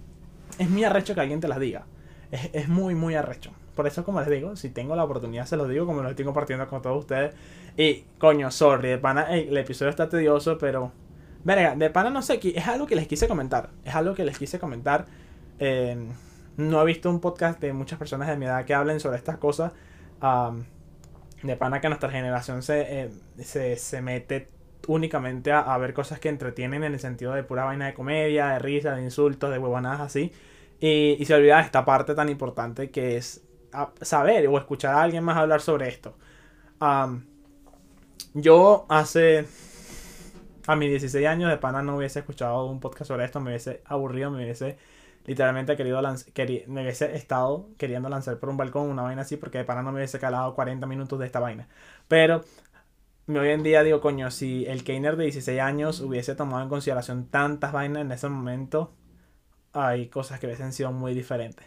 es 0.58 0.68
muy 0.68 0.84
arrecho 0.84 1.14
que 1.14 1.22
alguien 1.22 1.40
te 1.40 1.48
las 1.48 1.58
diga. 1.58 1.86
Es, 2.30 2.68
muy, 2.68 2.94
muy 2.94 3.14
arrecho. 3.14 3.50
Por 3.78 3.86
eso, 3.86 4.02
como 4.02 4.18
les 4.18 4.28
digo, 4.28 4.56
si 4.56 4.70
tengo 4.70 4.96
la 4.96 5.04
oportunidad, 5.04 5.46
se 5.46 5.56
los 5.56 5.68
digo, 5.68 5.86
como 5.86 6.02
lo 6.02 6.10
estoy 6.10 6.24
compartiendo 6.24 6.66
con 6.66 6.82
todos 6.82 6.98
ustedes. 6.98 7.32
Y, 7.76 8.06
coño, 8.18 8.50
sorry, 8.50 8.88
de 8.88 8.98
pana, 8.98 9.32
el 9.32 9.56
episodio 9.56 9.90
está 9.90 10.08
tedioso, 10.08 10.58
pero. 10.58 10.90
Verga, 11.44 11.76
de 11.76 11.88
pana 11.88 12.10
no 12.10 12.20
sé, 12.20 12.40
es 12.42 12.66
algo 12.66 12.88
que 12.88 12.96
les 12.96 13.06
quise 13.06 13.28
comentar. 13.28 13.70
Es 13.84 13.94
algo 13.94 14.16
que 14.16 14.24
les 14.24 14.36
quise 14.36 14.58
comentar. 14.58 15.06
Eh, 15.60 15.96
no 16.56 16.82
he 16.82 16.84
visto 16.86 17.08
un 17.08 17.20
podcast 17.20 17.60
de 17.60 17.72
muchas 17.72 18.00
personas 18.00 18.26
de 18.26 18.36
mi 18.36 18.46
edad 18.46 18.64
que 18.64 18.74
hablen 18.74 18.98
sobre 18.98 19.16
estas 19.16 19.38
cosas. 19.38 19.72
de 21.44 21.56
pana 21.56 21.80
que 21.80 21.88
nuestra 21.88 22.10
generación 22.10 22.64
se, 22.64 23.02
eh, 23.04 23.10
se, 23.38 23.76
se, 23.76 24.02
mete 24.02 24.48
únicamente 24.88 25.52
a, 25.52 25.78
ver 25.78 25.94
cosas 25.94 26.18
que 26.18 26.28
entretienen 26.28 26.82
en 26.82 26.94
el 26.94 26.98
sentido 26.98 27.32
de 27.32 27.44
pura 27.44 27.62
vaina 27.62 27.86
de 27.86 27.94
comedia, 27.94 28.48
de 28.48 28.58
risa, 28.58 28.96
de 28.96 29.04
insultos, 29.04 29.52
de 29.52 29.58
huevonadas 29.58 30.00
así. 30.00 30.32
Y, 30.80 31.16
y 31.16 31.24
se 31.26 31.34
olvida 31.34 31.58
de 31.58 31.62
esta 31.62 31.84
parte 31.84 32.16
tan 32.16 32.28
importante 32.28 32.90
que 32.90 33.16
es 33.16 33.44
saber 34.00 34.46
o 34.48 34.58
escuchar 34.58 34.94
a 34.94 35.02
alguien 35.02 35.24
más 35.24 35.36
hablar 35.36 35.60
sobre 35.60 35.88
esto. 35.88 36.16
yo 38.34 38.86
hace 38.88 39.46
a 40.66 40.76
mis 40.76 40.90
16 40.90 41.26
años 41.26 41.50
de 41.50 41.56
pana 41.56 41.82
no 41.82 41.96
hubiese 41.96 42.18
escuchado 42.20 42.66
un 42.66 42.80
podcast 42.80 43.08
sobre 43.08 43.24
esto, 43.24 43.40
me 43.40 43.50
hubiese 43.50 43.82
aburrido, 43.86 44.30
me 44.30 44.44
hubiese 44.44 44.76
literalmente 45.24 45.76
querido 45.76 46.00
me 46.68 46.82
hubiese 46.82 47.14
estado 47.14 47.68
queriendo 47.76 48.08
lanzar 48.08 48.38
por 48.38 48.48
un 48.48 48.56
balcón 48.56 48.88
una 48.88 49.02
vaina 49.02 49.22
así 49.22 49.36
porque 49.36 49.58
de 49.58 49.64
pana 49.64 49.82
no 49.82 49.92
me 49.92 49.98
hubiese 49.98 50.18
calado 50.18 50.54
40 50.54 50.86
minutos 50.86 51.18
de 51.18 51.26
esta 51.26 51.40
vaina. 51.40 51.68
Pero 52.06 52.44
hoy 53.28 53.50
en 53.50 53.62
día 53.62 53.82
digo, 53.82 54.00
coño, 54.00 54.30
si 54.30 54.64
el 54.66 54.84
Keiner 54.84 55.16
de 55.16 55.24
16 55.24 55.60
años 55.60 56.00
hubiese 56.00 56.34
tomado 56.34 56.62
en 56.62 56.68
consideración 56.70 57.26
tantas 57.26 57.72
vainas 57.72 58.02
en 58.02 58.12
ese 58.12 58.28
momento, 58.28 58.92
hay 59.72 60.08
cosas 60.08 60.40
que 60.40 60.46
hubiesen 60.46 60.72
sido 60.72 60.92
muy 60.92 61.14
diferentes. 61.14 61.66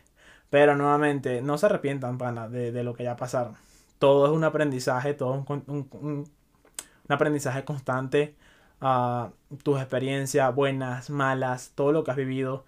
Pero 0.52 0.76
nuevamente, 0.76 1.42
no 1.42 1.58
se 1.58 1.66
arrepientan, 1.66 2.20
pana, 2.20 2.48
de, 2.48 2.84
lo 2.84 2.94
que 2.94 3.04
ya 3.04 3.16
pasaron. 3.16 3.56
Todo 3.98 4.28
es 4.28 4.32
un 4.32 4.44
aprendizaje, 4.44 5.16
todo 5.16 5.34
es 5.34 5.50
un, 5.50 5.90
un, 5.92 6.32
aprendizaje 7.10 7.66
constante. 7.66 8.36
a 8.82 9.32
tus 9.64 9.80
experiencias, 9.80 10.54
buenas, 10.54 11.10
malas, 11.10 11.72
todo 11.76 11.92
lo 11.92 12.04
que 12.04 12.12
has 12.12 12.18
vivido 12.18 12.66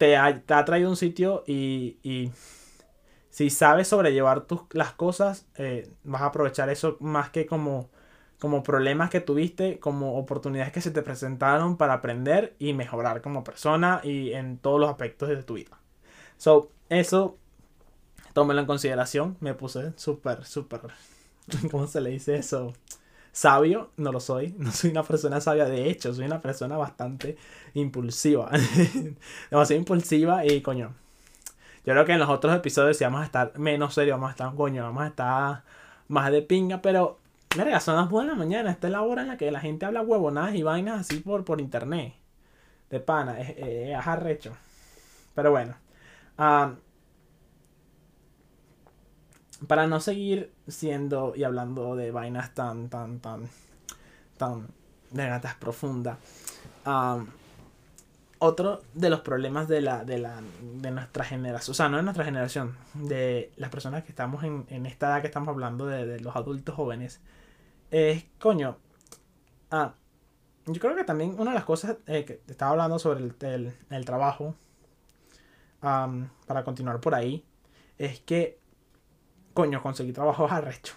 te 0.00 0.16
ha, 0.16 0.64
traído 0.64 0.88
un 0.88 0.96
sitio 0.96 1.44
y, 1.46 2.32
si 3.28 3.50
sabes 3.50 3.88
sobrellevar 3.88 4.42
tus, 4.46 4.62
las 4.72 4.92
cosas, 4.92 5.46
eh, 5.56 5.90
vas 6.04 6.22
a 6.22 6.26
aprovechar 6.26 6.68
eso 6.70 6.96
más 7.00 7.30
que 7.30 7.46
como, 7.46 7.90
como 8.40 8.62
problemas 8.62 9.10
que 9.10 9.20
tuviste, 9.20 9.78
como 9.78 10.16
oportunidades 10.16 10.72
que 10.72 10.80
se 10.80 10.90
te 10.90 11.02
presentaron 11.02 11.76
para 11.76 11.94
aprender 11.94 12.56
y 12.58 12.72
mejorar 12.72 13.22
como 13.22 13.44
persona 13.44 14.00
y 14.02 14.32
en 14.32 14.58
todos 14.58 14.80
los 14.80 14.90
aspectos 14.90 15.28
de 15.28 15.42
tu 15.42 15.54
vida. 15.54 15.78
So, 16.36 16.70
eso, 16.88 17.36
tómelo 18.32 18.60
en 18.60 18.66
consideración. 18.66 19.36
Me 19.40 19.54
puse 19.54 19.92
súper, 19.96 20.44
súper, 20.44 20.80
¿cómo 21.70 21.86
se 21.86 22.00
le 22.00 22.10
dice 22.10 22.36
eso? 22.36 22.72
sabio, 23.32 23.90
no 23.96 24.12
lo 24.12 24.20
soy, 24.20 24.54
no 24.58 24.72
soy 24.72 24.90
una 24.90 25.02
persona 25.04 25.40
sabia, 25.40 25.64
de 25.64 25.88
hecho, 25.88 26.12
soy 26.12 26.24
una 26.24 26.40
persona 26.40 26.76
bastante 26.76 27.36
impulsiva, 27.74 28.50
demasiado 29.50 29.78
impulsiva 29.78 30.44
y 30.44 30.60
coño, 30.62 30.94
yo 31.84 31.92
creo 31.92 32.04
que 32.04 32.12
en 32.12 32.18
los 32.18 32.28
otros 32.28 32.54
episodios 32.54 32.96
sí 32.96 33.04
vamos 33.04 33.22
a 33.22 33.24
estar 33.24 33.58
menos 33.58 33.94
serios, 33.94 34.16
vamos 34.16 34.28
a 34.28 34.32
estar, 34.32 34.54
coño, 34.54 34.82
vamos 34.82 35.02
a 35.02 35.06
estar 35.06 35.64
más 36.08 36.30
de 36.30 36.42
pinga, 36.42 36.82
pero, 36.82 37.18
verga, 37.56 37.80
son 37.80 37.96
las 37.96 38.08
buenas 38.08 38.36
de 38.36 38.38
la 38.38 38.44
mañana, 38.44 38.70
esta 38.70 38.86
es 38.86 38.92
la 38.92 39.02
hora 39.02 39.22
en 39.22 39.28
la 39.28 39.36
que 39.36 39.50
la 39.50 39.60
gente 39.60 39.86
habla 39.86 40.02
huevonadas 40.02 40.54
y 40.54 40.62
vainas 40.62 41.00
así 41.00 41.20
por, 41.20 41.44
por 41.44 41.60
internet, 41.60 42.14
de 42.90 43.00
pana, 43.00 43.40
es, 43.40 43.54
es, 43.56 44.06
arrecho, 44.06 44.56
pero 45.34 45.50
bueno, 45.50 45.74
ah 46.38 46.74
para 49.66 49.86
no 49.86 50.00
seguir 50.00 50.52
siendo 50.68 51.34
y 51.36 51.44
hablando 51.44 51.96
de 51.96 52.10
vainas 52.10 52.54
tan, 52.54 52.88
tan, 52.88 53.20
tan, 53.20 53.48
tan 54.36 54.68
de 55.10 55.26
gatas 55.26 55.54
profundas. 55.54 56.18
otro 58.38 58.80
de 58.94 59.10
los 59.10 59.20
problemas 59.20 59.68
de 59.68 59.82
la, 59.82 60.04
de 60.04 60.18
la, 60.18 60.40
de 60.62 60.90
nuestra 60.90 61.24
generación, 61.24 61.72
o 61.72 61.74
sea, 61.74 61.88
no 61.88 61.98
de 61.98 62.02
nuestra 62.02 62.24
generación, 62.24 62.76
de 62.94 63.52
las 63.56 63.70
personas 63.70 64.04
que 64.04 64.10
estamos 64.10 64.44
en, 64.44 64.64
en 64.70 64.86
esta 64.86 65.08
edad 65.08 65.20
que 65.20 65.26
estamos 65.26 65.48
hablando 65.48 65.86
de, 65.86 66.20
los 66.20 66.36
adultos 66.36 66.74
jóvenes, 66.74 67.20
es, 67.90 68.24
coño, 68.38 68.76
ah, 69.70 69.94
yo 70.66 70.80
creo 70.80 70.94
que 70.94 71.04
también 71.04 71.34
una 71.38 71.50
de 71.50 71.56
las 71.56 71.64
cosas 71.64 71.96
eh, 72.06 72.24
que 72.24 72.40
estaba 72.48 72.72
hablando 72.72 72.98
sobre 72.98 73.24
el, 73.24 73.74
el, 73.90 74.04
trabajo, 74.04 74.54
para 75.80 76.64
continuar 76.64 77.00
por 77.00 77.14
ahí, 77.14 77.44
es 77.98 78.20
que 78.20 78.60
coño, 79.54 79.82
conseguí 79.82 80.12
trabajo 80.12 80.48
arrecho. 80.48 80.94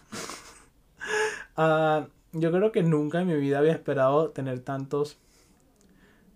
uh, 1.58 2.08
yo 2.34 2.52
creo 2.52 2.72
que 2.72 2.84
nunca 2.84 3.22
en 3.22 3.28
mi 3.28 3.36
vida 3.36 3.60
había 3.60 3.74
esperado 3.74 4.32
tener 4.32 4.60
tantos, 4.62 5.18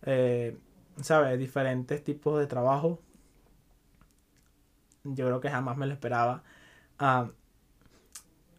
eh, 0.03 0.57
¿sabes? 1.01 1.37
Diferentes 1.39 2.03
tipos 2.03 2.39
de 2.39 2.47
trabajo. 2.47 2.99
Yo 5.03 5.25
creo 5.25 5.39
que 5.39 5.49
jamás 5.49 5.77
me 5.77 5.87
lo 5.87 5.93
esperaba. 5.93 6.43
Uh, 6.99 7.29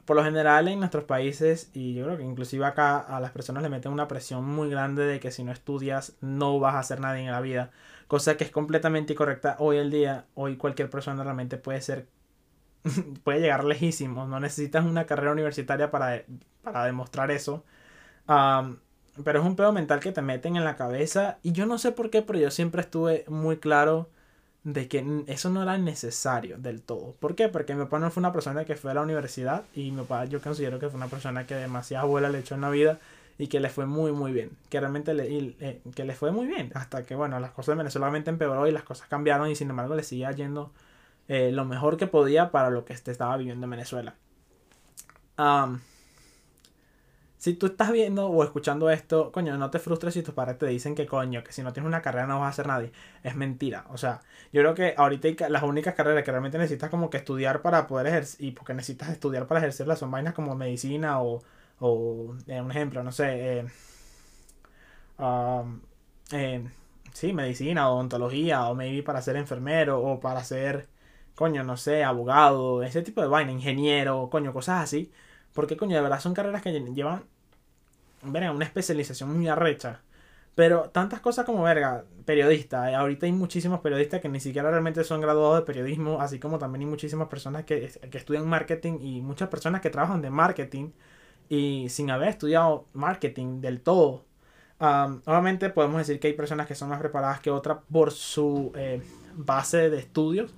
por 0.08 0.16
lo 0.16 0.24
general 0.24 0.68
en 0.68 0.78
nuestros 0.78 1.04
países, 1.04 1.70
y 1.74 1.92
yo 1.92 2.06
creo 2.06 2.16
que 2.16 2.24
inclusive 2.24 2.64
acá 2.64 2.98
a 2.98 3.20
las 3.20 3.30
personas 3.30 3.62
le 3.62 3.68
meten 3.68 3.92
una 3.92 4.08
presión 4.08 4.42
muy 4.42 4.70
grande 4.70 5.04
de 5.04 5.20
que 5.20 5.30
si 5.30 5.44
no 5.44 5.52
estudias 5.52 6.16
no 6.22 6.58
vas 6.58 6.76
a 6.76 6.78
hacer 6.78 6.98
nada 6.98 7.20
en 7.20 7.30
la 7.30 7.42
vida, 7.42 7.72
cosa 8.06 8.38
que 8.38 8.44
es 8.44 8.50
completamente 8.50 9.12
incorrecta 9.12 9.56
hoy 9.58 9.76
el 9.76 9.90
día, 9.90 10.24
hoy 10.34 10.56
cualquier 10.56 10.88
persona 10.88 11.22
realmente 11.24 11.58
puede 11.58 11.82
ser, 11.82 12.08
puede 13.22 13.40
llegar 13.40 13.64
lejísimo, 13.64 14.26
no 14.26 14.40
necesitas 14.40 14.86
una 14.86 15.04
carrera 15.04 15.32
universitaria 15.32 15.90
para, 15.90 16.22
para 16.62 16.86
demostrar 16.86 17.30
eso. 17.30 17.66
pero 19.24 19.40
es 19.40 19.44
un 19.46 19.56
pedo 19.56 19.72
mental 19.72 20.00
que 20.00 20.12
te 20.12 20.22
meten 20.22 20.56
en 20.56 20.64
la 20.64 20.76
cabeza 20.76 21.38
y 21.42 21.52
yo 21.52 21.66
no 21.66 21.76
sé 21.76 21.92
por 21.92 22.08
qué, 22.08 22.22
pero 22.22 22.38
yo 22.38 22.50
siempre 22.50 22.80
estuve 22.80 23.26
muy 23.28 23.58
claro 23.58 24.08
de 24.72 24.86
que 24.86 25.24
eso 25.26 25.48
no 25.48 25.62
era 25.62 25.78
necesario 25.78 26.58
del 26.58 26.82
todo. 26.82 27.14
¿Por 27.18 27.34
qué? 27.34 27.48
Porque 27.48 27.74
mi 27.74 27.84
papá 27.84 27.98
no 27.98 28.10
fue 28.10 28.20
una 28.20 28.32
persona 28.32 28.66
que 28.66 28.76
fue 28.76 28.90
a 28.90 28.94
la 28.94 29.00
universidad 29.00 29.64
y 29.74 29.90
mi 29.90 30.02
papá 30.02 30.26
yo 30.26 30.42
considero 30.42 30.78
que 30.78 30.88
fue 30.90 30.98
una 30.98 31.08
persona 31.08 31.46
que 31.46 31.54
demasiada 31.54 32.04
abuela 32.04 32.28
le 32.28 32.40
echó 32.40 32.54
en 32.54 32.60
la 32.60 32.70
vida 32.70 32.98
y 33.38 33.46
que 33.46 33.60
le 33.60 33.70
fue 33.70 33.86
muy 33.86 34.12
muy 34.12 34.32
bien. 34.32 34.50
Que 34.68 34.78
realmente 34.78 35.14
le, 35.14 35.54
eh, 35.60 35.80
que 35.94 36.04
le 36.04 36.14
fue 36.14 36.32
muy 36.32 36.46
bien. 36.46 36.70
Hasta 36.74 37.02
que 37.04 37.14
bueno, 37.14 37.40
las 37.40 37.52
cosas 37.52 37.74
de 37.74 37.78
Venezuela 37.78 38.06
realmente 38.06 38.28
empeoró 38.30 38.66
y 38.66 38.72
las 38.72 38.82
cosas 38.82 39.08
cambiaron 39.08 39.50
y 39.50 39.56
sin 39.56 39.70
embargo 39.70 39.94
le 39.94 40.02
seguía 40.02 40.30
yendo 40.32 40.70
eh, 41.28 41.50
lo 41.50 41.64
mejor 41.64 41.96
que 41.96 42.06
podía 42.06 42.50
para 42.50 42.68
lo 42.68 42.84
que 42.84 42.92
este 42.92 43.10
estaba 43.10 43.36
viviendo 43.38 43.64
en 43.64 43.70
Venezuela 43.70 44.14
si 47.38 47.54
tú 47.54 47.66
estás 47.66 47.92
viendo 47.92 48.28
o 48.28 48.42
escuchando 48.44 48.90
esto, 48.90 49.30
coño, 49.32 49.56
no 49.56 49.70
te 49.70 49.78
frustres 49.78 50.14
si 50.14 50.22
tus 50.22 50.34
padres 50.34 50.58
te 50.58 50.66
dicen 50.66 50.94
que 50.96 51.06
coño, 51.06 51.44
que 51.44 51.52
si 51.52 51.62
no 51.62 51.72
tienes 51.72 51.86
una 51.88 52.02
carrera 52.02 52.26
no 52.26 52.40
vas 52.40 52.50
a 52.50 52.56
ser 52.56 52.66
nadie. 52.66 52.92
Es 53.22 53.36
mentira. 53.36 53.86
O 53.90 53.96
sea, 53.96 54.20
yo 54.52 54.60
creo 54.62 54.74
que 54.74 54.94
ahorita 54.96 55.48
las 55.48 55.62
únicas 55.62 55.94
carreras 55.94 56.24
que 56.24 56.30
realmente 56.32 56.58
necesitas 56.58 56.90
como 56.90 57.10
que 57.10 57.18
estudiar 57.18 57.62
para 57.62 57.86
poder 57.86 58.08
ejercer, 58.08 58.44
y 58.44 58.50
porque 58.52 58.74
necesitas 58.74 59.10
estudiar 59.10 59.46
para 59.46 59.60
ejercerlas 59.60 59.98
son 60.00 60.10
vainas 60.10 60.34
como 60.34 60.54
medicina 60.56 61.20
o, 61.22 61.42
o 61.80 62.34
eh, 62.48 62.60
un 62.60 62.70
ejemplo, 62.72 63.04
no 63.04 63.12
sé, 63.12 63.60
eh, 63.60 63.66
um, 65.18 65.80
eh, 66.32 66.64
sí, 67.12 67.32
medicina 67.32 67.88
o 67.90 67.94
odontología 67.96 68.68
o 68.68 68.74
maybe 68.74 69.02
para 69.02 69.22
ser 69.22 69.36
enfermero 69.36 70.00
o 70.02 70.20
para 70.20 70.44
ser, 70.44 70.88
coño, 71.34 71.62
no 71.64 71.76
sé, 71.76 72.04
abogado, 72.04 72.82
ese 72.82 73.02
tipo 73.02 73.20
de 73.22 73.28
vaina, 73.28 73.52
ingeniero, 73.52 74.28
coño, 74.30 74.52
cosas 74.52 74.82
así 74.84 75.12
porque, 75.54 75.76
coño, 75.76 75.96
de 75.96 76.02
verdad 76.02 76.20
son 76.20 76.34
carreras 76.34 76.62
que 76.62 76.72
llevan, 76.72 77.24
verga, 78.22 78.52
una 78.52 78.64
especialización 78.64 79.36
muy 79.36 79.48
arrecha. 79.48 80.02
Pero 80.54 80.90
tantas 80.90 81.20
cosas 81.20 81.44
como, 81.46 81.62
verga, 81.62 82.04
periodista. 82.24 82.90
Eh, 82.90 82.94
ahorita 82.96 83.26
hay 83.26 83.32
muchísimos 83.32 83.80
periodistas 83.80 84.20
que 84.20 84.28
ni 84.28 84.40
siquiera 84.40 84.70
realmente 84.70 85.04
son 85.04 85.20
graduados 85.20 85.60
de 85.60 85.66
periodismo, 85.66 86.20
así 86.20 86.40
como 86.40 86.58
también 86.58 86.80
hay 86.82 86.86
muchísimas 86.86 87.28
personas 87.28 87.64
que, 87.64 87.88
que 88.10 88.18
estudian 88.18 88.46
marketing 88.48 88.98
y 89.00 89.20
muchas 89.20 89.48
personas 89.48 89.80
que 89.80 89.90
trabajan 89.90 90.20
de 90.20 90.30
marketing 90.30 90.90
y 91.48 91.88
sin 91.88 92.10
haber 92.10 92.28
estudiado 92.28 92.86
marketing 92.92 93.60
del 93.60 93.80
todo. 93.80 94.24
obviamente 94.78 95.70
podemos 95.70 95.98
decir 95.98 96.20
que 96.20 96.28
hay 96.28 96.34
personas 96.34 96.66
que 96.66 96.74
son 96.74 96.88
más 96.88 97.00
preparadas 97.00 97.40
que 97.40 97.50
otras 97.50 97.78
por 97.90 98.12
su 98.12 98.72
eh, 98.76 99.02
base 99.34 99.90
de 99.90 99.98
estudios, 99.98 100.54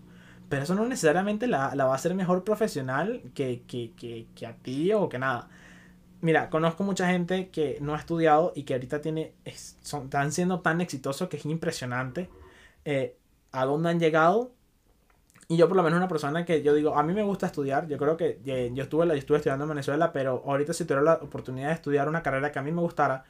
pero 0.51 0.65
eso 0.65 0.75
no 0.75 0.85
necesariamente 0.85 1.47
la, 1.47 1.75
va 1.77 1.93
a 1.93 1.95
hacer 1.95 2.13
mejor 2.15 2.43
profesional 2.43 3.23
que, 3.35 3.63
a 4.47 4.53
ti 4.55 4.93
o 4.93 5.09
que 5.09 5.19
nada. 5.19 5.49
Mira, 6.23 6.51
conozco 6.51 6.83
mucha 6.83 7.09
gente 7.09 7.51
que 7.51 7.79
no 7.81 7.95
ha 7.95 7.99
estudiado 7.99 8.53
y 8.57 8.65
que 8.65 8.75
ahorita 8.75 9.01
tiene, 9.01 9.33
son, 9.81 10.05
están 10.05 10.33
siendo 10.33 10.61
tan 10.61 10.81
exitosos 10.81 11.29
que 11.29 11.37
es 11.37 11.47
impresionante 11.47 12.29
eh, 12.85 13.17
a 13.53 13.65
dónde 13.65 13.91
han 13.91 14.01
llegado. 14.01 14.53
Y 15.47 15.57
yo 15.57 15.69
por 15.69 15.77
lo 15.77 15.85
menos 15.85 15.99
una 15.99 16.09
persona 16.09 16.45
que 16.45 16.63
yo 16.63 16.75
digo, 16.75 16.97
a 16.99 17.05
mí 17.05 17.15
me 17.15 17.23
gusta 17.23 17.47
estudiar, 17.47 17.87
yo 17.87 17.97
creo 17.97 18.17
que 18.17 18.41
eh, 18.45 18.71
yo, 18.75 18.83
estuve, 18.83 19.07
yo 19.07 19.15
estuve 19.15 19.39
estudiando 19.39 19.65
en 19.67 19.71
Venezuela, 19.71 20.13
pero 20.13 20.43
ahorita 20.47 20.73
si 20.73 20.85
tuviera 20.85 21.03
la 21.03 21.15
oportunidad 21.15 21.69
de 21.69 21.75
estudiar 21.75 22.09
una 22.09 22.23
carrera 22.25 22.51
que 22.51 22.59
a 22.59 22.63
mí 22.63 22.73
me 22.73 22.81
gustara, 22.81 23.25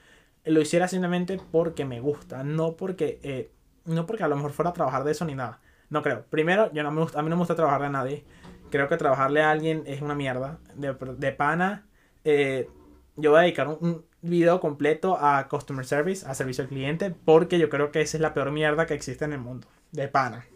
lo 0.45 0.61
hiciera 0.63 0.89
simplemente 0.89 1.39
porque 1.53 1.85
me 1.85 2.01
gusta, 2.01 2.45
no 2.45 2.77
porque, 2.77 3.21
eh, 3.23 3.53
no 3.85 4.07
porque 4.07 4.25
a 4.25 4.29
lo 4.29 4.37
mejor 4.37 4.53
fuera 4.53 4.71
a 4.71 4.75
trabajar 4.75 5.05
de 5.05 5.13
eso 5.13 5.27
ni 5.27 5.35
nada. 5.35 5.61
No 5.90 6.03
creo. 6.03 6.24
Primero, 6.31 6.72
yo 6.72 6.83
no 6.83 6.90
me 6.92 7.03
a 7.03 7.22
mí 7.22 7.29
no 7.29 7.37
me 7.37 7.40
gusta 7.40 7.57
trabajarle 7.57 7.88
a 7.88 7.90
nadie. 7.90 8.24
Creo 8.70 8.88
que 8.88 8.96
trabajarle 8.96 9.42
a 9.42 9.50
alguien 9.50 9.83
es 9.87 10.00
una 10.00 10.14
mierda. 10.14 10.59
De, 10.76 11.33
pana, 11.33 11.87
eh, 12.24 12.68
yo 13.16 13.31
voy 13.31 13.40
a 13.40 13.42
dedicar 13.42 13.68
un, 13.68 14.05
video 14.22 14.61
completo 14.61 15.16
a 15.18 15.48
Customer 15.48 15.85
Service, 15.85 16.26
a 16.26 16.35
servicio 16.35 16.62
al 16.62 16.68
cliente, 16.68 17.11
porque 17.11 17.59
yo 17.59 17.68
creo 17.70 17.90
que 17.90 18.03
esa 18.03 18.16
es 18.16 18.20
la 18.20 18.35
peor 18.35 18.50
mierda 18.53 18.87
que 18.87 18.94
existe 18.94 19.24
en 19.24 19.33
el 19.33 19.40
mundo. 19.40 19.66
De 19.92 20.09
pana. 20.09 20.46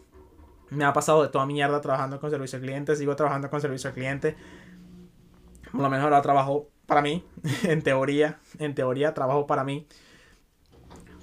Me 0.69 0.85
ha 0.85 0.93
pasado 0.93 1.23
de 1.23 1.29
toda 1.29 1.45
mierda 1.45 1.81
trabajando 1.81 2.19
con 2.19 2.29
servicio 2.29 2.57
al 2.57 2.63
cliente, 2.63 2.95
sigo 2.95 3.15
trabajando 3.15 3.49
con 3.49 3.61
servicio 3.61 3.89
al 3.89 3.95
cliente. 3.95 4.35
Por 5.71 5.81
lo 5.81 5.89
menos 5.89 6.03
ahora 6.03 6.21
trabajo 6.21 6.69
para 6.85 7.01
mí, 7.01 7.25
en 7.63 7.81
teoría, 7.81 8.39
en 8.59 8.75
teoría 8.75 9.13
trabajo 9.13 9.47
para 9.47 9.63
mí. 9.63 9.87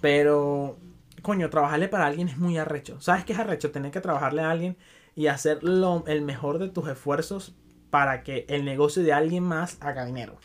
Pero 0.00 0.78
coño, 1.22 1.50
trabajarle 1.50 1.88
para 1.88 2.06
alguien 2.06 2.28
es 2.28 2.36
muy 2.36 2.58
arrecho. 2.58 3.00
¿Sabes 3.00 3.24
qué 3.24 3.32
es 3.32 3.38
arrecho? 3.38 3.70
Tener 3.70 3.90
que 3.90 4.00
trabajarle 4.00 4.42
a 4.42 4.50
alguien 4.50 4.76
y 5.14 5.26
hacer 5.28 5.60
el 6.06 6.22
mejor 6.22 6.58
de 6.58 6.68
tus 6.68 6.88
esfuerzos 6.88 7.54
para 7.90 8.22
que 8.22 8.46
el 8.48 8.64
negocio 8.64 9.02
de 9.02 9.12
alguien 9.12 9.44
más 9.44 9.76
haga 9.80 10.04
dinero. 10.04 10.36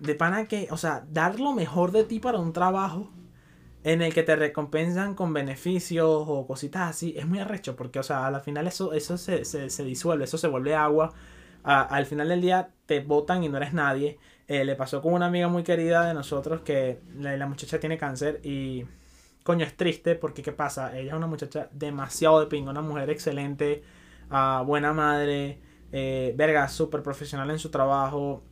De 0.00 0.14
pana 0.14 0.46
que, 0.46 0.68
o 0.70 0.76
sea, 0.76 1.06
dar 1.10 1.40
lo 1.40 1.52
mejor 1.52 1.92
de 1.92 2.04
ti 2.04 2.18
para 2.18 2.38
un 2.38 2.52
trabajo 2.52 3.10
en 3.84 4.02
el 4.02 4.12
que 4.12 4.24
te 4.24 4.34
recompensan 4.34 5.14
con 5.14 5.32
beneficios 5.32 6.24
o 6.26 6.46
cositas 6.46 6.90
así, 6.90 7.14
es 7.16 7.26
muy 7.26 7.38
arrecho 7.38 7.76
porque, 7.76 8.00
o 8.00 8.02
sea, 8.02 8.26
al 8.26 8.40
final 8.40 8.66
eso, 8.66 8.92
eso 8.92 9.16
se, 9.16 9.84
disuelve, 9.84 10.24
eso 10.24 10.38
se 10.38 10.48
vuelve 10.48 10.74
agua. 10.74 11.14
al 11.62 12.06
final 12.06 12.28
del 12.28 12.40
día 12.40 12.70
te 12.86 13.00
votan 13.00 13.44
y 13.44 13.48
no 13.48 13.56
eres 13.58 13.72
nadie. 13.72 14.18
Eh, 14.48 14.64
le 14.64 14.74
pasó 14.74 15.00
con 15.02 15.12
una 15.12 15.26
amiga 15.26 15.48
muy 15.48 15.62
querida 15.62 16.06
de 16.06 16.14
nosotros 16.14 16.62
que 16.62 17.00
la 17.16 17.46
muchacha 17.46 17.78
tiene 17.78 17.96
cáncer 17.98 18.40
y 18.44 18.84
coño, 19.46 19.64
es 19.64 19.76
triste 19.76 20.16
porque 20.16 20.42
¿qué 20.42 20.50
pasa? 20.50 20.98
Ella 20.98 21.12
es 21.12 21.16
una 21.16 21.28
muchacha 21.28 21.68
demasiado 21.72 22.40
de 22.40 22.46
pingo, 22.46 22.70
una 22.70 22.82
mujer 22.82 23.08
excelente, 23.10 23.84
uh, 24.28 24.64
buena 24.64 24.92
madre, 24.92 25.60
eh, 25.92 26.34
verga, 26.36 26.68
súper 26.68 27.00
profesional 27.04 27.48
en 27.52 27.60
su 27.60 27.70
trabajo. 27.70 28.42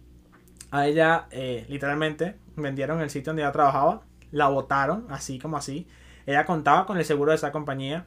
A 0.70 0.87
ella, 0.87 1.26
eh, 1.33 1.66
literalmente, 1.68 2.37
vendieron 2.54 3.00
el 3.00 3.11
sitio 3.11 3.30
donde 3.30 3.42
ella 3.42 3.50
trabajaba, 3.50 4.02
la 4.30 4.46
votaron, 4.46 5.07
así 5.11 5.40
como 5.40 5.57
así. 5.57 5.88
Ella 6.26 6.46
contaba 6.46 6.87
con 6.87 6.96
el 6.96 7.04
seguro 7.04 7.33
de 7.33 7.37
esa 7.38 7.50
compañía, 7.50 8.07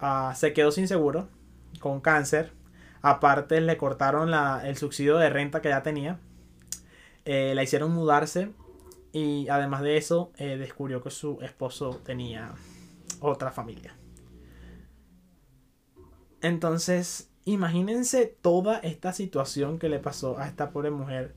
uh, 0.00 0.32
se 0.34 0.52
quedó 0.52 0.70
sin 0.70 0.86
seguro, 0.86 1.28
con 1.80 2.00
cáncer. 2.00 2.52
Aparte, 3.02 3.60
le 3.60 3.76
cortaron 3.76 4.30
la, 4.30 4.62
el 4.68 4.76
subsidio 4.76 5.16
de 5.18 5.30
renta 5.30 5.60
que 5.60 5.70
ya 5.70 5.82
tenía. 5.82 6.20
Eh, 7.24 7.54
la 7.56 7.64
hicieron 7.64 7.92
mudarse 7.92 8.52
y 9.12 9.48
además 9.48 9.82
de 9.82 9.96
eso, 9.96 10.32
eh, 10.36 10.56
descubrió 10.56 11.02
que 11.02 11.10
su 11.10 11.38
esposo 11.42 12.00
tenía 12.04 12.54
otra 13.20 13.50
familia. 13.50 13.96
Entonces, 16.40 17.30
imagínense 17.44 18.26
toda 18.26 18.78
esta 18.78 19.12
situación 19.12 19.78
que 19.78 19.88
le 19.88 19.98
pasó 19.98 20.38
a 20.38 20.46
esta 20.46 20.70
pobre 20.70 20.90
mujer. 20.90 21.34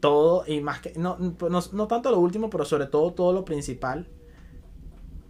Todo, 0.00 0.44
y 0.46 0.60
más 0.60 0.80
que, 0.80 0.92
no, 0.96 1.16
no, 1.18 1.88
tanto 1.88 2.10
lo 2.10 2.18
último, 2.18 2.50
pero 2.50 2.64
sobre 2.66 2.86
todo 2.86 3.14
todo 3.14 3.32
lo 3.32 3.44
principal 3.44 4.08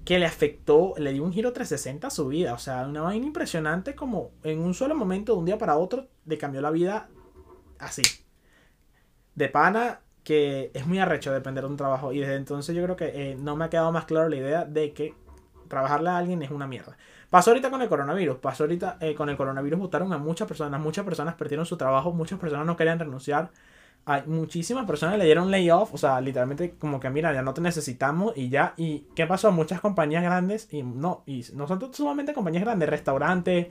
que 0.05 0.19
le 0.19 0.27
afectó, 0.27 0.95
le 0.99 1.13
dio 1.13 1.23
un 1.23 1.33
giro 1.33 1.53
360 1.53 2.09
a 2.09 2.11
su 2.11 2.27
vida. 2.27 2.55
O 2.55 2.59
sea, 2.59 2.87
una 2.87 3.03
vaina 3.03 3.25
impresionante 3.25 3.95
como 3.95 4.33
en 4.43 4.59
un 4.59 4.75
solo 4.75 4.95
momento, 4.95 5.33
de 5.33 5.39
un 5.39 5.45
día 5.45 5.59
para 5.59 5.77
otro, 5.77 6.09
le 6.27 6.37
cambió 6.39 6.61
la 6.61 6.71
vida 6.71 7.09
así. 7.79 8.03
De 9.37 9.49
pana, 9.49 10.01
que 10.25 10.71
es 10.75 10.87
muy 10.87 10.99
arrecho 10.99 11.33
depender 11.33 11.65
de 11.65 11.71
un 11.71 11.77
trabajo. 11.77 12.13
Y 12.13 12.19
desde 12.19 12.37
entonces 12.37 12.75
yo 12.75 12.83
creo 12.83 12.97
que 12.97 13.13
eh, 13.15 13.37
no 13.39 13.57
me 13.57 13.67
ha 13.67 13.71
quedado 13.71 13.93
más 13.93 14.07
claro 14.07 14.29
la 14.29 14.37
idea 14.37 14.65
de 14.65 14.93
que 14.93 15.15
trabajarle 15.69 16.11
a 16.11 16.19
alguien 16.19 16.43
es 16.43 16.51
una 16.51 16.67
mierda. 16.67 16.97
Pasó 17.31 17.51
ahorita 17.51 17.71
con 17.71 17.83
el 17.83 17.89
coronavirus. 17.89 18.39
Pasó 18.39 18.65
ahorita 18.65 18.97
eh, 19.01 19.15
con 19.15 19.29
el 19.29 19.37
coronavirus. 19.37 19.79
Votaron 19.79 20.13
a 20.13 20.19
muchas 20.19 20.49
personas. 20.49 20.81
Muchas 20.81 21.05
personas 21.05 21.35
perdieron 21.35 21.67
su 21.67 21.77
trabajo. 21.77 22.13
Muchas 22.13 22.39
personas 22.39 22.67
no 22.67 22.77
querían 22.77 22.99
renunciar. 22.99 23.51
Hay 24.07 24.23
muchísimas 24.27 24.87
personas 24.87 25.19
le 25.19 25.25
dieron 25.25 25.51
layoff. 25.51 25.93
O 25.93 25.99
sea, 25.99 26.21
literalmente 26.21 26.75
como 26.79 27.01
que 27.01 27.11
mira, 27.11 27.33
ya 27.35 27.43
no 27.43 27.53
te 27.53 27.61
necesitamos 27.61 28.37
y 28.37 28.49
ya. 28.49 28.73
¿Y 28.77 29.07
qué 29.15 29.27
pasó? 29.27 29.53
Muchas 29.53 29.81
compañías 29.81 30.23
grandes. 30.23 30.73
Y 30.73 30.83
no, 30.83 31.23
y 31.27 31.45
no 31.55 31.67
son 31.67 31.93
solamente 31.93 32.33
compañías 32.33 32.65
grandes. 32.65 32.89
Restaurantes 32.89 33.67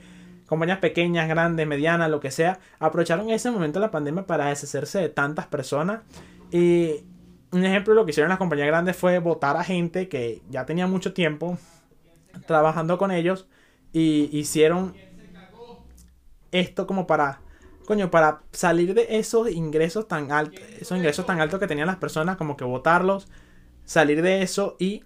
compañías 0.46 0.78
pequeñas, 0.78 1.26
grandes, 1.26 1.66
medianas, 1.66 2.10
lo 2.10 2.20
que 2.20 2.30
sea, 2.30 2.58
aprovecharon 2.78 3.30
ese 3.30 3.50
momento 3.50 3.80
de 3.80 3.86
la 3.86 3.90
pandemia 3.90 4.26
para 4.26 4.46
deshacerse 4.46 4.98
de 4.98 5.08
tantas 5.08 5.46
personas 5.46 6.00
y 6.54 7.04
un 7.50 7.64
ejemplo 7.64 7.94
de 7.94 7.96
lo 7.96 8.04
que 8.04 8.12
hicieron 8.12 8.28
las 8.28 8.38
compañías 8.38 8.68
grandes 8.68 8.96
fue 8.96 9.18
votar 9.18 9.56
a 9.56 9.64
gente 9.64 10.08
que 10.08 10.40
ya 10.50 10.64
tenía 10.64 10.86
mucho 10.86 11.12
tiempo 11.12 11.58
trabajando 12.46 12.96
con 12.96 13.10
ellos 13.10 13.48
y 13.92 14.28
hicieron 14.30 14.94
esto 16.52 16.86
como 16.86 17.08
para 17.08 17.40
coño, 17.86 18.08
para 18.08 18.42
salir 18.52 18.94
de 18.94 19.18
esos 19.18 19.50
ingresos 19.50 20.06
tan 20.06 20.30
altos, 20.30 20.60
esos 20.78 20.96
ingresos 20.96 21.26
tan 21.26 21.40
altos 21.40 21.58
que 21.58 21.66
tenían 21.66 21.88
las 21.88 21.96
personas, 21.96 22.36
como 22.36 22.56
que 22.56 22.62
votarlos, 22.62 23.26
salir 23.84 24.22
de 24.22 24.42
eso 24.42 24.76
y, 24.78 25.02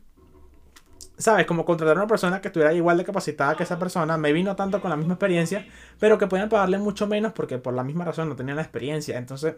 ¿sabes? 1.17 1.47
Como 1.47 1.65
contratar 1.65 1.97
a 1.97 2.01
una 2.01 2.07
persona 2.09 2.43
que 2.43 2.49
estuviera 2.49 2.75
igual 2.75 2.99
de 2.99 3.05
capacitada 3.05 3.57
que 3.57 3.63
esa 3.63 3.79
persona, 3.79 4.19
me 4.19 4.35
vino 4.35 4.55
tanto 4.55 4.83
con 4.83 4.91
la 4.91 4.99
misma 4.99 5.15
experiencia, 5.15 5.67
pero 5.99 6.19
que 6.19 6.27
podían 6.27 6.51
pagarle 6.51 6.77
mucho 6.77 7.07
menos 7.07 7.33
porque 7.33 7.57
por 7.57 7.73
la 7.73 7.85
misma 7.85 8.05
razón 8.05 8.29
no 8.29 8.37
tenían 8.37 8.57
la 8.57 8.63
experiencia. 8.63 9.17
Entonces, 9.17 9.55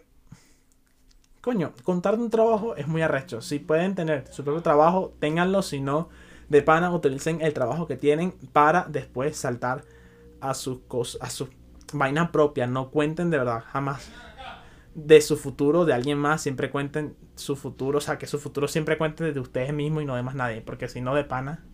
coño, 1.41 1.73
contar 1.85 2.19
un 2.19 2.31
trabajo 2.31 2.77
es 2.77 2.87
muy 2.87 3.03
arrecho. 3.03 3.41
Si 3.41 3.59
pueden 3.59 3.95
tener 3.95 4.27
su 4.33 4.45
propio 4.45 4.63
trabajo, 4.63 5.15
ténganlo, 5.19 5.63
si 5.63 5.81
no, 5.81 6.09
de 6.49 6.63
pana, 6.63 6.93
utilicen 6.93 7.41
el 7.41 7.55
trabajo 7.55 7.87
que 7.87 7.97
tienen 7.97 8.33
para 8.53 8.87
después 8.89 9.37
saltar 9.37 9.85
a 10.41 10.55
sus 10.55 10.81
cosas, 10.81 11.23
a 11.23 11.31
su 11.31 11.49
vaina 11.93 12.33
propia. 12.33 12.67
No 12.67 12.91
cuenten 12.91 13.31
de 13.31 13.39
verdad, 13.39 13.65
jamás 13.67 14.11
de 14.95 15.21
su 15.21 15.37
futuro 15.37 15.85
de 15.85 15.95
alguien 15.95 16.19
más, 16.19 16.43
siempre 16.43 16.71
cuenten 16.71 17.17
su 17.37 17.57
futuro, 17.57 17.99
o 17.99 18.01
sea, 18.01 18.19
que 18.19 18.27
su 18.27 18.39
futuro 18.39 18.69
siempre 18.69 18.99
cuente 18.99 19.33
de 19.33 19.41
ustedes 19.41 19.73
mismos 19.73 20.03
y 20.03 20.07
no 20.07 20.17
de 20.17 20.23
más 20.23 20.35
nadie, 20.35 20.61
porque 20.61 20.89
si 20.89 21.01
no 21.01 21.15
de 21.15 21.25
pana, 21.25 21.65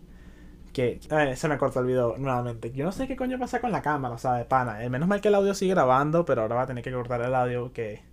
que 0.71 0.99
se 1.35 1.47
me 1.47 1.57
cortó 1.57 1.79
el 1.79 1.87
video 1.87 2.15
nuevamente. 2.17 2.71
Yo 2.71 2.85
no 2.85 2.91
sé 2.91 3.07
qué 3.07 3.15
coño 3.15 3.39
pasa 3.39 3.59
con 3.59 3.71
la 3.71 3.81
cámara, 3.81 4.13
o 4.13 4.17
sea, 4.19 4.33
de 4.33 4.45
pana. 4.45 4.83
Eh, 4.83 4.89
menos 4.89 5.09
mal 5.09 5.21
que 5.21 5.29
el 5.29 5.35
audio 5.35 5.55
sigue 5.55 5.73
grabando, 5.73 6.23
pero 6.23 6.43
ahora 6.43 6.55
va 6.55 6.61
a 6.63 6.67
tener 6.67 6.83
que 6.83 6.91
cortar 6.91 7.21
el 7.21 7.33
audio, 7.33 7.73
que, 7.73 8.03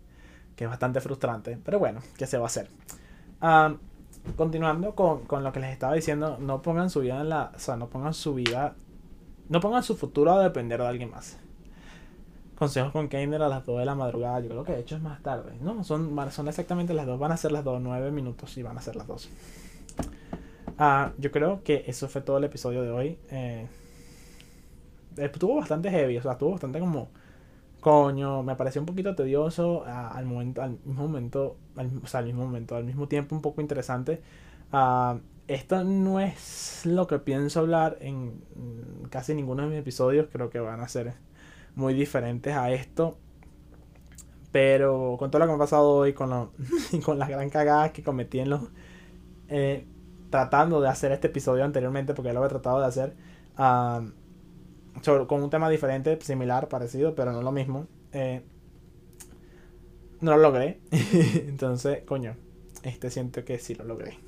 que 0.57 0.65
es 0.65 0.71
bastante 0.71 1.01
frustrante. 1.01 1.59
Pero 1.65 1.79
bueno, 1.79 2.01
¿qué 2.17 2.27
se 2.27 2.39
va 2.39 2.45
a 2.45 2.47
hacer? 2.47 2.69
continuando 4.37 4.95
con, 4.95 5.27
con, 5.27 5.45
lo 5.45 5.53
que 5.53 5.61
les 5.61 5.71
estaba 5.71 5.95
diciendo, 5.95 6.39
no 6.41 6.63
pongan 6.63 6.89
su 6.89 7.01
vida 7.01 7.21
en 7.21 7.29
la. 7.29 7.53
O 7.55 7.59
sea, 7.59 7.77
no 7.77 7.89
pongan 7.89 8.15
su 8.15 8.35
vida. 8.35 8.75
No 9.49 9.61
pongan 9.61 9.83
su 9.83 9.97
futuro 9.97 10.33
a 10.33 10.43
depender 10.43 10.81
de 10.81 10.87
alguien 10.87 11.11
más. 11.11 11.39
Consejos 12.57 12.93
con 12.93 13.09
Keiner 13.09 13.43
a 13.43 13.49
las 13.49 13.67
2 13.67 13.81
de 13.81 13.85
la 13.85 13.95
madrugada. 13.95 14.41
Yo 14.41 14.49
creo 14.49 14.65
que 14.65 14.73
de 14.73 14.81
hecho 14.81 14.97
es 14.97 15.03
más 15.03 15.23
tarde. 15.23 15.53
No, 15.61 15.85
son, 15.85 16.17
son 16.31 16.49
exactamente 16.49 16.95
las 16.95 17.07
2. 17.07 17.19
Van 17.19 17.33
a 17.33 17.37
ser 17.37 17.53
las 17.53 17.65
2, 17.65 17.81
9 17.83 18.11
minutos 18.11 18.57
y 18.57 18.63
van 18.63 18.79
a 18.79 18.81
ser 18.81 18.97
las 18.97 19.07
2. 19.07 19.29
Ah, 20.79 21.13
yo 21.19 21.31
creo 21.31 21.63
que 21.63 21.85
eso 21.87 22.09
fue 22.09 22.21
todo 22.21 22.39
el 22.39 22.45
episodio 22.45 22.83
de 22.83 22.91
hoy. 22.91 23.19
Eh, 23.31 23.67
estuvo 25.17 25.57
bastante 25.57 25.91
heavy, 25.91 26.17
o 26.17 26.23
sea, 26.23 26.33
estuvo 26.33 26.53
bastante 26.53 26.81
como. 26.81 27.09
Coño, 27.85 28.43
me 28.43 28.57
pareció 28.57 28.81
un 28.81 28.87
poquito 28.87 29.15
tedioso 29.15 29.85
ah, 29.87 30.09
al 30.09 30.25
momento, 30.25 30.63
al 30.63 30.79
mismo 30.87 31.03
momento, 31.03 31.59
al 31.77 31.91
mismo 31.91 32.47
momento, 32.47 32.77
al 32.77 32.85
mismo 32.85 33.09
tiempo 33.09 33.37
un 33.37 33.43
poco 33.43 33.61
interesante. 33.61 34.23
Uh, 34.73 35.19
esto 35.49 35.85
no 35.85 36.19
es 36.19 36.87
lo 36.87 37.07
que 37.07 37.19
pienso 37.19 37.61
hablar 37.61 37.99
en 38.01 38.43
casi 39.11 39.35
ninguno 39.35 39.65
de 39.65 39.69
mis 39.69 39.79
episodios, 39.81 40.29
creo 40.33 40.49
que 40.49 40.61
van 40.61 40.81
a 40.81 40.89
ser 40.89 41.13
muy 41.75 41.93
diferentes 41.93 42.57
a 42.57 42.71
esto. 42.71 43.19
Pero 44.51 45.17
con 45.19 45.31
todo 45.31 45.41
lo 45.41 45.45
que 45.45 45.51
me 45.51 45.57
ha 45.57 45.59
pasado 45.59 45.91
hoy, 45.91 46.15
con, 46.15 46.53
con 47.05 47.19
las 47.19 47.29
gran 47.29 47.51
cagadas 47.51 47.91
que 47.91 48.03
cometí 48.03 48.39
en 48.39 48.49
los... 48.49 48.63
Eh, 49.49 49.87
tratando 50.31 50.81
de 50.81 50.89
hacer 50.89 51.13
este 51.13 51.27
episodio 51.27 51.63
anteriormente, 51.65 52.15
porque 52.15 52.29
ya 52.29 52.33
lo 52.33 52.47
he 52.47 52.49
tratado 52.49 52.81
de 52.81 52.87
hacer, 52.87 53.15
con 55.05 55.43
un 55.43 55.51
tema 55.51 55.69
diferente, 55.69 56.19
similar, 56.21 56.69
parecido, 56.69 57.15
pero 57.15 57.33
no 57.33 57.43
lo 57.43 57.53
mismo. 57.53 57.87
Eh, 58.13 58.43
no 60.21 60.33
lo 60.33 60.39
logré. 60.39 60.81
Entonces, 61.49 62.03
coño, 62.05 62.37
este 62.83 63.11
siento 63.11 63.45
que 63.45 63.59
sí 63.59 63.75
lo 63.75 63.85
logré. 63.85 64.19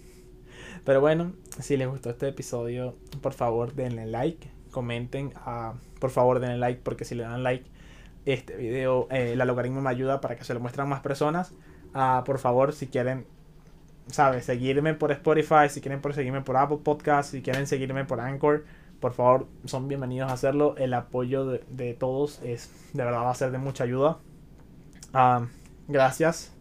Pero 0.84 1.00
bueno, 1.00 1.32
si 1.60 1.76
les 1.76 1.88
gustó 1.88 2.10
este 2.10 2.28
episodio, 2.28 2.94
por 3.20 3.32
favor 3.32 3.74
denle 3.74 4.06
like, 4.06 4.48
comenten, 4.70 5.32
uh, 5.46 5.76
por 5.98 6.10
favor 6.10 6.38
denle 6.38 6.58
like 6.58 6.80
porque 6.82 7.04
si 7.04 7.14
le 7.14 7.24
dan 7.24 7.42
like 7.42 7.64
este 8.26 8.56
video, 8.56 9.08
eh, 9.10 9.32
el 9.32 9.40
algoritmo 9.40 9.80
me 9.80 9.90
ayuda 9.90 10.20
para 10.20 10.36
que 10.36 10.44
se 10.44 10.54
lo 10.54 10.60
muestren 10.60 10.88
más 10.88 11.00
personas. 11.00 11.52
Uh, 11.94 12.22
por 12.24 12.38
favor, 12.38 12.72
si 12.72 12.88
quieren, 12.88 13.26
¿sabes? 14.08 14.44
Seguirme 14.44 14.94
por 14.94 15.12
Spotify, 15.12 15.68
si 15.70 15.80
quieren 15.80 16.00
por 16.00 16.12
seguirme 16.12 16.42
por 16.42 16.56
Apple 16.56 16.78
Podcast, 16.84 17.30
si 17.30 17.42
quieren 17.42 17.66
seguirme 17.66 18.04
por 18.04 18.20
Anchor, 18.20 18.64
por 19.00 19.12
favor, 19.12 19.46
son 19.64 19.88
bienvenidos 19.88 20.30
a 20.30 20.34
hacerlo. 20.34 20.74
El 20.78 20.94
apoyo 20.94 21.46
de, 21.46 21.94
todos 21.94 22.40
es, 22.42 22.70
de 22.92 23.04
verdad, 23.04 23.20
va 23.20 23.30
a 23.30 23.34
ser 23.34 23.50
de 23.50 23.58
mucha 23.58 23.84
ayuda. 23.84 24.18
Uh, 25.14 25.46
gracias 25.88 26.52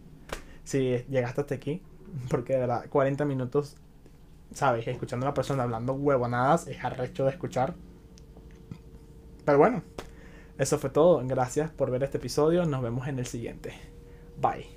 si 0.64 0.98
llegaste 1.10 1.42
hasta 1.42 1.56
aquí, 1.56 1.82
porque 2.30 2.54
de 2.54 2.60
verdad, 2.60 2.86
40 2.90 3.26
minutos, 3.26 3.78
¿sabes? 4.54 4.88
Escuchando 4.88 5.26
a 5.26 5.30
una 5.30 5.34
persona 5.34 5.64
hablando 5.64 5.94
huevonadas 5.94 6.68
es 6.68 6.84
arrecho 6.84 7.26
de 7.26 7.32
escuchar. 7.32 7.76
Pero 9.46 9.58
bueno, 9.58 9.84
eso 10.58 10.80
fue 10.80 10.90
todo. 10.90 11.22
Gracias 11.26 11.70
por 11.72 11.92
ver 11.92 12.04
este 12.04 12.18
episodio. 12.18 12.66
Nos 12.66 12.82
vemos 12.82 13.08
en 13.08 13.20
el 13.20 13.26
siguiente. 13.26 13.74
Bye. 14.42 14.75